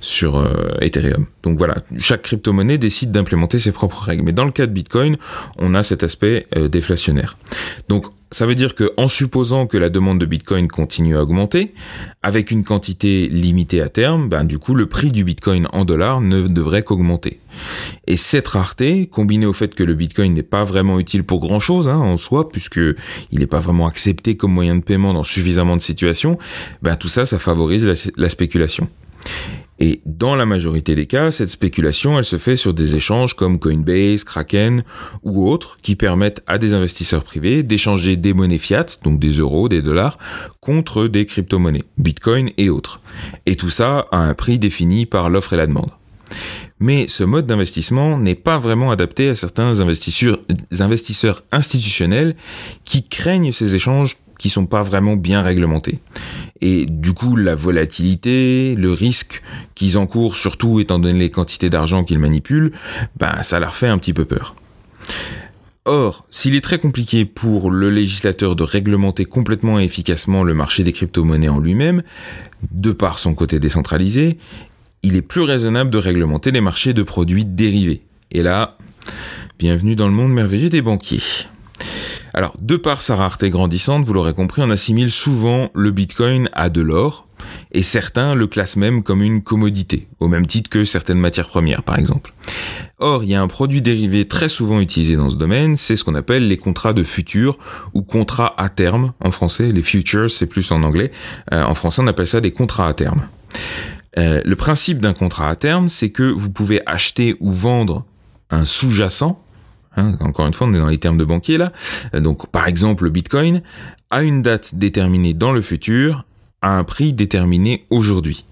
sur 0.00 0.48
Ethereum. 0.80 1.26
Donc 1.42 1.58
voilà, 1.58 1.78
chaque 1.98 2.22
crypto-monnaie 2.22 2.78
décide 2.78 3.10
d'implémenter 3.10 3.58
ses 3.58 3.72
propres 3.72 4.04
règles. 4.04 4.22
Mais 4.22 4.32
dans 4.32 4.44
le 4.44 4.52
cas 4.52 4.66
de 4.66 4.72
Bitcoin, 4.72 5.16
on 5.56 5.74
a 5.74 5.82
cet 5.82 6.04
aspect 6.04 6.46
déflationnaire. 6.70 7.36
Donc 7.88 8.06
ça 8.30 8.46
veut 8.46 8.54
dire 8.54 8.74
que 8.74 8.92
en 8.96 9.08
supposant 9.08 9.66
que 9.66 9.78
la 9.78 9.88
demande 9.88 10.18
de 10.18 10.26
Bitcoin 10.26 10.68
continue 10.68 11.16
à 11.16 11.22
augmenter, 11.22 11.74
avec 12.22 12.50
une 12.50 12.64
quantité 12.64 13.28
limitée 13.28 13.80
à 13.80 13.88
terme, 13.88 14.28
ben 14.28 14.44
du 14.44 14.58
coup 14.58 14.74
le 14.74 14.86
prix 14.86 15.10
du 15.10 15.24
Bitcoin 15.24 15.66
en 15.72 15.84
dollars 15.84 16.20
ne 16.20 16.46
devrait 16.46 16.82
qu'augmenter. 16.82 17.40
Et 18.06 18.16
cette 18.16 18.48
rareté, 18.48 19.06
combinée 19.06 19.46
au 19.46 19.52
fait 19.52 19.74
que 19.74 19.82
le 19.82 19.94
Bitcoin 19.94 20.34
n'est 20.34 20.42
pas 20.42 20.64
vraiment 20.64 21.00
utile 21.00 21.24
pour 21.24 21.40
grand 21.40 21.60
chose 21.60 21.88
hein, 21.88 21.96
en 21.96 22.16
soi, 22.16 22.48
puisque 22.48 22.80
il 23.30 23.38
n'est 23.38 23.46
pas 23.46 23.60
vraiment 23.60 23.86
accepté 23.86 24.36
comme 24.36 24.52
moyen 24.52 24.76
de 24.76 24.82
paiement 24.82 25.14
dans 25.14 25.24
suffisamment 25.24 25.76
de 25.76 25.82
situations, 25.82 26.38
ben 26.82 26.96
tout 26.96 27.08
ça, 27.08 27.24
ça 27.26 27.38
favorise 27.38 27.86
la, 27.86 27.94
la 28.16 28.28
spéculation. 28.28 28.88
Et 29.78 30.00
dans 30.06 30.34
la 30.34 30.46
majorité 30.46 30.94
des 30.94 31.06
cas, 31.06 31.30
cette 31.30 31.50
spéculation, 31.50 32.18
elle 32.18 32.24
se 32.24 32.38
fait 32.38 32.56
sur 32.56 32.74
des 32.74 32.96
échanges 32.96 33.34
comme 33.34 33.58
Coinbase, 33.58 34.24
Kraken 34.24 34.82
ou 35.22 35.48
autres 35.48 35.78
qui 35.82 35.94
permettent 35.94 36.42
à 36.46 36.58
des 36.58 36.74
investisseurs 36.74 37.22
privés 37.22 37.62
d'échanger 37.62 38.16
des 38.16 38.32
monnaies 38.32 38.58
fiat, 38.58 38.86
donc 39.04 39.20
des 39.20 39.30
euros, 39.30 39.68
des 39.68 39.82
dollars, 39.82 40.18
contre 40.60 41.06
des 41.06 41.26
crypto-monnaies, 41.26 41.84
Bitcoin 41.96 42.50
et 42.58 42.70
autres. 42.70 43.00
Et 43.46 43.54
tout 43.54 43.70
ça 43.70 44.06
à 44.10 44.18
un 44.18 44.34
prix 44.34 44.58
défini 44.58 45.06
par 45.06 45.30
l'offre 45.30 45.52
et 45.52 45.56
la 45.56 45.66
demande. 45.66 45.90
Mais 46.80 47.08
ce 47.08 47.24
mode 47.24 47.46
d'investissement 47.46 48.18
n'est 48.18 48.34
pas 48.34 48.58
vraiment 48.58 48.90
adapté 48.90 49.30
à 49.30 49.34
certains 49.34 49.80
investisseurs, 49.80 51.42
institutionnels 51.50 52.36
qui 52.84 53.08
craignent 53.08 53.52
ces 53.52 53.74
échanges 53.74 54.16
qui 54.38 54.48
sont 54.48 54.66
pas 54.66 54.82
vraiment 54.82 55.16
bien 55.16 55.42
réglementés. 55.42 56.00
Et 56.60 56.86
du 56.86 57.12
coup, 57.12 57.36
la 57.36 57.54
volatilité, 57.54 58.74
le 58.76 58.92
risque 58.92 59.42
qu'ils 59.74 59.98
encourent, 59.98 60.36
surtout 60.36 60.80
étant 60.80 60.98
donné 60.98 61.18
les 61.18 61.30
quantités 61.30 61.70
d'argent 61.70 62.04
qu'ils 62.04 62.18
manipulent, 62.18 62.72
ben, 63.16 63.42
ça 63.42 63.60
leur 63.60 63.74
fait 63.74 63.88
un 63.88 63.98
petit 63.98 64.14
peu 64.14 64.24
peur. 64.24 64.54
Or, 65.84 66.26
s'il 66.28 66.54
est 66.54 66.60
très 66.60 66.78
compliqué 66.78 67.24
pour 67.24 67.70
le 67.70 67.90
législateur 67.90 68.56
de 68.56 68.62
réglementer 68.62 69.24
complètement 69.24 69.80
et 69.80 69.84
efficacement 69.84 70.44
le 70.44 70.52
marché 70.52 70.84
des 70.84 70.92
crypto-monnaies 70.92 71.48
en 71.48 71.58
lui-même, 71.58 72.02
de 72.72 72.92
par 72.92 73.18
son 73.18 73.34
côté 73.34 73.58
décentralisé, 73.58 74.38
il 75.02 75.16
est 75.16 75.22
plus 75.22 75.42
raisonnable 75.42 75.90
de 75.90 75.98
réglementer 75.98 76.50
les 76.50 76.60
marchés 76.60 76.92
de 76.92 77.02
produits 77.02 77.44
dérivés. 77.44 78.02
Et 78.30 78.42
là, 78.42 78.76
bienvenue 79.58 79.96
dans 79.96 80.08
le 80.08 80.12
monde 80.12 80.32
merveilleux 80.32 80.68
des 80.68 80.82
banquiers. 80.82 81.22
Alors, 82.34 82.54
de 82.60 82.76
par 82.76 83.02
sa 83.02 83.16
rareté 83.16 83.50
grandissante, 83.50 84.04
vous 84.04 84.12
l'aurez 84.12 84.34
compris, 84.34 84.62
on 84.62 84.70
assimile 84.70 85.10
souvent 85.10 85.70
le 85.74 85.90
Bitcoin 85.90 86.48
à 86.52 86.70
de 86.70 86.80
l'or, 86.80 87.26
et 87.72 87.82
certains 87.82 88.34
le 88.34 88.46
classent 88.46 88.76
même 88.76 89.02
comme 89.02 89.22
une 89.22 89.42
commodité, 89.42 90.08
au 90.20 90.28
même 90.28 90.46
titre 90.46 90.68
que 90.68 90.84
certaines 90.84 91.18
matières 91.18 91.48
premières, 91.48 91.82
par 91.82 91.98
exemple. 91.98 92.32
Or, 92.98 93.22
il 93.24 93.30
y 93.30 93.34
a 93.34 93.40
un 93.40 93.48
produit 93.48 93.82
dérivé 93.82 94.26
très 94.26 94.48
souvent 94.48 94.80
utilisé 94.80 95.16
dans 95.16 95.30
ce 95.30 95.36
domaine, 95.36 95.76
c'est 95.76 95.96
ce 95.96 96.04
qu'on 96.04 96.14
appelle 96.14 96.48
les 96.48 96.56
contrats 96.56 96.92
de 96.92 97.02
futur 97.02 97.58
ou 97.94 98.02
contrats 98.02 98.54
à 98.58 98.68
terme 98.68 99.12
en 99.20 99.30
français. 99.30 99.70
Les 99.70 99.82
futures, 99.82 100.30
c'est 100.30 100.46
plus 100.46 100.70
en 100.72 100.82
anglais. 100.82 101.12
Euh, 101.52 101.62
en 101.62 101.74
français, 101.74 102.02
on 102.02 102.06
appelle 102.06 102.26
ça 102.26 102.40
des 102.40 102.52
contrats 102.52 102.88
à 102.88 102.94
terme. 102.94 103.28
Euh, 104.18 104.42
le 104.44 104.56
principe 104.56 105.00
d'un 105.00 105.14
contrat 105.14 105.48
à 105.48 105.56
terme, 105.56 105.88
c'est 105.88 106.10
que 106.10 106.24
vous 106.24 106.50
pouvez 106.50 106.82
acheter 106.86 107.36
ou 107.40 107.52
vendre 107.52 108.04
un 108.50 108.64
sous-jacent 108.64 109.42
Hein, 109.98 110.16
encore 110.20 110.46
une 110.46 110.54
fois, 110.54 110.66
on 110.66 110.74
est 110.74 110.78
dans 110.78 110.86
les 110.86 110.98
termes 110.98 111.18
de 111.18 111.24
banquier 111.24 111.58
là. 111.58 111.72
Euh, 112.14 112.20
donc, 112.20 112.46
par 112.50 112.66
exemple, 112.66 113.04
le 113.04 113.10
Bitcoin 113.10 113.62
a 114.10 114.22
une 114.22 114.42
date 114.42 114.74
déterminée 114.74 115.34
dans 115.34 115.52
le 115.52 115.60
futur 115.60 116.24
à 116.62 116.70
un 116.70 116.84
prix 116.84 117.12
déterminé 117.12 117.84
aujourd'hui. 117.90 118.44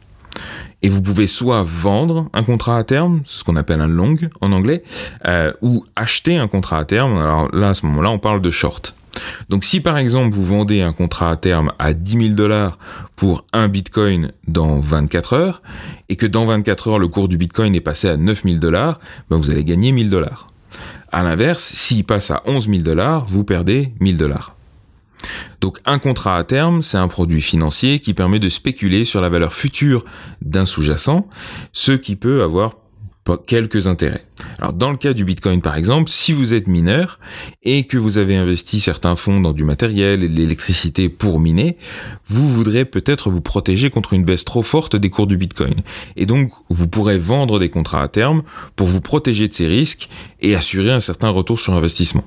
Et 0.83 0.89
vous 0.89 1.01
pouvez 1.01 1.27
soit 1.27 1.63
vendre 1.63 2.29
un 2.35 2.43
contrat 2.43 2.79
à 2.79 2.85
terme, 2.85 3.23
ce 3.25 3.43
qu'on 3.43 3.57
appelle 3.57 3.81
un 3.81 3.89
long 3.89 4.17
en 4.41 4.53
anglais, 4.53 4.83
euh, 5.27 5.53
ou 5.63 5.85
acheter 5.97 6.37
un 6.37 6.49
contrat 6.49 6.79
à 6.79 6.85
terme. 6.85 7.17
Alors 7.17 7.49
là, 7.55 7.71
à 7.71 7.75
ce 7.75 7.87
moment-là, 7.87 8.11
on 8.11 8.19
parle 8.19 8.43
de 8.43 8.51
short. 8.51 8.95
Donc 9.49 9.65
si 9.65 9.81
par 9.81 9.97
exemple 9.97 10.35
vous 10.35 10.45
vendez 10.45 10.83
un 10.83 10.93
contrat 10.93 11.31
à 11.31 11.37
terme 11.37 11.73
à 11.79 11.95
10 11.95 12.19
000 12.19 12.35
dollars 12.35 12.79
pour 13.17 13.47
un 13.55 13.67
bitcoin 13.69 14.33
dans 14.47 14.79
24 14.79 15.33
heures, 15.33 15.63
et 16.11 16.17
que 16.17 16.27
dans 16.27 16.45
24 16.45 16.89
heures 16.89 16.99
le 16.99 17.09
cours 17.09 17.29
du 17.29 17.39
bitcoin 17.39 17.75
est 17.75 17.81
passé 17.81 18.09
à 18.09 18.19
9 18.19 18.43
000 18.45 18.57
dollars, 18.59 19.01
ben 19.31 19.39
vous 19.39 19.51
allez 19.51 19.65
gagner 19.65 19.91
1000 19.93 20.11
dollars. 20.11 20.49
À 21.13 21.23
l'inverse, 21.23 21.65
s'il 21.65 22.05
passe 22.05 22.31
à 22.31 22.43
11 22.47 22.69
000 22.69 22.83
dollars, 22.83 23.27
vous 23.27 23.45
perdez 23.45 23.93
1000 24.01 24.17
dollars. 24.17 24.57
Donc 25.61 25.79
un 25.85 25.99
contrat 25.99 26.37
à 26.37 26.45
terme, 26.45 26.83
c'est 26.83 26.99
un 26.99 27.09
produit 27.09 27.41
financier 27.41 27.99
qui 28.01 28.15
permet 28.15 28.39
de 28.39 28.49
spéculer 28.49 29.05
sur 29.05 29.21
la 29.21 29.29
valeur 29.29 29.53
future 29.53 30.05
d'un 30.43 30.65
sous-jacent, 30.65 31.29
ce 31.73 31.93
qui 31.93 32.17
peut 32.17 32.43
avoir 32.43 32.77
quelques 33.35 33.87
intérêts. 33.87 34.25
Alors 34.59 34.73
dans 34.73 34.91
le 34.91 34.97
cas 34.97 35.13
du 35.13 35.25
Bitcoin 35.25 35.61
par 35.61 35.77
exemple, 35.77 36.11
si 36.11 36.33
vous 36.33 36.55
êtes 36.55 36.67
mineur 36.67 37.19
et 37.63 37.85
que 37.85 37.99
vous 37.99 38.19
avez 38.19 38.37
investi 38.37 38.81
certains 38.81 39.17
fonds 39.17 39.41
dans 39.41 39.53
du 39.53 39.65
matériel 39.65 40.23
et 40.23 40.29
de 40.29 40.35
l'électricité 40.35 41.09
pour 41.09 41.41
miner, 41.41 41.77
vous 42.27 42.49
voudrez 42.49 42.85
peut-être 42.85 43.31
vous 43.31 43.41
protéger 43.41 43.91
contre 43.91 44.13
une 44.13 44.25
baisse 44.25 44.45
trop 44.45 44.63
forte 44.63 44.97
des 44.97 45.11
cours 45.11 45.27
du 45.27 45.37
Bitcoin. 45.37 45.83
Et 46.17 46.27
donc 46.27 46.53
vous 46.69 46.87
pourrez 46.87 47.19
vendre 47.19 47.59
des 47.59 47.71
contrats 47.71 48.03
à 48.03 48.09
terme 48.09 48.43
pour 48.77 48.87
vous 48.87 49.01
protéger 49.01 49.49
de 49.49 49.55
ces 49.55 49.67
risques 49.67 50.09
et 50.41 50.55
assurer 50.55 50.93
un 50.93 51.01
certain 51.01 51.31
retour 51.31 51.59
sur 51.59 51.75
investissement. 51.75 52.25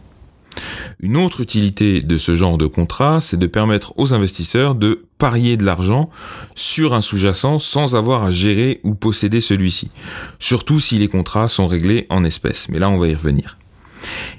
Une 1.00 1.18
autre 1.18 1.42
utilité 1.42 2.02
de 2.02 2.18
ce 2.18 2.36
genre 2.36 2.58
de 2.58 2.68
contrat, 2.68 3.22
c'est 3.22 3.38
de 3.38 3.48
permettre 3.48 3.94
aux 3.98 4.14
investisseurs 4.14 4.76
de 4.76 5.06
parier 5.18 5.58
de 5.58 5.66
l'argent 5.66 6.10
sur 6.56 6.94
un 6.94 7.02
sous-jacent 7.02 7.60
sans 7.60 7.96
avoir 7.96 8.24
à 8.24 8.32
gérer 8.32 8.80
ou 8.84 8.96
posséder 8.96 9.40
celui-ci. 9.40 9.92
Surtout 10.40 10.80
si 10.80 10.98
les 10.98 11.08
contrats 11.08 11.48
sont 11.48 11.68
réglés 11.68 12.06
en 12.10 12.24
espèces. 12.24 12.70
Mais 12.70 12.80
là, 12.80 12.90
on 12.90 12.98
va 12.98 13.08
y 13.08 13.16
revenir. 13.16 13.58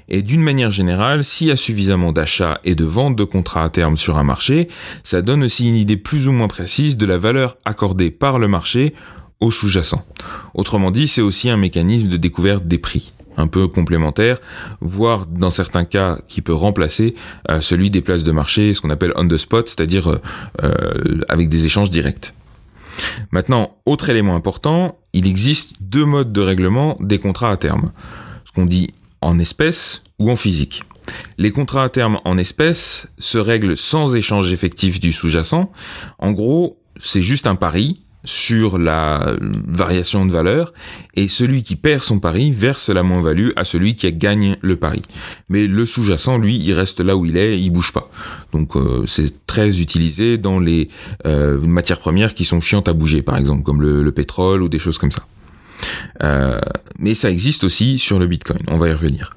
Et 0.09 0.23
d'une 0.23 0.41
manière 0.41 0.71
générale, 0.71 1.23
s'il 1.23 1.47
y 1.47 1.51
a 1.51 1.55
suffisamment 1.55 2.11
d'achats 2.11 2.59
et 2.63 2.75
de 2.75 2.83
ventes 2.83 3.15
de 3.15 3.23
contrats 3.23 3.63
à 3.63 3.69
terme 3.69 3.97
sur 3.97 4.17
un 4.17 4.23
marché, 4.23 4.67
ça 5.03 5.21
donne 5.21 5.43
aussi 5.43 5.69
une 5.69 5.75
idée 5.75 5.97
plus 5.97 6.27
ou 6.27 6.31
moins 6.31 6.47
précise 6.47 6.97
de 6.97 7.05
la 7.05 7.17
valeur 7.17 7.57
accordée 7.63 8.11
par 8.11 8.39
le 8.39 8.47
marché 8.47 8.93
au 9.39 9.51
sous-jacent. 9.51 10.05
Autrement 10.53 10.91
dit, 10.91 11.07
c'est 11.07 11.21
aussi 11.21 11.49
un 11.49 11.57
mécanisme 11.57 12.07
de 12.07 12.17
découverte 12.17 12.67
des 12.67 12.77
prix 12.77 13.13
un 13.37 13.47
peu 13.47 13.67
complémentaire, 13.67 14.39
voire 14.79 15.25
dans 15.25 15.49
certains 15.49 15.85
cas 15.85 16.19
qui 16.27 16.41
peut 16.41 16.53
remplacer 16.53 17.15
euh, 17.49 17.61
celui 17.61 17.89
des 17.89 18.01
places 18.01 18.23
de 18.23 18.31
marché, 18.31 18.73
ce 18.73 18.81
qu'on 18.81 18.89
appelle 18.89 19.13
on 19.15 19.27
the 19.27 19.37
spot, 19.37 19.67
c'est-à-dire 19.67 20.09
euh, 20.09 20.21
euh, 20.63 21.21
avec 21.29 21.49
des 21.49 21.65
échanges 21.65 21.89
directs. 21.89 22.33
Maintenant, 23.31 23.77
autre 23.85 24.09
élément 24.09 24.35
important, 24.35 24.99
il 25.13 25.27
existe 25.27 25.75
deux 25.79 26.05
modes 26.05 26.33
de 26.33 26.41
règlement 26.41 26.97
des 26.99 27.19
contrats 27.19 27.51
à 27.51 27.57
terme. 27.57 27.91
Ce 28.45 28.51
qu'on 28.51 28.65
dit 28.65 28.93
en 29.21 29.39
espèces 29.39 30.03
ou 30.19 30.29
en 30.29 30.35
physique. 30.35 30.83
Les 31.37 31.51
contrats 31.51 31.85
à 31.85 31.89
terme 31.89 32.19
en 32.25 32.37
espèces 32.37 33.11
se 33.17 33.37
règlent 33.37 33.77
sans 33.77 34.15
échange 34.15 34.51
effectif 34.51 34.99
du 34.99 35.11
sous-jacent. 35.11 35.71
En 36.19 36.31
gros, 36.31 36.79
c'est 36.99 37.21
juste 37.21 37.47
un 37.47 37.55
pari 37.55 38.01
sur 38.23 38.77
la 38.77 39.35
variation 39.39 40.25
de 40.25 40.31
valeur 40.31 40.73
et 41.15 41.27
celui 41.27 41.63
qui 41.63 41.75
perd 41.75 42.03
son 42.03 42.19
pari 42.19 42.51
verse 42.51 42.89
la 42.89 43.03
moins-value 43.03 43.49
à 43.55 43.63
celui 43.63 43.95
qui 43.95 44.11
gagne 44.13 44.57
le 44.61 44.75
pari. 44.75 45.01
Mais 45.49 45.67
le 45.67 45.85
sous-jacent, 45.85 46.37
lui, 46.37 46.57
il 46.57 46.73
reste 46.73 46.99
là 46.99 47.15
où 47.15 47.25
il 47.25 47.37
est, 47.37 47.59
il 47.59 47.69
bouge 47.69 47.91
pas. 47.91 48.09
Donc 48.51 48.75
euh, 48.75 49.03
c'est 49.07 49.45
très 49.45 49.81
utilisé 49.81 50.37
dans 50.37 50.59
les 50.59 50.89
euh, 51.25 51.59
matières 51.61 51.99
premières 51.99 52.33
qui 52.33 52.45
sont 52.45 52.61
chiantes 52.61 52.87
à 52.87 52.93
bouger, 52.93 53.21
par 53.21 53.37
exemple, 53.37 53.63
comme 53.63 53.81
le, 53.81 54.11
pétrole 54.11 54.61
ou 54.61 54.69
des 54.69 54.79
choses 54.79 54.97
comme 54.97 55.11
ça. 55.11 55.25
Euh, 56.21 56.59
mais 56.99 57.13
ça 57.13 57.31
existe 57.31 57.63
aussi 57.63 57.97
sur 57.97 58.19
le 58.19 58.27
Bitcoin, 58.27 58.59
on 58.67 58.77
va 58.77 58.89
y 58.89 58.91
revenir. 58.91 59.33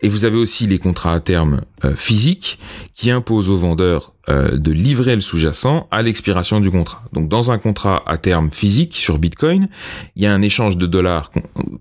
Et 0.00 0.08
vous 0.08 0.24
avez 0.24 0.36
aussi 0.36 0.66
les 0.66 0.78
contrats 0.78 1.14
à 1.14 1.20
terme 1.20 1.62
euh, 1.84 1.96
physiques 1.96 2.58
qui 2.92 3.10
imposent 3.10 3.48
aux 3.48 3.56
vendeurs 3.56 4.12
euh, 4.28 4.56
de 4.56 4.70
livrer 4.72 5.14
le 5.14 5.20
sous-jacent 5.20 5.86
à 5.90 6.02
l'expiration 6.02 6.60
du 6.60 6.70
contrat. 6.70 7.04
Donc 7.12 7.28
dans 7.28 7.52
un 7.52 7.58
contrat 7.58 8.02
à 8.06 8.18
terme 8.18 8.50
physique 8.50 8.96
sur 8.96 9.18
Bitcoin, 9.18 9.68
il 10.16 10.22
y 10.22 10.26
a 10.26 10.32
un 10.32 10.42
échange 10.42 10.76
de 10.76 10.86
dollars 10.86 11.30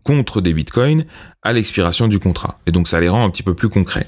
contre 0.03 0.41
des 0.41 0.53
Bitcoins 0.53 1.05
à 1.41 1.53
l'expiration 1.53 2.07
du 2.07 2.19
contrat. 2.19 2.59
Et 2.65 2.71
donc 2.71 2.87
ça 2.87 2.99
les 2.99 3.09
rend 3.09 3.25
un 3.25 3.29
petit 3.29 3.43
peu 3.43 3.53
plus 3.53 3.69
concrets. 3.69 4.07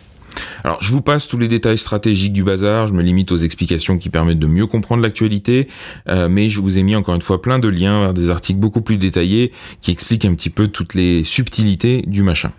Alors, 0.64 0.82
je 0.82 0.91
vous 0.91 1.01
passe 1.01 1.28
tous 1.28 1.38
les 1.38 1.47
détails 1.47 1.78
stratégiques 1.78 2.34
du 2.34 2.43
bazar, 2.43 2.88
je 2.88 2.93
me 2.93 3.01
limite 3.01 3.32
aux 3.32 3.38
explications 3.38 3.97
qui 3.97 4.10
permettent 4.10 4.39
de 4.39 4.47
mieux 4.47 4.68
comprendre 4.68 5.01
l'actualité, 5.01 5.68
euh, 6.10 6.28
mais 6.30 6.49
je 6.49 6.60
vous 6.60 6.78
ai 6.78 6.84
mis 6.84 6.95
encore 6.95 7.16
une 7.16 7.22
fois 7.22 7.41
plein 7.41 7.60
de 7.60 7.68
liens 7.68 8.01
vers 8.01 8.14
des 8.14 8.32
articles 8.32 8.60
beaucoup 8.60 8.82
plus 8.82 8.97
détaillés 8.97 9.51
qui 9.82 9.91
expliquent 9.91 10.26
un 10.26 10.34
petit 10.36 10.49
peu 10.49 10.68
toutes 10.68 10.93
les 10.93 11.24
subtilités 11.24 12.01
du 12.08 12.24
machin. 12.24 12.51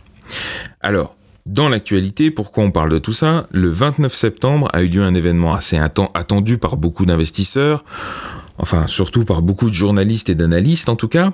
Alors, 0.81 1.16
dans 1.47 1.69
l'actualité, 1.69 2.33
pourquoi 2.33 2.65
on 2.65 2.73
parle 2.73 2.91
de 2.91 2.99
tout 2.99 3.13
ça? 3.13 3.47
Le 3.53 3.71
29 3.71 4.13
septembre 4.13 4.69
a 4.73 4.83
eu 4.83 4.89
lieu 4.89 5.03
un 5.03 5.15
événement 5.15 5.55
assez 5.55 5.79
attendu 5.79 6.59
par 6.59 6.77
beaucoup 6.77 7.07
d'investisseurs, 7.07 7.85
enfin 8.59 8.89
surtout 8.89 9.25
par 9.25 9.43
beaucoup 9.43 9.71
de 9.71 9.75
journalistes 9.75 10.29
et 10.29 10.35
d'analystes 10.35 10.89
en 10.89 10.97
tout 10.97 11.07
cas, 11.07 11.33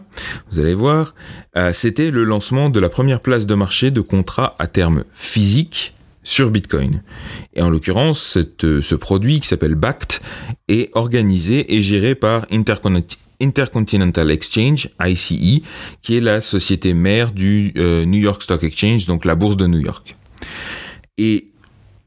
vous 0.50 0.60
allez 0.60 0.74
voir, 0.74 1.14
euh, 1.56 1.72
c'était 1.72 2.10
le 2.10 2.24
lancement 2.24 2.68
de 2.68 2.78
la 2.78 2.90
première 2.90 3.20
place 3.20 3.46
de 3.46 3.54
marché 3.54 3.90
de 3.90 4.02
contrats 4.02 4.54
à 4.58 4.66
terme 4.66 5.04
physique 5.14 5.94
sur 6.22 6.50
Bitcoin. 6.50 7.02
Et 7.54 7.62
en 7.62 7.70
l'occurrence, 7.70 8.38
ce 8.60 8.94
produit 8.94 9.40
qui 9.40 9.48
s'appelle 9.48 9.74
BACT 9.74 10.20
est 10.68 10.90
organisé 10.94 11.74
et 11.74 11.80
géré 11.80 12.14
par 12.14 12.46
Interconnect 12.52 13.16
Intercontinental 13.42 14.30
Exchange, 14.30 14.88
ICE, 15.00 15.62
qui 16.00 16.16
est 16.16 16.20
la 16.20 16.40
société 16.40 16.94
mère 16.94 17.32
du 17.32 17.72
euh, 17.76 18.04
New 18.04 18.20
York 18.20 18.42
Stock 18.42 18.62
Exchange, 18.62 19.06
donc 19.06 19.24
la 19.24 19.34
bourse 19.34 19.56
de 19.56 19.66
New 19.66 19.80
York. 19.80 20.16
Et 21.18 21.48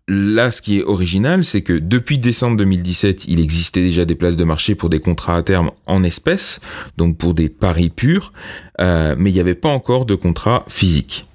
là, 0.07 0.51
ce 0.51 0.61
qui 0.61 0.79
est 0.79 0.83
original, 0.83 1.43
c'est 1.43 1.61
que 1.61 1.73
depuis 1.73 2.17
décembre 2.17 2.57
2017, 2.57 3.25
il 3.27 3.39
existait 3.39 3.81
déjà 3.81 4.05
des 4.05 4.15
places 4.15 4.37
de 4.37 4.43
marché 4.43 4.75
pour 4.75 4.89
des 4.89 4.99
contrats 4.99 5.37
à 5.37 5.43
terme 5.43 5.71
en 5.87 6.03
espèces, 6.03 6.59
donc 6.97 7.17
pour 7.17 7.33
des 7.33 7.49
paris 7.49 7.89
purs, 7.89 8.33
euh, 8.79 9.15
mais 9.17 9.31
il 9.31 9.33
n'y 9.33 9.39
avait 9.39 9.55
pas 9.55 9.69
encore 9.69 10.05
de 10.05 10.15
contrats 10.15 10.63
physiques. 10.67 11.25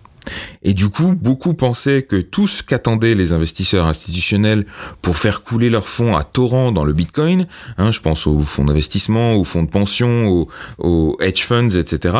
Et 0.62 0.75
du 0.75 0.89
coup, 0.89 1.14
beaucoup 1.14 1.55
pensaient 1.55 2.03
que 2.03 2.16
tout 2.16 2.47
ce 2.47 2.62
qu'attendaient 2.62 3.14
les 3.14 3.33
investisseurs 3.33 3.87
institutionnels 3.87 4.66
pour 5.03 5.16
faire 5.16 5.43
couler 5.43 5.71
leurs 5.71 5.89
fonds 5.89 6.16
à 6.16 6.25
torrent 6.25 6.73
dans 6.73 6.85
le 6.85 6.93
Bitcoin, 6.93 7.47
hein, 7.79 7.91
je 7.91 8.01
pense 8.01 8.27
aux 8.27 8.41
fonds 8.41 8.64
d'investissement, 8.64 9.35
aux 9.35 9.45
fonds 9.45 9.62
de 9.62 9.71
pension, 9.71 10.47
aux, 10.79 11.16
hedge 11.21 11.43
funds, 11.43 11.71
etc., 11.71 12.16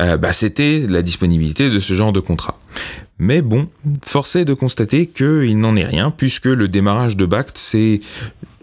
euh, 0.00 0.16
bah, 0.16 0.32
c'était 0.32 0.86
la 0.88 1.02
disponibilité 1.02 1.70
de 1.70 1.80
ce 1.80 1.94
genre 1.94 2.12
de 2.12 2.20
contrat. 2.20 2.58
Mais 3.18 3.42
bon, 3.42 3.68
force 4.04 4.36
est 4.36 4.44
de 4.44 4.54
constater 4.54 5.06
qu'il 5.06 5.58
n'en 5.58 5.76
est 5.76 5.84
rien, 5.84 6.10
puisque 6.10 6.46
le 6.46 6.68
démarrage 6.68 7.16
de 7.16 7.26
BACT, 7.26 7.58
c'est, 7.58 8.00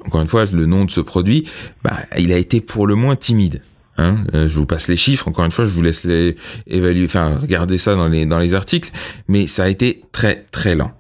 encore 0.06 0.22
une 0.22 0.28
fois, 0.28 0.46
le 0.46 0.66
nom 0.66 0.86
de 0.86 0.92
ce 0.92 1.02
produit, 1.02 1.46
bah, 1.84 1.98
il 2.18 2.32
a 2.32 2.38
été 2.38 2.62
pour 2.62 2.88
le 2.88 2.96
moins 2.96 3.16
timide. 3.16 3.62
Hein, 3.98 4.18
euh, 4.34 4.48
je 4.48 4.58
vous 4.58 4.66
passe 4.66 4.88
les 4.88 4.96
chiffres. 4.96 5.28
Encore 5.28 5.46
une 5.46 5.52
fois, 5.52 5.66
je 5.66 5.72
vous 5.72 5.82
laisse 5.82 6.04
les 6.04 6.36
évaluer, 6.68 7.06
enfin 7.06 7.38
regarder 7.38 7.78
ça 7.78 7.96
dans 7.96 8.08
les 8.08 8.26
dans 8.26 8.40
les 8.40 8.54
articles. 8.54 8.92
Mais 9.28 9.48
ça 9.48 9.64
a 9.64 9.70
été 9.70 10.02
très 10.12 10.42
très 10.52 10.76
lent, 10.76 10.92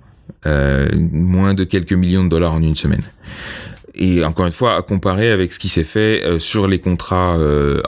euh, 0.45 0.89
moins 0.95 1.53
de 1.53 1.63
quelques 1.63 1.93
millions 1.93 2.23
de 2.23 2.29
dollars 2.29 2.53
en 2.53 2.61
une 2.61 2.75
semaine. 2.75 3.03
Et 3.99 4.23
encore 4.23 4.45
une 4.45 4.51
fois, 4.51 4.77
à 4.77 4.83
comparer 4.83 5.31
avec 5.31 5.51
ce 5.51 5.57
qui 5.57 5.69
s'est 5.69 5.83
fait 5.83 6.23
euh, 6.23 6.37
sur 6.37 6.67
les 6.67 6.77
contrats 6.77 7.35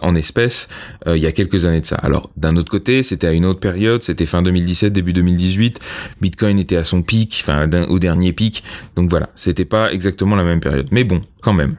en 0.02 0.16
espèces 0.16 0.70
il 1.08 1.18
y 1.18 1.28
a 1.28 1.32
quelques 1.32 1.66
années 1.66 1.82
de 1.82 1.86
ça. 1.86 1.98
Alors, 1.98 2.32
d'un 2.36 2.56
autre 2.56 2.72
côté, 2.72 3.04
c'était 3.04 3.28
à 3.28 3.32
une 3.32 3.46
autre 3.46 3.60
période, 3.60 4.04
c'était 4.04 4.26
fin 4.26 4.42
2017, 4.42 4.92
début 4.94 5.14
2018. 5.14 5.80
Bitcoin 6.22 6.58
était 6.60 6.78
à 6.78 6.84
son 6.84 7.04
pic, 7.04 7.40
enfin 7.42 7.68
au 7.90 8.00
dernier 8.00 8.34
pic. 8.34 8.64
Donc 8.96 9.10
voilà, 9.10 9.30
c'était 9.36 9.66
pas 9.66 9.92
exactement 9.92 10.36
la 10.36 10.44
même 10.44 10.60
période. 10.60 10.88
Mais 10.92 11.04
bon, 11.04 11.22
quand 11.42 11.54
même. 11.54 11.78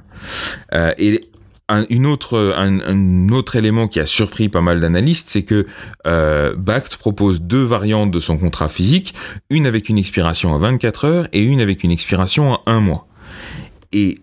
et 0.99 1.30
un, 1.71 3.29
autre 3.31 3.57
élément 3.57 3.89
qui 3.89 4.01
a 4.01 4.07
surpris 4.07 4.49
pas 4.49 4.61
mal 4.61 4.81
d'analystes, 4.81 5.29
c'est 5.29 5.45
que 5.45 5.67
euh, 6.07 6.55
BACT 6.57 6.97
propose 6.97 7.41
deux 7.43 7.63
variantes 7.63 8.11
de 8.11 8.19
son 8.19 8.39
contrat 8.39 8.69
physique, 8.69 9.15
une 9.51 9.67
avec 9.67 9.89
une 9.89 9.99
expiration 9.99 10.55
à 10.55 10.59
24 10.59 11.05
heures 11.05 11.29
et 11.33 11.43
une 11.43 11.61
avec 11.61 11.85
une 11.85 11.91
expiration 11.91 12.55
à 12.55 12.63
un 12.67 12.81
mois. 12.81 13.07
Et 13.93 14.21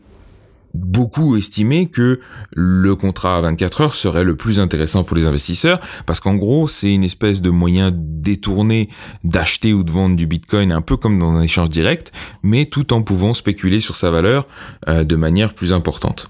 beaucoup 0.74 1.38
estimaient 1.38 1.88
que 1.88 2.20
le 2.52 2.96
contrat 2.96 3.38
à 3.38 3.42
24 3.42 3.82
heures 3.82 3.94
serait 3.94 4.24
le 4.24 4.36
plus 4.36 4.60
intéressant 4.60 5.04
pour 5.04 5.18
les 5.18 5.26
investisseurs 5.26 5.80
parce 6.06 6.20
qu'en 6.20 6.36
gros 6.36 6.68
c'est 6.68 6.94
une 6.94 7.04
espèce 7.04 7.42
de 7.42 7.50
moyen 7.50 7.92
détourné 7.92 8.90
d'acheter 9.24 9.74
ou 9.74 9.84
de 9.84 9.92
vendre 9.92 10.16
du 10.16 10.28
bitcoin 10.28 10.72
un 10.72 10.82
peu 10.82 10.96
comme 10.96 11.18
dans 11.18 11.32
un 11.32 11.42
échange 11.42 11.70
direct 11.70 12.12
mais 12.44 12.66
tout 12.66 12.94
en 12.94 13.02
pouvant 13.02 13.34
spéculer 13.34 13.80
sur 13.80 13.96
sa 13.96 14.12
valeur 14.12 14.48
euh, 14.88 15.04
de 15.04 15.16
manière 15.16 15.56
plus 15.56 15.74
importante. 15.74 16.28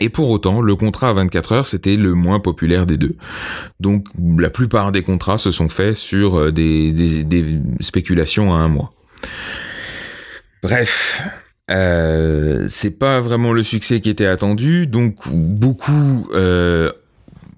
Et 0.00 0.08
pour 0.08 0.30
autant, 0.30 0.62
le 0.62 0.74
contrat 0.76 1.10
à 1.10 1.12
24 1.12 1.52
heures, 1.52 1.66
c'était 1.66 1.96
le 1.96 2.14
moins 2.14 2.40
populaire 2.40 2.86
des 2.86 2.96
deux. 2.96 3.16
Donc 3.80 4.06
la 4.18 4.48
plupart 4.48 4.92
des 4.92 5.02
contrats 5.02 5.38
se 5.38 5.50
sont 5.50 5.68
faits 5.68 5.94
sur 5.94 6.38
euh, 6.38 6.52
des, 6.52 6.94
spéculations 7.80 8.54
à 8.54 8.58
un 8.58 8.68
mois. 8.68 8.90
Bref, 10.62 11.22
euh, 11.70 12.66
c'est 12.68 12.98
pas 12.98 13.20
vraiment 13.20 13.52
le 13.52 13.62
succès 13.62 14.00
qui 14.00 14.08
était 14.08 14.26
attendu, 14.26 14.86
donc 14.86 15.16
beaucoup 15.28 16.28
euh, 16.32 16.90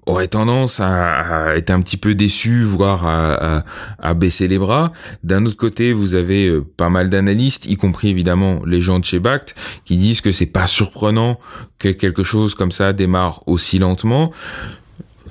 aurait 0.05 0.27
tendance 0.27 0.79
à, 0.79 1.55
être 1.55 1.69
un 1.69 1.81
petit 1.81 1.97
peu 1.97 2.15
déçu, 2.15 2.63
voire 2.63 3.05
à, 3.07 4.13
baisser 4.13 4.47
les 4.47 4.57
bras. 4.57 4.91
D'un 5.23 5.45
autre 5.45 5.57
côté, 5.57 5.93
vous 5.93 6.15
avez 6.15 6.47
euh, 6.47 6.61
pas 6.61 6.89
mal 6.89 7.09
d'analystes, 7.09 7.65
y 7.65 7.77
compris 7.77 8.09
évidemment 8.09 8.61
les 8.65 8.81
gens 8.81 8.99
de 8.99 9.05
chez 9.05 9.19
Bact, 9.19 9.55
qui 9.85 9.97
disent 9.97 10.21
que 10.21 10.31
c'est 10.31 10.45
pas 10.45 10.67
surprenant 10.67 11.39
que 11.79 11.89
quelque 11.89 12.23
chose 12.23 12.55
comme 12.55 12.71
ça 12.71 12.93
démarre 12.93 13.41
aussi 13.47 13.79
lentement. 13.79 14.31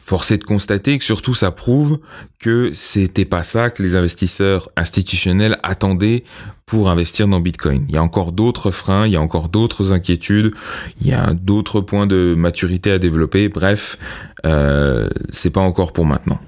Force 0.05 0.33
est 0.33 0.39
de 0.39 0.45
constater 0.45 0.99
que 0.99 1.05
surtout 1.05 1.35
ça 1.35 1.53
prouve 1.53 2.01
que 2.41 2.71
c'était 2.73 3.25
pas 3.25 3.43
ça 3.43 3.71
que 3.71 3.83
les 3.83 3.95
investisseurs 3.95 4.69
institutionnels 4.77 5.59
attendaient 5.63 6.25
pour 6.73 6.89
investir 6.89 7.29
dans 7.29 7.39
Bitcoin. 7.39 7.85
Il 7.91 7.95
y 7.95 7.99
a 7.99 8.03
encore 8.03 8.33
d'autres 8.33 8.71
freins, 8.71 9.07
il 9.07 9.13
y 9.13 9.17
a 9.17 9.21
encore 9.21 9.51
d'autres 9.51 9.93
inquiétudes, 9.93 10.55
il 11.03 11.07
y 11.07 11.13
a 11.13 11.35
d'autres 11.35 11.83
points 11.83 12.07
de 12.07 12.35
maturité 12.35 12.91
à 12.91 12.99
développer. 12.99 13.51
Bref, 13.51 13.99
euh, 14.47 15.11
c'est 15.29 15.51
pas 15.51 15.61
encore 15.61 15.93
pour 15.93 16.07
maintenant. 16.07 16.41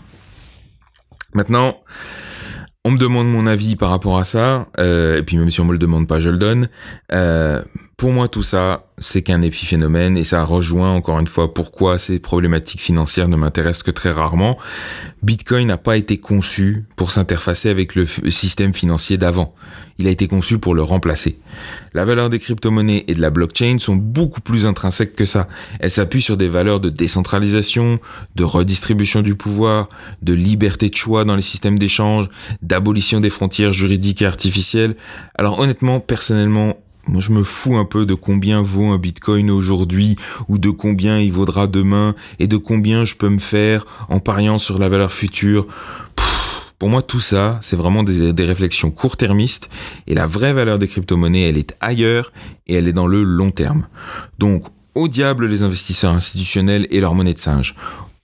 Maintenant, 1.35 1.77
on 2.87 2.93
me 2.93 2.97
demande 2.97 3.31
mon 3.31 3.47
avis 3.47 3.77
par 3.77 3.91
rapport 3.91 4.17
à 4.17 4.25
ça, 4.25 4.69
euh, 4.79 5.19
et 5.19 5.23
puis 5.23 5.37
même 5.37 5.51
si 5.51 5.61
on 5.61 5.67
me 5.67 5.73
le 5.73 5.79
demande 5.79 6.09
pas, 6.09 6.19
je 6.21 6.31
le 6.31 6.39
donne. 6.39 6.71
Euh, 7.13 7.61
pour 7.97 8.11
moi, 8.11 8.29
tout 8.29 8.43
ça, 8.43 8.87
c'est 8.99 9.23
qu'un 9.23 9.41
épiphénomène 9.43 10.17
et 10.17 10.25
ça 10.25 10.43
rejoint 10.45 10.93
encore 10.93 11.21
une 11.21 11.29
fois 11.29 11.55
pourquoi 11.55 11.99
ces 11.99 12.19
problématiques 12.19 12.81
financières 12.81 13.29
ne 13.29 13.37
m'intéressent 13.37 13.85
que 13.85 13.93
très 13.93 14.11
rarement. 14.11 14.59
Bitcoin 15.23 15.69
n'a 15.69 15.79
pas 15.79 15.97
été 15.97 16.19
conçu 16.19 16.85
pour 16.97 17.13
s'interfacer 17.13 17.69
avec 17.71 17.95
le 17.95 18.05
système 18.07 18.75
financier 18.75 19.17
d'avant. 19.17 19.55
Il 19.99 20.09
a 20.09 20.11
été 20.11 20.27
conçu 20.27 20.59
pour 20.59 20.75
le 20.75 20.83
remplacer. 20.83 21.39
La 21.93 22.05
valeur 22.05 22.31
des 22.31 22.41
crypto-monnaies 22.41 23.05
et 23.07 23.15
de 23.15 23.21
la 23.21 23.31
blockchain 23.31 23.79
sont 23.79 23.95
beaucoup 23.95 24.41
plus 24.41 24.67
intrinsèques 24.67 25.15
que 25.15 25.25
ça. 25.25 25.47
Elles 25.79 25.91
s'appuient 25.91 26.21
sur 26.21 26.37
des 26.37 26.49
valeurs 26.49 26.81
de 26.81 26.91
décentralisation, 26.91 28.01
de 28.35 28.45
redistribution 28.45 29.23
du 29.23 29.37
pouvoir, 29.37 29.89
de 30.21 30.33
liberté 30.33 30.89
de 30.89 30.97
choix 30.97 31.25
dans 31.25 31.37
les 31.37 31.43
systèmes 31.43 31.79
d'échange, 31.79 32.29
d'abolition 32.61 33.21
des 33.21 33.31
frontières 33.31 33.73
juridiques 33.73 34.23
et 34.23 34.27
artificielles. 34.27 34.97
Alors 35.37 35.61
honnêtement, 35.61 36.01
personnellement, 36.01 36.77
moi, 37.07 37.21
je 37.21 37.33
me 37.33 37.43
fous 37.43 37.77
un 37.77 37.85
peu 37.85 38.07
de 38.07 38.15
combien 38.15 38.63
vaut 38.63 38.87
un 38.87 38.99
bitcoin 38.99 39.51
aujourd'hui 39.51 40.17
ou 40.49 40.59
de 40.59 40.71
combien 40.71 41.19
il 41.19 41.33
vaudra 41.33 41.67
demain 41.67 42.15
et 42.39 42.47
de 42.47 42.57
combien 42.57 43.05
je 43.05 43.15
peux 43.15 43.29
me 43.29 43.39
faire 43.39 43.85
en 44.09 44.21
pariant 44.21 44.59
sur 44.59 44.79
la 44.79 44.89
valeur 44.89 45.13
future. 45.13 45.67
pour 46.79 46.89
moi, 46.89 47.03
tout 47.03 47.21
ça, 47.21 47.59
c'est 47.61 47.77
vraiment 47.77 48.03
des, 48.03 48.33
des 48.33 48.45
réflexions 48.45 48.91
court-termistes 48.91 49.69
et 50.07 50.15
la 50.15 50.27
vraie 50.27 50.53
valeur 50.53 50.79
des 50.79 50.89
crypto-monnaies, 50.89 51.49
elle 51.49 51.59
est 51.59 51.77
ailleurs 51.81 52.33
et 52.67 52.75
elle 52.75 52.89
est 52.89 52.93
dans 52.93 53.07
le 53.07 53.23
long 53.23 53.51
terme. 53.51 53.87
Donc, 54.39 54.65
au 54.95 55.09
diable 55.09 55.47
les 55.47 55.63
investisseurs 55.63 56.13
institutionnels 56.13 56.87
et 56.91 57.01
leur 57.01 57.15
monnaie 57.15 57.35
de 57.35 57.39
singe. 57.39 57.75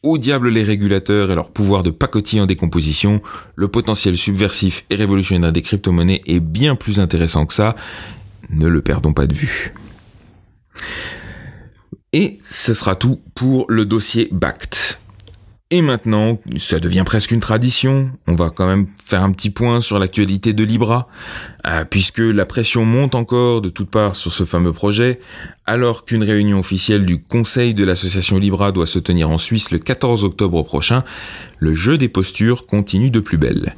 Au 0.03 0.17
diable 0.17 0.49
les 0.49 0.63
régulateurs 0.63 1.31
et 1.31 1.35
leur 1.35 1.51
pouvoir 1.51 1.83
de 1.83 1.91
pacotille 1.91 2.41
en 2.41 2.47
décomposition, 2.47 3.21
le 3.55 3.69
potentiel 3.69 4.17
subversif 4.17 4.87
et 4.89 4.95
révolutionnaire 4.95 5.53
des 5.53 5.61
crypto-monnaies 5.61 6.23
est 6.27 6.41
bien 6.41 6.75
plus 6.75 7.01
intéressant 7.01 7.45
que 7.45 7.53
ça, 7.53 7.75
ne 8.51 8.69
le 8.69 8.83
perdons 8.83 9.13
pas 9.13 9.27
de 9.27 9.35
vue. 9.35 9.75
Et 12.13 12.39
ce 12.45 12.75
sera 12.75 12.97
tout 12.97 13.21
pour 13.35 13.67
le 13.69 13.87
dossier 13.87 14.29
BACT. 14.33 14.99
Et 15.73 15.83
maintenant, 15.83 16.37
ça 16.59 16.81
devient 16.81 17.05
presque 17.07 17.31
une 17.31 17.39
tradition. 17.39 18.11
On 18.27 18.35
va 18.35 18.51
quand 18.51 18.67
même 18.67 18.89
faire 19.07 19.23
un 19.23 19.31
petit 19.31 19.51
point 19.51 19.81
sur 19.81 20.01
l'actualité 20.01 20.53
de 20.53 20.65
Libra, 20.65 21.07
euh, 21.65 21.85
puisque 21.85 22.19
la 22.19 22.45
pression 22.45 22.85
monte 22.85 23.15
encore 23.15 23.61
de 23.61 23.69
toutes 23.69 23.89
parts 23.89 24.17
sur 24.17 24.33
ce 24.33 24.45
fameux 24.45 24.73
projet, 24.73 25.21
alors 25.67 26.05
qu'une 26.05 26.25
réunion 26.25 26.59
officielle 26.59 27.07
du 27.07 27.23
Conseil 27.23 27.73
de 27.73 27.85
l'association 27.85 28.39
Libra 28.39 28.73
doit 28.73 28.87
se 28.89 28.99
tenir 28.99 29.31
en 29.31 29.39
Suisse 29.39 29.71
le 29.71 29.79
14 29.79 30.25
octobre 30.25 30.61
prochain. 30.65 31.05
Le 31.61 31.73
jeu 31.73 31.99
des 31.99 32.09
postures 32.09 32.67
continue 32.67 33.11
de 33.11 33.21
plus 33.21 33.39
belle. 33.39 33.77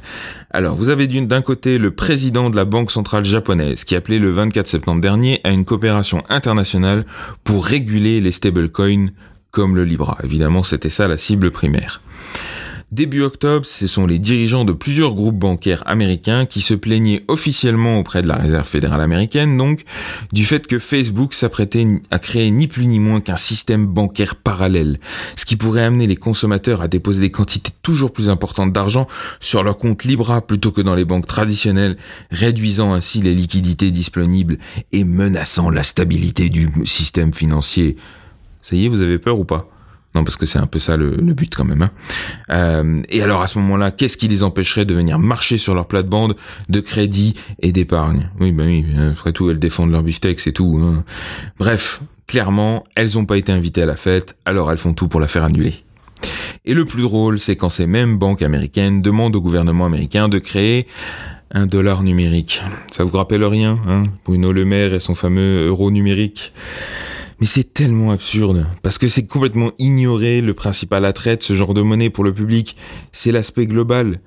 Alors, 0.49 0.73
vous 0.73 0.89
avez 0.89 1.05
d'un 1.05 1.43
côté 1.43 1.77
le 1.77 1.91
président 1.91 2.49
de 2.49 2.55
la 2.55 2.65
Banque 2.65 2.89
centrale 2.89 3.23
japonaise 3.23 3.83
qui 3.83 3.95
appelait 3.95 4.17
le 4.17 4.31
24 4.31 4.67
septembre 4.67 5.01
dernier 5.01 5.41
à 5.43 5.51
une 5.51 5.63
coopération 5.63 6.23
internationale 6.29 7.03
pour 7.43 7.67
réguler 7.67 8.19
les 8.19 8.31
stablecoins 8.31 9.09
comme 9.53 9.75
le 9.75 9.85
Libra. 9.85 10.17
Évidemment, 10.23 10.63
c'était 10.63 10.89
ça 10.89 11.07
la 11.07 11.15
cible 11.15 11.51
primaire. 11.51 12.01
Début 12.91 13.21
octobre, 13.21 13.65
ce 13.65 13.87
sont 13.87 14.05
les 14.05 14.19
dirigeants 14.19 14.65
de 14.65 14.71
plusieurs 14.71 15.13
groupes 15.13 15.37
bancaires 15.37 15.81
américains 15.87 16.45
qui 16.45 16.61
se 16.61 16.73
plaignaient 16.75 17.23
officiellement 17.27 17.97
auprès 17.97 18.21
de 18.21 18.27
la 18.27 18.35
Réserve 18.35 18.67
fédérale 18.67 19.01
américaine, 19.01 19.57
donc, 19.57 19.83
du 20.31 20.45
fait 20.45 20.67
que 20.67 20.77
Facebook 20.77 21.33
s'apprêtait 21.33 21.87
à 22.11 22.19
créer 22.19 22.51
ni 22.51 22.67
plus 22.67 22.85
ni 22.85 22.99
moins 22.99 23.19
qu'un 23.19 23.35
système 23.35 23.87
bancaire 23.87 24.35
parallèle, 24.35 24.99
ce 25.35 25.45
qui 25.45 25.55
pourrait 25.55 25.83
amener 25.83 26.05
les 26.05 26.15
consommateurs 26.15 26.83
à 26.83 26.87
déposer 26.87 27.21
des 27.21 27.31
quantités 27.31 27.71
toujours 27.81 28.13
plus 28.13 28.29
importantes 28.29 28.73
d'argent 28.73 29.07
sur 29.39 29.63
leur 29.63 29.77
compte 29.77 30.03
Libra 30.03 30.45
plutôt 30.45 30.71
que 30.71 30.81
dans 30.81 30.95
les 30.95 31.05
banques 31.05 31.27
traditionnelles, 31.27 31.97
réduisant 32.29 32.93
ainsi 32.93 33.21
les 33.21 33.33
liquidités 33.33 33.89
disponibles 33.89 34.59
et 34.91 35.03
menaçant 35.03 35.71
la 35.71 35.81
stabilité 35.81 36.49
du 36.49 36.69
système 36.85 37.33
financier 37.33 37.97
ça 38.63 38.75
y 38.75 38.85
est, 38.85 38.87
vous 38.87 39.01
avez 39.01 39.19
peur 39.19 39.37
ou 39.37 39.45
pas? 39.45 39.69
Non, 40.15 40.23
parce 40.23 40.35
que 40.35 40.45
c'est 40.45 40.59
un 40.59 40.67
peu 40.67 40.79
ça 40.79 40.95
le, 40.95 41.17
but 41.33 41.53
quand 41.55 41.65
même. 41.65 41.81
Hein. 41.81 41.91
Euh, 42.51 42.97
et 43.09 43.21
alors 43.23 43.41
à 43.41 43.47
ce 43.47 43.57
moment-là, 43.59 43.91
qu'est-ce 43.91 44.17
qui 44.17 44.27
les 44.27 44.43
empêcherait 44.43 44.85
de 44.85 44.93
venir 44.93 45.17
marcher 45.17 45.57
sur 45.57 45.73
leur 45.73 45.87
plate-bande 45.87 46.35
de 46.69 46.79
crédit 46.79 47.35
et 47.59 47.71
d'épargne? 47.71 48.29
Oui, 48.39 48.51
ben 48.51 48.67
oui, 48.67 48.85
après 49.11 49.33
tout, 49.33 49.49
elles 49.49 49.59
défendent 49.59 49.91
leur 49.91 50.03
beefsteak, 50.03 50.39
c'est 50.39 50.51
tout. 50.51 50.79
Hein. 50.81 51.03
Bref, 51.57 52.01
clairement, 52.27 52.83
elles 52.95 53.15
n'ont 53.15 53.25
pas 53.25 53.37
été 53.37 53.51
invitées 53.51 53.81
à 53.81 53.87
la 53.87 53.95
fête, 53.95 54.35
alors 54.45 54.71
elles 54.71 54.77
font 54.77 54.93
tout 54.93 55.07
pour 55.07 55.19
la 55.19 55.27
faire 55.27 55.43
annuler. 55.43 55.73
Et 56.65 56.73
le 56.73 56.85
plus 56.85 57.01
drôle, 57.01 57.39
c'est 57.39 57.55
quand 57.55 57.69
ces 57.69 57.87
mêmes 57.87 58.17
banques 58.17 58.43
américaines 58.43 59.01
demandent 59.01 59.35
au 59.35 59.41
gouvernement 59.41 59.85
américain 59.85 60.29
de 60.29 60.37
créer 60.39 60.87
un 61.51 61.65
dollar 61.65 62.03
numérique. 62.03 62.61
Ça 62.91 63.03
vous 63.03 63.17
rappelle 63.17 63.43
rien, 63.43 63.79
hein? 63.87 64.03
Bruno 64.25 64.51
Le 64.51 64.63
Maire 64.63 64.93
et 64.93 64.99
son 64.99 65.15
fameux 65.15 65.65
euro 65.67 65.91
numérique? 65.91 66.53
Mais 67.39 67.45
c'est 67.45 67.73
tellement 67.73 68.11
absurde, 68.11 68.67
parce 68.81 68.97
que 68.97 69.07
c'est 69.07 69.27
complètement 69.27 69.71
ignorer 69.77 70.41
le 70.41 70.53
principal 70.53 71.05
attrait 71.05 71.37
de 71.37 71.43
ce 71.43 71.53
genre 71.53 71.73
de 71.73 71.81
monnaie 71.81 72.09
pour 72.09 72.23
le 72.23 72.33
public, 72.33 72.75
c'est 73.11 73.31
l'aspect 73.31 73.65
global. 73.65 74.19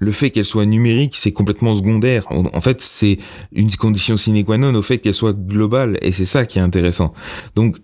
Le 0.00 0.12
fait 0.12 0.30
qu'elle 0.30 0.44
soit 0.44 0.66
numérique, 0.66 1.16
c'est 1.16 1.32
complètement 1.32 1.74
secondaire. 1.74 2.24
En 2.30 2.60
fait, 2.60 2.80
c'est 2.80 3.18
une 3.52 3.74
condition 3.74 4.16
sine 4.16 4.44
qua 4.44 4.56
non 4.56 4.72
au 4.74 4.82
fait 4.82 4.98
qu'elle 4.98 5.14
soit 5.14 5.32
globale, 5.32 5.98
et 6.02 6.12
c'est 6.12 6.24
ça 6.24 6.46
qui 6.46 6.58
est 6.58 6.62
intéressant. 6.62 7.12
Donc, 7.56 7.78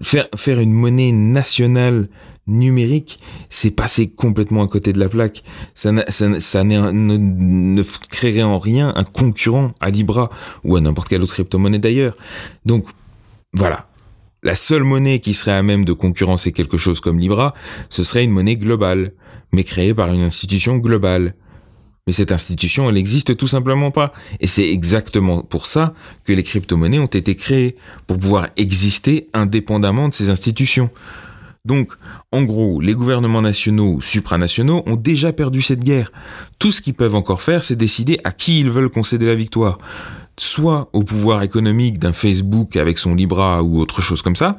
faire, 0.00 0.28
faire 0.34 0.60
une 0.60 0.72
monnaie 0.72 1.12
nationale 1.12 2.08
numérique, 2.46 3.20
c'est 3.50 3.70
passer 3.70 4.08
complètement 4.08 4.62
à 4.62 4.68
côté 4.68 4.92
de 4.92 4.98
la 4.98 5.08
plaque. 5.08 5.44
Ça, 5.74 5.92
ça, 6.08 6.64
ne, 6.64 6.90
ne, 6.90 7.82
créerait 8.10 8.42
en 8.42 8.58
rien 8.58 8.92
un 8.96 9.04
concurrent 9.04 9.72
à 9.80 9.90
Libra 9.90 10.30
ou 10.64 10.76
à 10.76 10.80
n'importe 10.80 11.08
quelle 11.08 11.22
autre 11.22 11.34
crypto-monnaie 11.34 11.78
d'ailleurs. 11.78 12.16
Donc, 12.64 12.86
voilà 13.52 13.87
la 14.42 14.54
seule 14.54 14.84
monnaie 14.84 15.18
qui 15.18 15.34
serait 15.34 15.52
à 15.52 15.62
même 15.62 15.84
de 15.84 15.92
concurrencer 15.92 16.52
quelque 16.52 16.76
chose 16.76 17.00
comme 17.00 17.18
Libra, 17.18 17.54
ce 17.88 18.04
serait 18.04 18.24
une 18.24 18.30
monnaie 18.30 18.56
globale, 18.56 19.12
mais 19.52 19.64
créée 19.64 19.94
par 19.94 20.12
une 20.12 20.22
institution 20.22 20.78
globale. 20.78 21.34
Mais 22.06 22.12
cette 22.12 22.32
institution, 22.32 22.88
elle 22.88 22.94
n'existe 22.94 23.36
tout 23.36 23.46
simplement 23.46 23.90
pas. 23.90 24.14
Et 24.40 24.46
c'est 24.46 24.66
exactement 24.70 25.42
pour 25.42 25.66
ça 25.66 25.92
que 26.24 26.32
les 26.32 26.42
crypto-monnaies 26.42 26.98
ont 26.98 27.06
été 27.06 27.34
créées, 27.34 27.76
pour 28.06 28.18
pouvoir 28.18 28.48
exister 28.56 29.28
indépendamment 29.34 30.08
de 30.08 30.14
ces 30.14 30.30
institutions. 30.30 30.90
Donc, 31.64 31.92
en 32.32 32.44
gros, 32.44 32.80
les 32.80 32.94
gouvernements 32.94 33.42
nationaux 33.42 33.96
ou 33.96 34.00
supranationaux 34.00 34.82
ont 34.86 34.96
déjà 34.96 35.34
perdu 35.34 35.60
cette 35.60 35.84
guerre. 35.84 36.10
Tout 36.58 36.72
ce 36.72 36.80
qu'ils 36.80 36.94
peuvent 36.94 37.14
encore 37.14 37.42
faire, 37.42 37.62
c'est 37.62 37.76
décider 37.76 38.18
à 38.24 38.32
qui 38.32 38.60
ils 38.60 38.70
veulent 38.70 38.88
concéder 38.88 39.26
la 39.26 39.34
victoire 39.34 39.76
soit 40.38 40.88
au 40.92 41.02
pouvoir 41.02 41.42
économique 41.42 41.98
d'un 41.98 42.12
Facebook 42.12 42.76
avec 42.76 42.98
son 42.98 43.14
Libra 43.14 43.62
ou 43.62 43.78
autre 43.78 44.00
chose 44.02 44.22
comme 44.22 44.36
ça, 44.36 44.56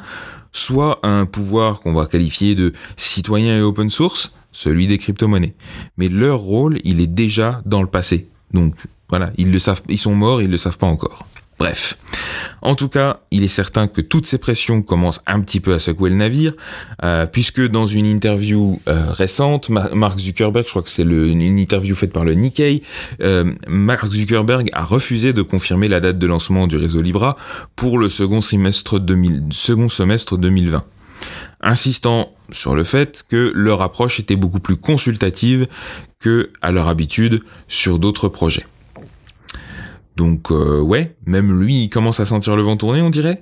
soit 0.52 1.00
à 1.04 1.10
un 1.10 1.26
pouvoir 1.26 1.80
qu'on 1.82 1.94
va 1.94 2.06
qualifier 2.06 2.56
de 2.56 2.74
citoyen 2.98 3.58
et 3.58 3.62
open 3.62 3.90
source, 3.90 4.34
celui 4.52 4.88
des 4.88 4.98
crypto-monnaies. 4.98 5.56
Mais 5.98 6.10
leur 6.10 6.40
rôle, 6.40 6.80
il 6.84 7.00
est 7.00 7.08
déjà 7.08 7.62
dans 7.66 7.82
le 7.82 7.88
passé. 7.88 8.30
Donc 8.54 8.76
voilà, 9.10 9.32
ils 9.38 9.52
le 9.52 9.60
savent, 9.60 9.82
ils 9.90 9.98
sont 9.98 10.16
morts, 10.16 10.42
ils 10.42 10.50
le 10.50 10.58
savent 10.58 10.78
pas 10.78 10.88
encore. 10.88 11.26
Bref. 11.60 11.98
En 12.62 12.74
tout 12.74 12.88
cas, 12.88 13.20
il 13.32 13.44
est 13.44 13.50
certain 13.50 13.88
que 13.88 14.00
toutes 14.00 14.26
ces 14.26 14.38
pressions 14.38 14.82
commencent 14.82 15.22
un 15.28 15.42
petit 15.42 15.60
peu 15.60 15.74
à 15.74 15.80
secouer 15.80 16.10
le 16.10 16.16
navire, 16.16 16.54
euh, 17.04 17.26
puisque 17.26 17.62
dans 17.68 17.86
une 17.86 18.06
interview 18.06 18.82
euh, 18.88 19.12
récente, 19.12 19.70
Mark 19.70 20.18
Zuckerberg, 20.20 20.66
je 20.66 20.70
crois 20.70 20.82
que 20.82 20.90
c'est 20.90 21.04
une 21.04 21.60
interview 21.60 21.96
faite 21.96 22.14
par 22.14 22.24
le 22.24 22.34
Nikkei, 22.34 22.82
euh, 23.22 23.54
Mark 23.68 24.10
Zuckerberg 24.10 24.70
a 24.72 24.84
refusé 24.84 25.34
de 25.34 25.42
confirmer 25.42 25.90
la 25.90 26.00
date 26.00 26.18
de 26.18 26.28
lancement 26.28 26.66
du 26.66 26.78
réseau 26.78 27.02
Libra 27.02 27.36
pour 27.76 27.98
le 27.98 28.08
second 28.08 28.40
semestre, 28.40 29.00
2000, 29.00 29.48
second 29.52 29.90
semestre 29.90 30.38
2020 30.38 30.84
insistant 31.62 32.34
sur 32.52 32.74
le 32.74 32.86
fait 32.86 33.26
que 33.30 33.52
leur 33.54 33.82
approche 33.82 34.22
était 34.22 34.38
beaucoup 34.38 34.62
plus 34.62 34.78
consultative 34.78 35.68
que 36.20 36.52
à 36.62 36.72
leur 36.72 36.88
habitude 36.88 37.42
sur 37.68 38.00
d'autres 38.00 38.30
projets. 38.30 38.66
Donc 40.20 40.52
euh, 40.52 40.82
ouais, 40.82 41.16
même 41.26 41.58
lui, 41.58 41.84
il 41.84 41.90
commence 41.90 42.20
à 42.20 42.26
sentir 42.26 42.58
le 42.58 42.62
vent 42.62 42.76
tourner, 42.76 43.02
on 43.02 43.10
dirait. 43.10 43.42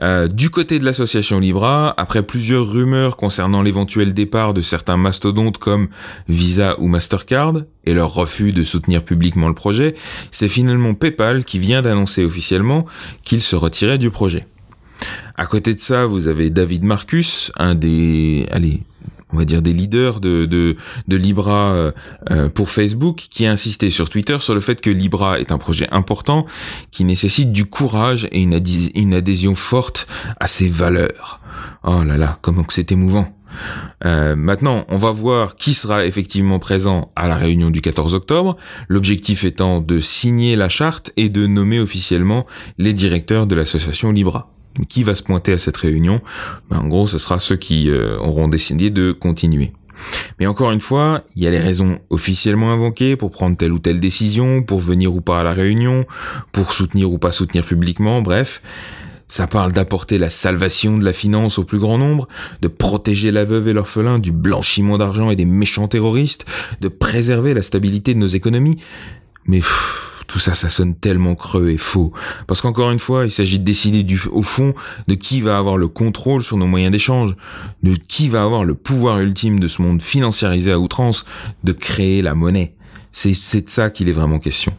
Euh, 0.00 0.28
du 0.28 0.48
côté 0.48 0.78
de 0.78 0.84
l'association 0.86 1.38
Libra, 1.38 1.92
après 1.98 2.22
plusieurs 2.22 2.66
rumeurs 2.66 3.18
concernant 3.18 3.60
l'éventuel 3.60 4.14
départ 4.14 4.54
de 4.54 4.62
certains 4.62 4.96
mastodontes 4.96 5.58
comme 5.58 5.88
Visa 6.26 6.76
ou 6.80 6.88
Mastercard 6.88 7.56
et 7.84 7.92
leur 7.92 8.14
refus 8.14 8.54
de 8.54 8.62
soutenir 8.62 9.02
publiquement 9.02 9.48
le 9.48 9.54
projet, 9.54 9.94
c'est 10.30 10.48
finalement 10.48 10.94
PayPal 10.94 11.44
qui 11.44 11.58
vient 11.58 11.82
d'annoncer 11.82 12.24
officiellement 12.24 12.86
qu'il 13.22 13.42
se 13.42 13.54
retirait 13.54 13.98
du 13.98 14.10
projet. 14.10 14.40
À 15.36 15.44
côté 15.44 15.74
de 15.74 15.80
ça, 15.80 16.06
vous 16.06 16.28
avez 16.28 16.48
David 16.48 16.82
Marcus, 16.82 17.52
un 17.58 17.74
des, 17.74 18.46
allez, 18.50 18.80
on 19.36 19.38
va 19.38 19.44
dire 19.44 19.60
des 19.60 19.74
leaders 19.74 20.20
de, 20.20 20.46
de, 20.46 20.76
Libra 21.08 21.74
euh, 21.74 21.92
euh, 22.30 22.48
pour 22.48 22.70
Facebook, 22.70 23.26
qui 23.30 23.44
a 23.44 23.50
insisté 23.50 23.90
sur 23.90 24.08
Twitter 24.08 24.38
sur 24.40 24.54
le 24.54 24.60
fait 24.60 24.80
que 24.80 24.88
Libra 24.88 25.38
est 25.38 25.52
un 25.52 25.58
projet 25.58 25.86
important 25.90 26.46
qui 26.90 27.04
nécessite 27.04 27.52
du 27.52 27.66
courage 27.66 28.28
et 28.32 28.40
une, 28.40 28.58
une 28.94 29.12
adhésion 29.12 29.54
forte 29.54 30.06
à 30.40 30.46
ses 30.46 30.68
valeurs. 30.68 31.40
Oh 31.84 32.02
là 32.02 32.16
là, 32.16 32.38
comment 32.40 32.64
que 32.64 32.72
c'est 32.72 32.92
émouvant. 32.92 33.28
Euh, 34.06 34.36
maintenant, 34.36 34.86
on 34.88 34.96
va 34.96 35.10
voir 35.10 35.56
qui 35.56 35.74
sera 35.74 36.06
effectivement 36.06 36.58
présent 36.58 37.12
à 37.14 37.28
la 37.28 37.36
réunion 37.36 37.70
du 37.70 37.82
14 37.82 38.14
octobre, 38.14 38.56
l'objectif 38.88 39.44
étant 39.44 39.82
de 39.82 39.98
signer 39.98 40.56
la 40.56 40.70
charte 40.70 41.12
et 41.18 41.28
de 41.28 41.46
nommer 41.46 41.78
officiellement 41.78 42.46
les 42.78 42.94
directeurs 42.94 43.46
de 43.46 43.54
l'association 43.54 44.12
Libra 44.12 44.55
qui 44.84 45.02
va 45.02 45.14
se 45.14 45.22
pointer 45.22 45.52
à 45.52 45.58
cette 45.58 45.76
réunion 45.76 46.20
ben, 46.70 46.78
En 46.78 46.88
gros, 46.88 47.06
ce 47.06 47.18
sera 47.18 47.38
ceux 47.38 47.56
qui 47.56 47.90
euh, 47.90 48.18
auront 48.18 48.48
décidé 48.48 48.90
de 48.90 49.12
continuer. 49.12 49.72
Mais 50.38 50.46
encore 50.46 50.72
une 50.72 50.80
fois, 50.80 51.24
il 51.34 51.42
y 51.42 51.46
a 51.46 51.50
les 51.50 51.60
raisons 51.60 51.98
officiellement 52.10 52.72
invoquées 52.72 53.16
pour 53.16 53.30
prendre 53.30 53.56
telle 53.56 53.72
ou 53.72 53.78
telle 53.78 54.00
décision, 54.00 54.62
pour 54.62 54.80
venir 54.80 55.14
ou 55.14 55.20
pas 55.20 55.40
à 55.40 55.42
la 55.42 55.52
réunion, 55.52 56.04
pour 56.52 56.72
soutenir 56.72 57.10
ou 57.10 57.18
pas 57.18 57.32
soutenir 57.32 57.64
publiquement, 57.64 58.22
bref. 58.22 58.60
Ça 59.28 59.48
parle 59.48 59.72
d'apporter 59.72 60.18
la 60.18 60.28
salvation 60.28 60.98
de 60.98 61.04
la 61.04 61.12
finance 61.12 61.58
au 61.58 61.64
plus 61.64 61.80
grand 61.80 61.98
nombre, 61.98 62.28
de 62.62 62.68
protéger 62.68 63.32
la 63.32 63.44
veuve 63.44 63.66
et 63.66 63.72
l'orphelin 63.72 64.20
du 64.20 64.30
blanchiment 64.30 64.98
d'argent 64.98 65.30
et 65.30 65.36
des 65.36 65.44
méchants 65.44 65.88
terroristes, 65.88 66.46
de 66.80 66.86
préserver 66.86 67.52
la 67.52 67.62
stabilité 67.62 68.14
de 68.14 68.20
nos 68.20 68.28
économies. 68.28 68.76
Mais 69.46 69.60
tout 70.26 70.38
ça, 70.38 70.54
ça 70.54 70.68
sonne 70.68 70.94
tellement 70.94 71.34
creux 71.34 71.70
et 71.70 71.78
faux. 71.78 72.12
Parce 72.46 72.60
qu'encore 72.60 72.90
une 72.90 72.98
fois, 72.98 73.24
il 73.24 73.30
s'agit 73.30 73.58
de 73.58 73.64
décider 73.64 74.02
du, 74.02 74.20
au 74.30 74.42
fond 74.42 74.74
de 75.08 75.14
qui 75.14 75.40
va 75.40 75.58
avoir 75.58 75.76
le 75.76 75.88
contrôle 75.88 76.42
sur 76.42 76.56
nos 76.56 76.66
moyens 76.66 76.92
d'échange, 76.92 77.36
de 77.82 77.94
qui 77.94 78.28
va 78.28 78.42
avoir 78.42 78.64
le 78.64 78.74
pouvoir 78.74 79.20
ultime 79.20 79.60
de 79.60 79.66
ce 79.66 79.82
monde 79.82 80.02
financiarisé 80.02 80.72
à 80.72 80.78
outrance, 80.78 81.24
de 81.64 81.72
créer 81.72 82.22
la 82.22 82.34
monnaie. 82.34 82.76
C'est 83.18 83.62
de 83.62 83.68
ça 83.70 83.88
qu'il 83.88 84.10
est 84.10 84.12
vraiment 84.12 84.38
question. 84.38 84.74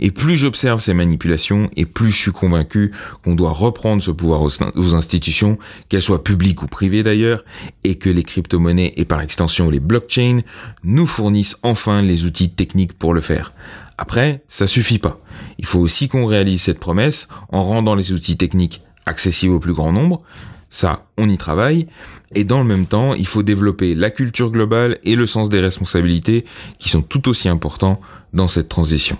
Et 0.00 0.10
plus 0.10 0.34
j'observe 0.34 0.80
ces 0.80 0.92
manipulations, 0.92 1.70
et 1.76 1.86
plus 1.86 2.10
je 2.10 2.16
suis 2.16 2.32
convaincu 2.32 2.90
qu'on 3.22 3.36
doit 3.36 3.52
reprendre 3.52 4.02
ce 4.02 4.10
pouvoir 4.10 4.42
aux, 4.42 4.50
aux 4.74 4.94
institutions, 4.96 5.56
qu'elles 5.88 6.02
soient 6.02 6.24
publiques 6.24 6.64
ou 6.64 6.66
privées 6.66 7.04
d'ailleurs, 7.04 7.44
et 7.84 7.94
que 7.94 8.10
les 8.10 8.24
crypto-monnaies 8.24 8.94
et 8.96 9.04
par 9.04 9.20
extension 9.20 9.70
les 9.70 9.78
blockchains 9.78 10.40
nous 10.82 11.06
fournissent 11.06 11.58
enfin 11.62 12.02
les 12.02 12.24
outils 12.24 12.50
techniques 12.50 12.98
pour 12.98 13.14
le 13.14 13.20
faire. 13.20 13.52
Après, 13.98 14.42
ça 14.48 14.66
suffit 14.66 14.98
pas. 14.98 15.18
Il 15.58 15.66
faut 15.66 15.80
aussi 15.80 16.08
qu'on 16.08 16.26
réalise 16.26 16.62
cette 16.62 16.80
promesse 16.80 17.28
en 17.50 17.64
rendant 17.64 17.94
les 17.94 18.12
outils 18.12 18.36
techniques 18.36 18.82
accessibles 19.06 19.54
au 19.54 19.60
plus 19.60 19.72
grand 19.72 19.92
nombre. 19.92 20.22
Ça, 20.68 21.06
on 21.16 21.28
y 21.28 21.38
travaille. 21.38 21.86
Et 22.34 22.44
dans 22.44 22.58
le 22.58 22.66
même 22.66 22.86
temps, 22.86 23.14
il 23.14 23.26
faut 23.26 23.42
développer 23.42 23.94
la 23.94 24.10
culture 24.10 24.50
globale 24.50 24.98
et 25.04 25.14
le 25.14 25.26
sens 25.26 25.48
des 25.48 25.60
responsabilités 25.60 26.44
qui 26.78 26.88
sont 26.88 27.02
tout 27.02 27.28
aussi 27.28 27.48
importants 27.48 28.00
dans 28.32 28.48
cette 28.48 28.68
transition. 28.68 29.16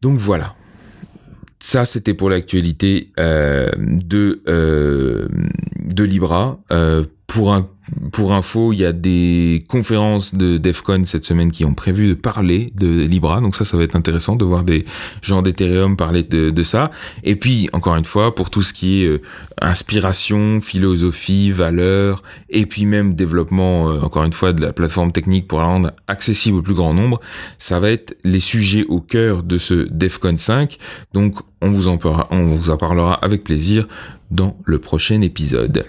Donc 0.00 0.18
voilà. 0.18 0.54
Ça, 1.58 1.84
c'était 1.84 2.14
pour 2.14 2.30
l'actualité 2.30 3.10
euh, 3.18 3.70
de 3.76 4.42
euh, 4.48 5.26
de 5.84 6.04
Libra. 6.04 6.60
Euh, 6.70 7.04
pour 7.28 7.52
un 7.52 7.68
pour 8.12 8.34
info, 8.34 8.72
il 8.72 8.80
y 8.80 8.84
a 8.84 8.92
des 8.92 9.64
conférences 9.68 10.34
de 10.34 10.58
DEFCON 10.58 11.04
cette 11.04 11.24
semaine 11.24 11.50
qui 11.50 11.64
ont 11.64 11.74
prévu 11.74 12.08
de 12.08 12.14
parler 12.14 12.72
de 12.74 12.86
Libra, 12.86 13.40
donc 13.40 13.54
ça, 13.54 13.64
ça 13.64 13.76
va 13.76 13.82
être 13.82 13.96
intéressant 13.96 14.36
de 14.36 14.44
voir 14.44 14.64
des 14.64 14.84
gens 15.22 15.42
d'Ethereum 15.42 15.96
parler 15.96 16.22
de, 16.22 16.62
ça. 16.62 16.90
Et 17.24 17.36
puis, 17.36 17.68
encore 17.72 17.96
une 17.96 18.04
fois, 18.04 18.34
pour 18.34 18.50
tout 18.50 18.62
ce 18.62 18.72
qui 18.72 19.02
est 19.02 19.06
euh, 19.06 19.22
inspiration, 19.60 20.60
philosophie, 20.60 21.50
valeur, 21.50 22.22
et 22.50 22.66
puis 22.66 22.84
même 22.84 23.14
développement, 23.14 23.88
euh, 23.88 24.00
encore 24.00 24.24
une 24.24 24.32
fois, 24.32 24.52
de 24.52 24.60
la 24.60 24.72
plateforme 24.72 25.12
technique 25.12 25.48
pour 25.48 25.60
la 25.60 25.66
rendre 25.66 25.92
accessible 26.08 26.58
au 26.58 26.62
plus 26.62 26.74
grand 26.74 26.92
nombre, 26.92 27.20
ça 27.58 27.78
va 27.78 27.90
être 27.90 28.16
les 28.24 28.40
sujets 28.40 28.84
au 28.88 29.00
cœur 29.00 29.42
de 29.42 29.56
ce 29.56 29.88
DEFCON 29.90 30.36
5. 30.36 30.76
Donc, 31.14 31.38
on 31.62 31.70
vous 31.70 31.88
en 31.88 31.96
parlera, 31.96 32.28
on 32.30 32.44
vous 32.44 32.70
en 32.70 32.76
parlera 32.76 33.14
avec 33.14 33.44
plaisir 33.44 33.88
dans 34.30 34.58
le 34.64 34.78
prochain 34.78 35.22
épisode. 35.22 35.86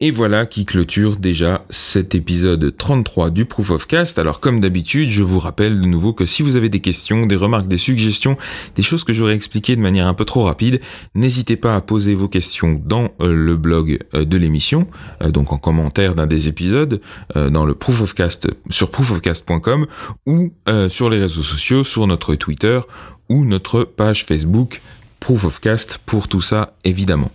Et 0.00 0.10
voilà 0.10 0.46
qui 0.46 0.64
clôture 0.64 1.16
déjà 1.16 1.64
cet 1.70 2.14
épisode 2.14 2.76
33 2.76 3.30
du 3.30 3.44
Proof 3.44 3.70
of 3.70 3.86
Cast. 3.86 4.18
Alors 4.18 4.40
comme 4.40 4.60
d'habitude, 4.60 5.08
je 5.08 5.22
vous 5.22 5.38
rappelle 5.38 5.80
de 5.80 5.86
nouveau 5.86 6.12
que 6.12 6.26
si 6.26 6.42
vous 6.42 6.56
avez 6.56 6.68
des 6.68 6.80
questions, 6.80 7.26
des 7.26 7.36
remarques, 7.36 7.68
des 7.68 7.76
suggestions, 7.76 8.36
des 8.74 8.82
choses 8.82 9.04
que 9.04 9.12
j'aurais 9.12 9.34
expliquées 9.34 9.76
de 9.76 9.80
manière 9.80 10.06
un 10.06 10.14
peu 10.14 10.24
trop 10.24 10.42
rapide, 10.42 10.80
n'hésitez 11.14 11.56
pas 11.56 11.76
à 11.76 11.80
poser 11.80 12.14
vos 12.14 12.28
questions 12.28 12.80
dans 12.84 13.10
euh, 13.20 13.34
le 13.34 13.56
blog 13.56 13.98
euh, 14.14 14.24
de 14.24 14.36
l'émission, 14.36 14.88
euh, 15.22 15.30
donc 15.30 15.52
en 15.52 15.58
commentaire 15.58 16.14
d'un 16.14 16.26
des 16.26 16.48
épisodes, 16.48 17.00
dans 17.34 17.64
le 17.64 17.74
Proof 17.74 18.00
of 18.02 18.14
Cast 18.14 18.48
sur 18.70 18.90
proofofcast.com 18.90 19.86
ou 20.26 20.52
sur 20.88 21.10
les 21.10 21.18
réseaux 21.18 21.42
sociaux, 21.42 21.84
sur 21.84 22.06
notre 22.06 22.34
Twitter 22.34 22.80
ou 23.28 23.44
notre 23.44 23.84
page 23.84 24.24
Facebook 24.24 24.80
Proof 25.20 25.44
of 25.44 25.60
Cast 25.60 25.98
pour 26.04 26.28
tout 26.28 26.40
ça 26.40 26.74
évidemment. 26.84 27.30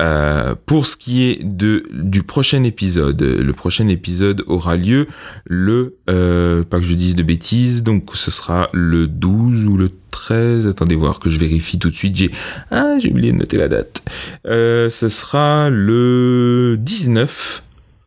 Euh, 0.00 0.54
pour 0.66 0.86
ce 0.86 0.96
qui 0.96 1.24
est 1.24 1.44
de 1.44 1.84
du 1.92 2.22
prochain 2.22 2.64
épisode, 2.64 3.22
le 3.22 3.52
prochain 3.52 3.88
épisode 3.88 4.42
aura 4.46 4.76
lieu 4.76 5.06
le 5.44 5.96
euh, 6.08 6.64
pas 6.64 6.78
que 6.78 6.86
je 6.86 6.94
dise 6.94 7.14
de 7.14 7.22
bêtises, 7.22 7.82
donc 7.82 8.10
ce 8.14 8.30
sera 8.30 8.68
le 8.72 9.06
12 9.06 9.66
ou 9.66 9.76
le 9.76 9.90
13. 10.10 10.66
Attendez 10.66 10.94
voir 10.94 11.20
que 11.20 11.28
je 11.28 11.38
vérifie 11.38 11.78
tout 11.78 11.90
de 11.90 11.94
suite. 11.94 12.16
J'ai 12.16 12.30
ah 12.70 12.98
j'ai 12.98 13.10
oublié 13.10 13.32
de 13.32 13.38
noter 13.38 13.58
la 13.58 13.68
date. 13.68 14.02
Euh, 14.46 14.88
ce 14.88 15.08
sera 15.08 15.68
le 15.70 16.76
19 16.78 17.62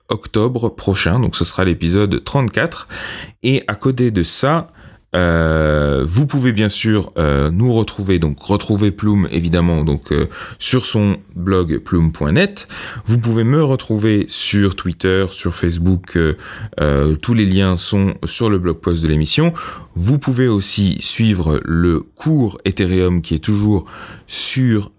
octobre 0.09 0.69
prochain, 0.69 1.19
donc 1.19 1.35
ce 1.35 1.45
sera 1.45 1.65
l'épisode 1.65 2.23
34. 2.23 2.87
Et 3.43 3.63
à 3.67 3.75
côté 3.75 4.11
de 4.11 4.23
ça, 4.23 4.67
euh, 5.15 6.03
vous 6.05 6.27
pouvez 6.27 6.51
bien 6.51 6.69
sûr 6.69 7.11
euh, 7.17 7.49
nous 7.49 7.73
retrouver, 7.73 8.19
donc 8.19 8.41
retrouver 8.41 8.91
Plume 8.91 9.27
évidemment 9.31 9.83
donc 9.83 10.11
euh, 10.11 10.27
sur 10.59 10.85
son 10.85 11.17
blog 11.35 11.79
plume.net. 11.79 12.67
Vous 13.05 13.17
pouvez 13.17 13.45
me 13.45 13.63
retrouver 13.63 14.25
sur 14.27 14.75
Twitter, 14.75 15.25
sur 15.31 15.55
Facebook. 15.55 16.17
tous 17.21 17.33
les 17.33 17.45
liens 17.45 17.77
sont 17.77 18.13
sur 18.25 18.49
le 18.49 18.59
blog 18.59 18.77
post 18.77 19.01
de 19.01 19.07
l'émission. 19.07 19.53
Vous 19.95 20.19
pouvez 20.19 20.47
aussi 20.47 20.97
suivre 20.99 21.61
le 21.63 22.01
cours 22.01 22.57
Ethereum 22.65 23.21
qui 23.21 23.35
est 23.35 23.39
toujours 23.39 23.85
sur 24.27 24.91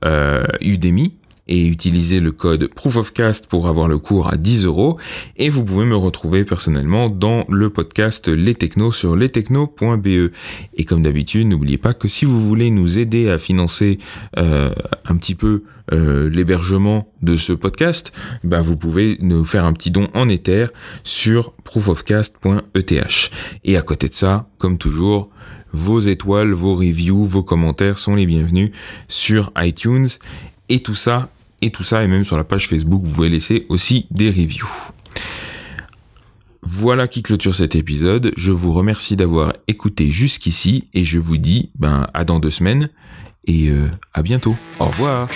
Udemy 0.61 1.13
et 1.49 1.67
utiliser 1.67 2.21
le 2.21 2.33
code 2.33 2.69
ProofOfCast 2.75 3.47
pour 3.47 3.69
avoir 3.69 3.89
le 3.89 3.99
cours 3.99 4.29
à 4.29 4.37
10 4.37 4.65
euros. 4.65 4.99
Et 5.37 5.49
vous 5.49 5.65
pouvez 5.65 5.85
me 5.85 5.97
retrouver 5.97 6.45
personnellement 6.45 7.09
dans 7.09 7.45
le 7.49 7.71
podcast 7.71 8.29
Les 8.29 8.55
Technos 8.55 8.93
sur 8.93 9.17
lestechnos.be. 9.17 10.33
Et 10.75 10.85
comme 10.85 11.03
d'habitude, 11.03 11.47
n'oubliez 11.47 11.79
pas 11.79 11.95
que 11.95 12.09
si 12.09 12.25
vous 12.25 12.41
voulez 12.41 12.71
nous 12.71 12.99
aider 12.99 13.31
à 13.31 13.39
financer 13.39 13.99
euh, 14.37 14.73
un 15.05 15.17
petit 15.17 15.35
peu 15.35 15.65
euh, 15.93 16.29
l'hébergement 16.29 17.13
de 17.23 17.37
ce 17.37 17.53
podcast, 17.53 18.13
ben 18.43 18.61
vous 18.61 18.77
pouvez 18.77 19.19
nous 19.21 19.45
faire 19.45 19.65
un 19.65 19.73
petit 19.73 19.93
don 19.93 20.09
en 20.15 20.29
Ether 20.29 20.67
sur 21.05 21.53
proofofcast.eth. 21.63 23.31
Et 23.65 23.77
à 23.77 23.83
côté 23.83 24.09
de 24.09 24.15
ça, 24.15 24.49
comme 24.59 24.79
toujours, 24.79 25.31
vos 25.73 26.01
étoiles, 26.01 26.53
vos 26.53 26.75
reviews, 26.75 27.25
vos 27.25 27.45
commentaires 27.45 27.99
sont 27.99 28.17
les 28.17 28.27
bienvenus 28.27 28.73
sur 29.07 29.53
iTunes. 29.59 30.09
Et 30.69 30.81
tout 30.81 30.97
ça 30.97 31.29
et 31.63 31.71
tout 31.71 31.83
ça, 31.83 32.03
et 32.03 32.07
même 32.07 32.25
sur 32.25 32.37
la 32.37 32.45
page 32.45 32.69
Facebook, 32.69 33.03
vous 33.05 33.13
pouvez 33.13 33.29
laisser 33.29 33.67
aussi 33.69 34.07
des 34.11 34.29
reviews. 34.29 34.69
Voilà 36.63 37.07
qui 37.07 37.23
clôture 37.23 37.55
cet 37.55 37.77
épisode. 37.77 38.33
Je 38.37 38.51
vous 38.51 38.73
remercie 38.73 39.17
d'avoir 39.17 39.53
écouté 39.69 40.11
jusqu'ici 40.11 40.89
et 40.95 41.05
je 41.05 41.19
vous 41.19 41.37
dis 41.37 41.71
ben, 41.79 42.09
à 42.13 42.25
dans 42.25 42.41
deux 42.41 42.51
semaines 42.51 42.91
et 43.47 43.69
euh, 43.69 43.89
à 44.13 44.23
bientôt. 44.23 44.57
Au 44.81 44.87
revoir. 44.87 45.29